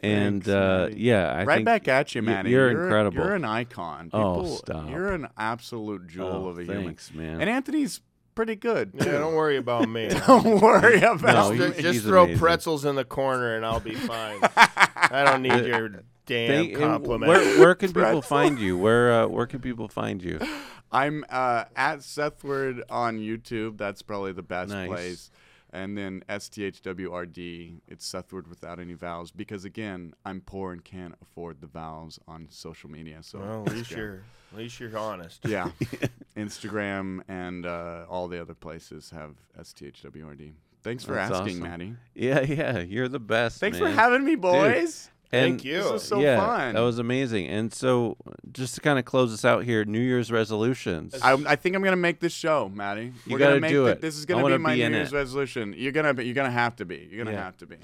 and 0.00 0.44
Thanks, 0.44 0.48
uh, 0.48 0.90
yeah, 0.94 1.30
I 1.32 1.44
right 1.44 1.56
think 1.56 1.66
back 1.66 1.88
at 1.88 2.14
you, 2.14 2.22
y- 2.22 2.26
Manny. 2.26 2.50
you're 2.50 2.68
a- 2.68 2.82
incredible. 2.82 3.24
You're 3.24 3.34
an 3.34 3.44
icon. 3.44 4.10
Oh, 4.12 4.56
stop. 4.56 4.90
You're 4.90 5.12
an 5.12 5.28
absolute 5.36 6.06
jewel 6.08 6.44
oh, 6.46 6.48
of 6.48 6.58
a 6.58 6.62
human. 6.64 6.84
thanks, 6.84 7.12
man. 7.14 7.40
And 7.40 7.48
Anthony's 7.50 8.00
pretty 8.34 8.56
good. 8.56 8.92
Yeah, 8.94 9.04
don't 9.18 9.34
worry 9.34 9.56
about 9.56 9.88
me. 9.88 10.08
Don't 10.26 10.60
worry 10.60 10.98
about 11.00 11.22
No, 11.22 11.50
me. 11.50 11.56
he- 11.56 11.62
just 11.64 11.80
just 11.80 11.92
he's 11.94 12.02
throw 12.04 12.24
amazing. 12.24 12.40
pretzels 12.40 12.84
in 12.84 12.94
the 12.96 13.04
corner 13.04 13.56
and 13.56 13.64
I'll 13.64 13.80
be 13.80 13.94
fine. 13.94 14.38
I 14.56 15.22
don't 15.24 15.42
need 15.42 15.66
your 15.66 15.88
damn 16.26 16.48
Thank- 16.48 16.72
and 16.74 16.82
compliment. 16.82 17.28
Where, 17.28 17.58
where 17.60 17.74
can 17.74 17.92
people 17.92 18.22
find 18.22 18.58
you? 18.58 18.76
Where 18.78 19.22
uh, 19.24 19.26
where 19.28 19.46
can 19.46 19.60
people 19.60 19.88
find 19.88 20.22
you? 20.22 20.40
I'm 20.92 21.24
uh, 21.28 21.64
at 21.74 21.98
Sethward 22.00 22.82
on 22.88 23.18
YouTube. 23.18 23.78
That's 23.78 24.02
probably 24.02 24.32
the 24.32 24.42
best 24.42 24.70
Nice. 24.70 24.88
place. 24.88 25.30
And 25.72 25.98
then 25.98 26.22
STHWRD. 26.28 27.80
It's 27.88 28.10
Sethward 28.10 28.46
without 28.48 28.78
any 28.78 28.94
vowels 28.94 29.30
because 29.32 29.64
again, 29.64 30.14
I'm 30.24 30.40
poor 30.40 30.72
and 30.72 30.84
can't 30.84 31.14
afford 31.20 31.60
the 31.60 31.66
vowels 31.66 32.18
on 32.28 32.46
social 32.50 32.90
media. 32.90 33.18
So 33.22 33.38
well, 33.40 33.64
at 33.66 33.72
least 33.72 33.90
Instagram. 33.90 33.96
you're 33.96 34.22
at 34.54 34.60
least 34.60 34.78
you're 34.80 34.96
honest. 34.96 35.40
yeah, 35.44 35.70
Instagram 36.36 37.22
and 37.28 37.66
uh, 37.66 38.04
all 38.08 38.28
the 38.28 38.40
other 38.40 38.54
places 38.54 39.10
have 39.10 39.32
STHWRD. 39.60 40.52
Thanks 40.82 41.02
for 41.04 41.14
That's 41.14 41.32
asking, 41.32 41.56
awesome. 41.58 41.62
Matty. 41.62 41.94
Yeah, 42.14 42.40
yeah, 42.42 42.78
you're 42.80 43.08
the 43.08 43.18
best. 43.18 43.58
Thanks 43.58 43.80
man. 43.80 43.90
for 43.90 43.94
having 44.00 44.24
me, 44.24 44.34
boys. 44.34 45.10
And 45.32 45.52
Thank 45.54 45.64
you. 45.64 45.82
This 45.82 45.90
was 45.90 46.04
so 46.04 46.20
yeah, 46.20 46.38
fun. 46.38 46.74
that 46.74 46.80
was 46.80 46.98
amazing. 47.00 47.48
And 47.48 47.72
so, 47.72 48.16
just 48.52 48.76
to 48.76 48.80
kind 48.80 49.00
of 49.00 49.04
close 49.04 49.32
us 49.32 49.44
out 49.44 49.64
here, 49.64 49.84
New 49.84 49.98
Year's 49.98 50.30
resolutions. 50.30 51.14
I, 51.20 51.32
I 51.32 51.56
think 51.56 51.74
I'm 51.74 51.82
gonna 51.82 51.96
make 51.96 52.20
this 52.20 52.32
show, 52.32 52.70
Matty. 52.72 53.12
You 53.26 53.32
We're 53.32 53.38
gotta 53.38 53.52
gonna 53.52 53.60
make 53.62 53.70
do 53.70 53.86
thi- 53.86 53.90
it. 53.92 54.00
This 54.00 54.16
is 54.16 54.26
gonna 54.26 54.46
be 54.46 54.58
my 54.58 54.74
be 54.76 54.86
New 54.88 54.96
Year's 54.96 55.12
it. 55.12 55.16
resolution. 55.16 55.74
You're 55.76 55.90
gonna, 55.90 56.14
be, 56.14 56.24
you're 56.26 56.34
gonna 56.34 56.50
have 56.52 56.76
to 56.76 56.84
be. 56.84 57.08
You're 57.10 57.24
gonna 57.24 57.36
Yeah. 57.36 57.44
have 57.44 57.56
to 57.58 57.66
be. 57.66 57.76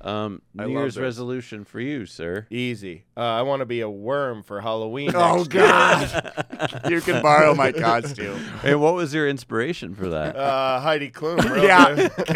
Um, 0.00 0.42
I 0.58 0.66
New 0.66 0.74
love 0.74 0.82
Year's 0.82 0.94
this. 0.96 1.02
resolution 1.02 1.64
for 1.64 1.80
you, 1.80 2.04
sir. 2.06 2.46
Easy. 2.50 3.04
Uh, 3.16 3.20
I 3.20 3.42
want 3.42 3.60
to 3.60 3.66
be 3.66 3.80
a 3.80 3.88
worm 3.88 4.42
for 4.42 4.60
Halloween. 4.60 5.10
Oh 5.14 5.38
next 5.38 5.54
year. 5.54 5.62
God! 5.66 6.80
you 6.90 7.00
can 7.00 7.22
borrow 7.22 7.54
my 7.54 7.72
costume. 7.72 8.38
Hey, 8.62 8.74
what 8.74 8.94
was 8.94 9.14
your 9.14 9.26
inspiration 9.28 9.94
for 9.94 10.08
that? 10.10 10.36
Uh, 10.36 10.80
Heidi 10.80 11.10
Klum. 11.10 11.42
real 11.50 11.64
yeah, 11.64 11.94
good. 12.16 12.26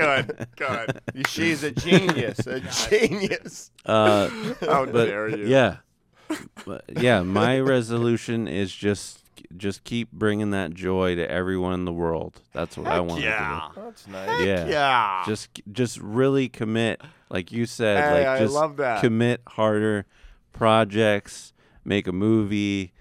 good, 0.56 1.00
good. 1.14 1.26
She's 1.28 1.62
a 1.62 1.70
genius. 1.70 2.46
A 2.46 2.60
genius. 2.88 3.70
Uh, 3.84 4.28
How 4.60 4.86
but 4.86 5.06
dare 5.06 5.28
you? 5.28 5.46
yeah, 5.46 5.76
But, 6.64 6.84
yeah. 6.96 7.22
My 7.22 7.60
resolution 7.60 8.48
is 8.48 8.74
just 8.74 9.19
just 9.56 9.84
keep 9.84 10.12
bringing 10.12 10.50
that 10.50 10.72
joy 10.74 11.14
to 11.14 11.30
everyone 11.30 11.72
in 11.74 11.84
the 11.84 11.92
world. 11.92 12.40
That's 12.52 12.76
what 12.76 12.86
I 12.86 13.00
want 13.00 13.20
to 13.20 13.26
do. 13.26 13.28
yeah. 13.28 13.68
That's 13.74 14.06
nice. 14.06 14.38
do. 14.38 14.46
Yeah. 14.46 14.66
Yeah. 14.66 15.22
Just 15.26 15.48
just 15.72 15.98
really 16.00 16.48
commit, 16.48 17.00
like 17.30 17.52
you 17.52 17.66
said. 17.66 18.02
Hey, 18.02 18.12
like 18.20 18.26
I 18.26 18.38
just 18.40 18.54
love 18.54 18.76
that. 18.78 19.00
commit 19.00 19.42
harder. 19.46 20.06
Projects, 20.52 21.52
make 21.84 22.06
a 22.06 22.12
movie, 22.12 22.92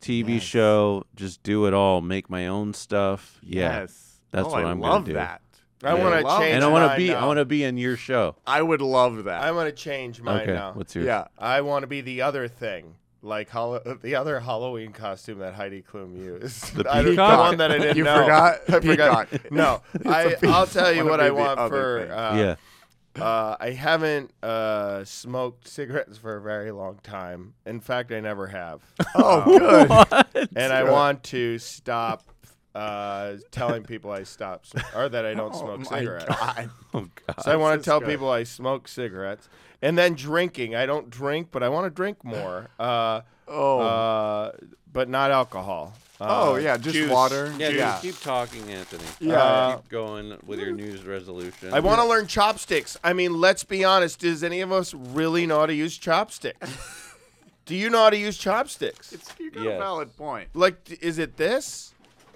TV 0.00 0.34
Yes. 0.34 0.42
show. 0.42 1.04
Just 1.16 1.42
do 1.42 1.66
it 1.66 1.74
all. 1.74 2.00
Make 2.00 2.30
my 2.30 2.46
own 2.46 2.74
stuff. 2.74 3.38
Yeah. 3.42 3.80
Yes. 3.80 4.20
that's 4.30 4.46
oh, 4.46 4.50
what 4.50 4.64
I 4.64 4.70
I'm 4.70 4.80
gonna 4.80 5.04
do. 5.04 5.14
that. 5.14 5.40
I 5.82 5.96
Yeah. 5.96 6.04
want 6.04 6.14
to 6.16 6.38
change. 6.38 6.54
And 6.54 6.64
I 6.64 6.68
want 6.68 6.90
to 6.90 6.96
be. 6.96 7.08
now. 7.08 7.20
I 7.20 7.26
want 7.26 7.38
to 7.38 7.44
be 7.44 7.64
in 7.64 7.76
your 7.76 7.96
show. 7.96 8.36
I 8.46 8.62
would 8.62 8.82
love 8.82 9.24
that. 9.24 9.42
I 9.42 9.52
want 9.52 9.68
to 9.68 9.74
change 9.74 10.20
mine 10.20 10.42
okay. 10.42 10.52
now. 10.52 10.72
What's 10.72 10.94
yours? 10.94 11.06
yeah. 11.06 11.28
I 11.38 11.60
want 11.60 11.82
to 11.82 11.86
be 11.86 12.00
the 12.00 12.22
other 12.22 12.48
thing, 12.48 12.94
like 13.22 13.50
Hall- 13.50 13.80
the 14.02 14.14
other 14.14 14.40
Halloween 14.40 14.92
costume 14.92 15.38
that 15.40 15.54
Heidi 15.54 15.82
Klum 15.82 16.16
used. 16.16 16.74
The 16.76 16.88
I- 16.90 17.02
peacock? 17.02 17.38
one 17.38 17.58
that 17.58 17.72
I 17.72 17.78
didn't 17.78 17.96
You 17.96 18.04
know. 18.04 18.20
forgot? 18.22 18.60
I 18.68 18.80
forgot. 18.80 19.30
Peacock. 19.30 19.50
No, 19.52 19.82
It's 19.94 20.06
I, 20.06 20.22
a 20.22 20.30
peacock. 20.36 20.54
I'll 20.54 20.66
tell 20.66 20.92
you 20.92 21.04
what 21.04 21.20
I 21.20 21.30
want 21.30 21.58
for. 21.70 22.10
Uh, 22.12 22.36
yeah. 22.36 22.54
Uh, 23.20 23.56
I 23.58 23.70
haven't 23.70 24.30
uh, 24.44 25.02
smoked 25.04 25.66
cigarettes 25.66 26.18
for 26.18 26.36
a 26.36 26.40
very 26.40 26.70
long 26.70 27.00
time. 27.02 27.54
In 27.66 27.80
fact, 27.80 28.12
I 28.12 28.20
never 28.20 28.46
have. 28.46 28.80
Oh, 29.16 29.88
Uh, 29.90 30.22
good. 30.32 30.48
and 30.54 30.72
I 30.72 30.84
want 30.88 31.24
to 31.24 31.58
stop 31.58 32.22
uh, 32.76 33.34
telling 33.50 33.82
people 33.82 34.12
I 34.12 34.22
stop, 34.22 34.66
sm- 34.66 34.78
or 34.94 35.08
that 35.08 35.26
I 35.26 35.34
don't 35.34 35.52
oh 35.52 35.58
smoke 35.58 35.90
my 35.90 35.98
cigarettes. 35.98 36.26
God. 36.28 36.70
Oh 36.94 37.00
God. 37.26 37.42
So 37.42 37.50
I 37.50 37.56
want 37.56 37.80
to 37.82 37.84
tell 37.84 37.98
good. 37.98 38.08
people 38.08 38.30
I 38.30 38.44
smoke 38.44 38.86
cigarettes, 38.86 39.48
and 39.82 39.96
then 39.98 40.14
drinking. 40.14 40.74
I 40.74 40.86
don't 40.86 41.10
drink, 41.10 41.48
but 41.50 41.62
I 41.62 41.68
want 41.68 41.86
to 41.86 41.90
drink 41.90 42.24
more. 42.24 42.68
Uh, 42.78 43.20
Oh. 43.50 43.78
uh, 43.80 44.52
but 44.92 45.08
not 45.08 45.30
alcohol. 45.30 45.94
oh 46.20 46.54
Uh, 46.54 46.58
yeah, 46.58 46.76
just 46.76 46.94
juice. 46.94 47.10
water. 47.10 47.50
Yeah, 47.58 47.70
yeah. 47.70 47.98
keep 48.02 48.20
talking, 48.20 48.70
Anthony. 48.70 49.04
Yeah. 49.20 49.36
Uh, 49.42 49.76
keep 49.76 49.88
going 49.88 50.36
with 50.44 50.58
your 50.60 50.72
news 50.72 51.02
resolution. 51.04 51.72
I 51.72 51.80
want 51.80 51.98
to 52.00 52.06
learn 52.06 52.26
chopsticks. 52.26 52.98
I 53.02 53.14
mean, 53.14 53.40
let's 53.40 53.64
be 53.64 53.84
honest. 53.84 54.20
Does 54.20 54.44
any 54.44 54.60
of 54.60 54.70
us 54.70 54.92
really 54.92 55.46
know 55.46 55.60
how 55.60 55.66
to 55.66 55.74
use 55.74 55.96
chopsticks? 55.96 56.68
Do 57.64 57.74
you 57.74 57.88
know 57.88 58.00
how 58.00 58.10
to 58.10 58.16
use 58.18 58.36
chopsticks? 58.36 59.12
It's 59.14 59.32
you 59.38 59.50
got 59.50 59.64
Yes. 59.64 59.76
a 59.76 59.78
valid 59.78 60.14
point. 60.16 60.48
Like, 60.54 60.98
is 61.02 61.18
it 61.18 61.36
this? 61.38 61.94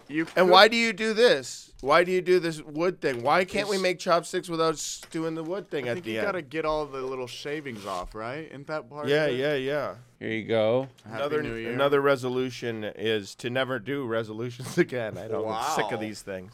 You 0.09 0.22
And 0.36 0.47
could- 0.47 0.51
why 0.51 0.68
do 0.68 0.76
you 0.76 0.93
do 0.95 1.12
this? 1.14 1.71
Why 1.83 2.05
do 2.05 2.12
you 2.12 2.22
do 2.22 2.39
this 2.39 2.62
wood 2.62 3.01
thing? 3.01 3.22
Why 3.24 3.45
can't 3.45 3.68
we 3.68 3.76
make 3.76 3.99
chopsticks 3.99 4.49
without 4.49 4.74
s- 4.74 5.03
doing 5.11 5.35
the 5.35 5.43
wood 5.43 5.68
thing 5.68 5.87
I 5.87 5.89
at 5.89 5.95
think 5.95 6.05
the 6.07 6.12
you 6.12 6.18
end? 6.20 6.26
gotta 6.26 6.41
get 6.43 6.64
all 6.64 6.87
the 6.87 7.03
little 7.03 7.26
shavings 7.26 7.85
off, 7.85 8.14
right? 8.14 8.47
Isn't 8.49 8.68
that 8.68 8.89
part? 8.89 9.09
yeah, 9.09 9.24
of 9.24 9.35
it? 9.35 9.39
yeah, 9.39 9.55
yeah. 9.57 9.95
Here 10.20 10.30
you 10.30 10.45
go. 10.47 10.89
Happy 11.05 11.16
Another 11.16 11.43
New 11.43 11.55
Year. 11.57 11.72
another 11.72 12.01
resolution 12.01 12.85
is 12.85 13.35
to 13.35 13.51
never 13.51 13.80
do 13.80 14.07
resolutions 14.07 14.78
again. 14.87 15.18
I 15.18 15.26
don't. 15.26 15.47
I'm 15.51 15.74
sick 15.74 15.87
Wow. 15.87 15.95
of 15.95 16.01
these 16.01 16.22
things. 16.22 16.53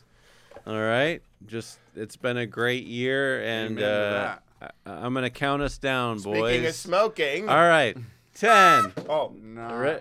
All 0.67 0.81
right. 0.81 1.21
Just 1.47 1.79
it's 1.95 2.17
been 2.17 2.39
a 2.39 2.47
great 2.47 2.85
year, 2.87 3.43
and 3.45 3.79
Amen 3.79 3.85
to 3.85 4.41
uh, 4.63 4.69
I, 4.87 4.91
I'm 5.05 5.13
gonna 5.13 5.29
count 5.29 5.61
us 5.61 5.77
down, 5.77 6.17
boys. 6.21 6.23
Speaking 6.39 6.63
boys. 6.63 6.69
of 6.71 6.75
smoking. 6.75 7.49
All 7.51 7.69
right. 7.69 7.97
Ten. 8.35 8.93
Oh, 9.09 9.35
No. 9.41 9.75
Re- 9.77 10.01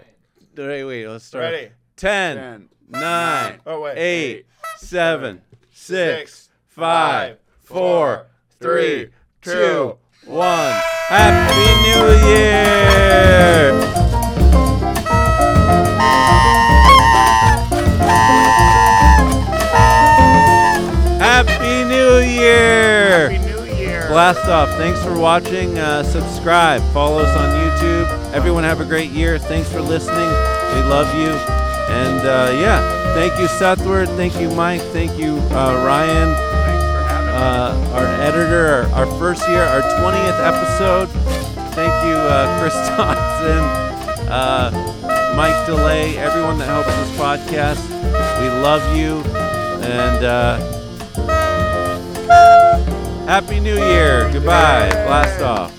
wait, 0.56 0.84
wait. 0.86 1.08
Let's 1.08 1.26
start. 1.26 1.44
ready. 1.44 1.70
Ten. 1.98 2.38
Ten. 2.38 2.70
Nine. 2.90 3.60
Oh 3.66 3.82
wait. 3.82 3.98
Eight. 3.98 4.46
Seven. 4.78 5.42
Six. 5.74 6.50
Five. 6.68 7.38
Four. 7.64 8.28
Three. 8.60 9.10
two, 9.42 9.52
Two. 9.52 9.98
One. 10.32 10.74
Happy 11.10 11.90
New 11.90 12.28
Year! 12.30 13.98
Happy 21.20 21.84
New 21.90 22.18
Year! 22.20 23.30
Happy 23.32 23.38
New 23.46 23.64
Year. 23.76 24.08
Blast 24.08 24.46
off. 24.48 24.70
Thanks 24.78 25.02
for 25.04 25.18
watching. 25.18 25.78
Uh, 25.78 26.04
subscribe. 26.04 26.82
Follow 26.94 27.20
us 27.20 27.36
on 27.36 27.50
YouTube. 27.50 28.34
Everyone 28.34 28.64
have 28.64 28.80
a 28.82 28.86
great 28.86 29.10
year. 29.12 29.40
Thanks 29.40 29.70
for 29.72 29.82
listening. 29.82 30.18
We 30.18 30.82
love 30.90 31.08
you. 31.16 31.30
And 31.90 32.20
uh, 32.28 32.52
yeah, 32.60 32.97
thank 33.18 33.40
you, 33.40 33.48
Sethward. 33.48 34.06
Thank 34.16 34.40
you, 34.40 34.50
Mike. 34.52 34.82
Thank 34.94 35.18
you, 35.18 35.38
uh, 35.50 35.84
Ryan, 35.86 36.36
Thanks 36.36 36.86
for 36.86 37.04
having 37.10 37.28
me. 37.28 37.34
uh, 37.34 37.98
our 37.98 38.06
editor, 38.22 38.88
our, 38.94 39.06
our 39.06 39.20
first 39.20 39.48
year, 39.50 39.64
our 39.64 39.82
20th 39.82 40.40
episode. 40.40 41.10
Thank 41.74 41.94
you, 42.06 42.14
uh, 42.14 42.60
Chris 42.62 42.76
Dotson, 42.90 43.64
uh, 44.30 44.72
Mike 45.36 45.56
DeLay, 45.66 46.16
everyone 46.18 46.60
that 46.60 46.68
helps 46.68 46.90
this 46.96 47.18
podcast. 47.18 47.82
We 48.40 48.50
love 48.62 48.96
you. 48.96 49.24
And 49.84 50.24
uh, 50.24 50.58
Happy 53.26 53.60
New 53.60 53.76
Year. 53.76 54.30
Goodbye. 54.32 54.90
Blast 54.92 55.42
off. 55.42 55.74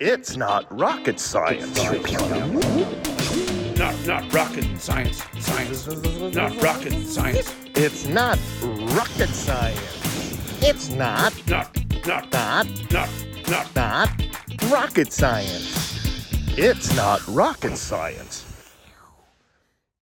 It's 0.00 0.36
not 0.36 0.66
rocket 0.76 1.18
science. 1.18 1.78
Not 3.76 4.06
not 4.06 4.32
rocket 4.32 4.80
science. 4.80 5.22
Science. 5.40 5.86
Not 6.34 6.62
rocket 6.62 6.92
science. 7.06 7.54
It's 7.74 8.06
not 8.06 8.38
rocket 8.96 9.30
science. 9.30 9.80
It's 10.62 10.88
not, 10.90 11.32
Not 11.48 11.76
not 12.06 12.32
not, 12.32 12.66
not 12.92 13.08
not 13.48 13.74
not 13.74 14.10
rocket 14.70 15.12
science. 15.12 15.74
It's 16.56 16.94
not 16.94 17.26
rocket 17.28 17.76
science. 17.76 18.33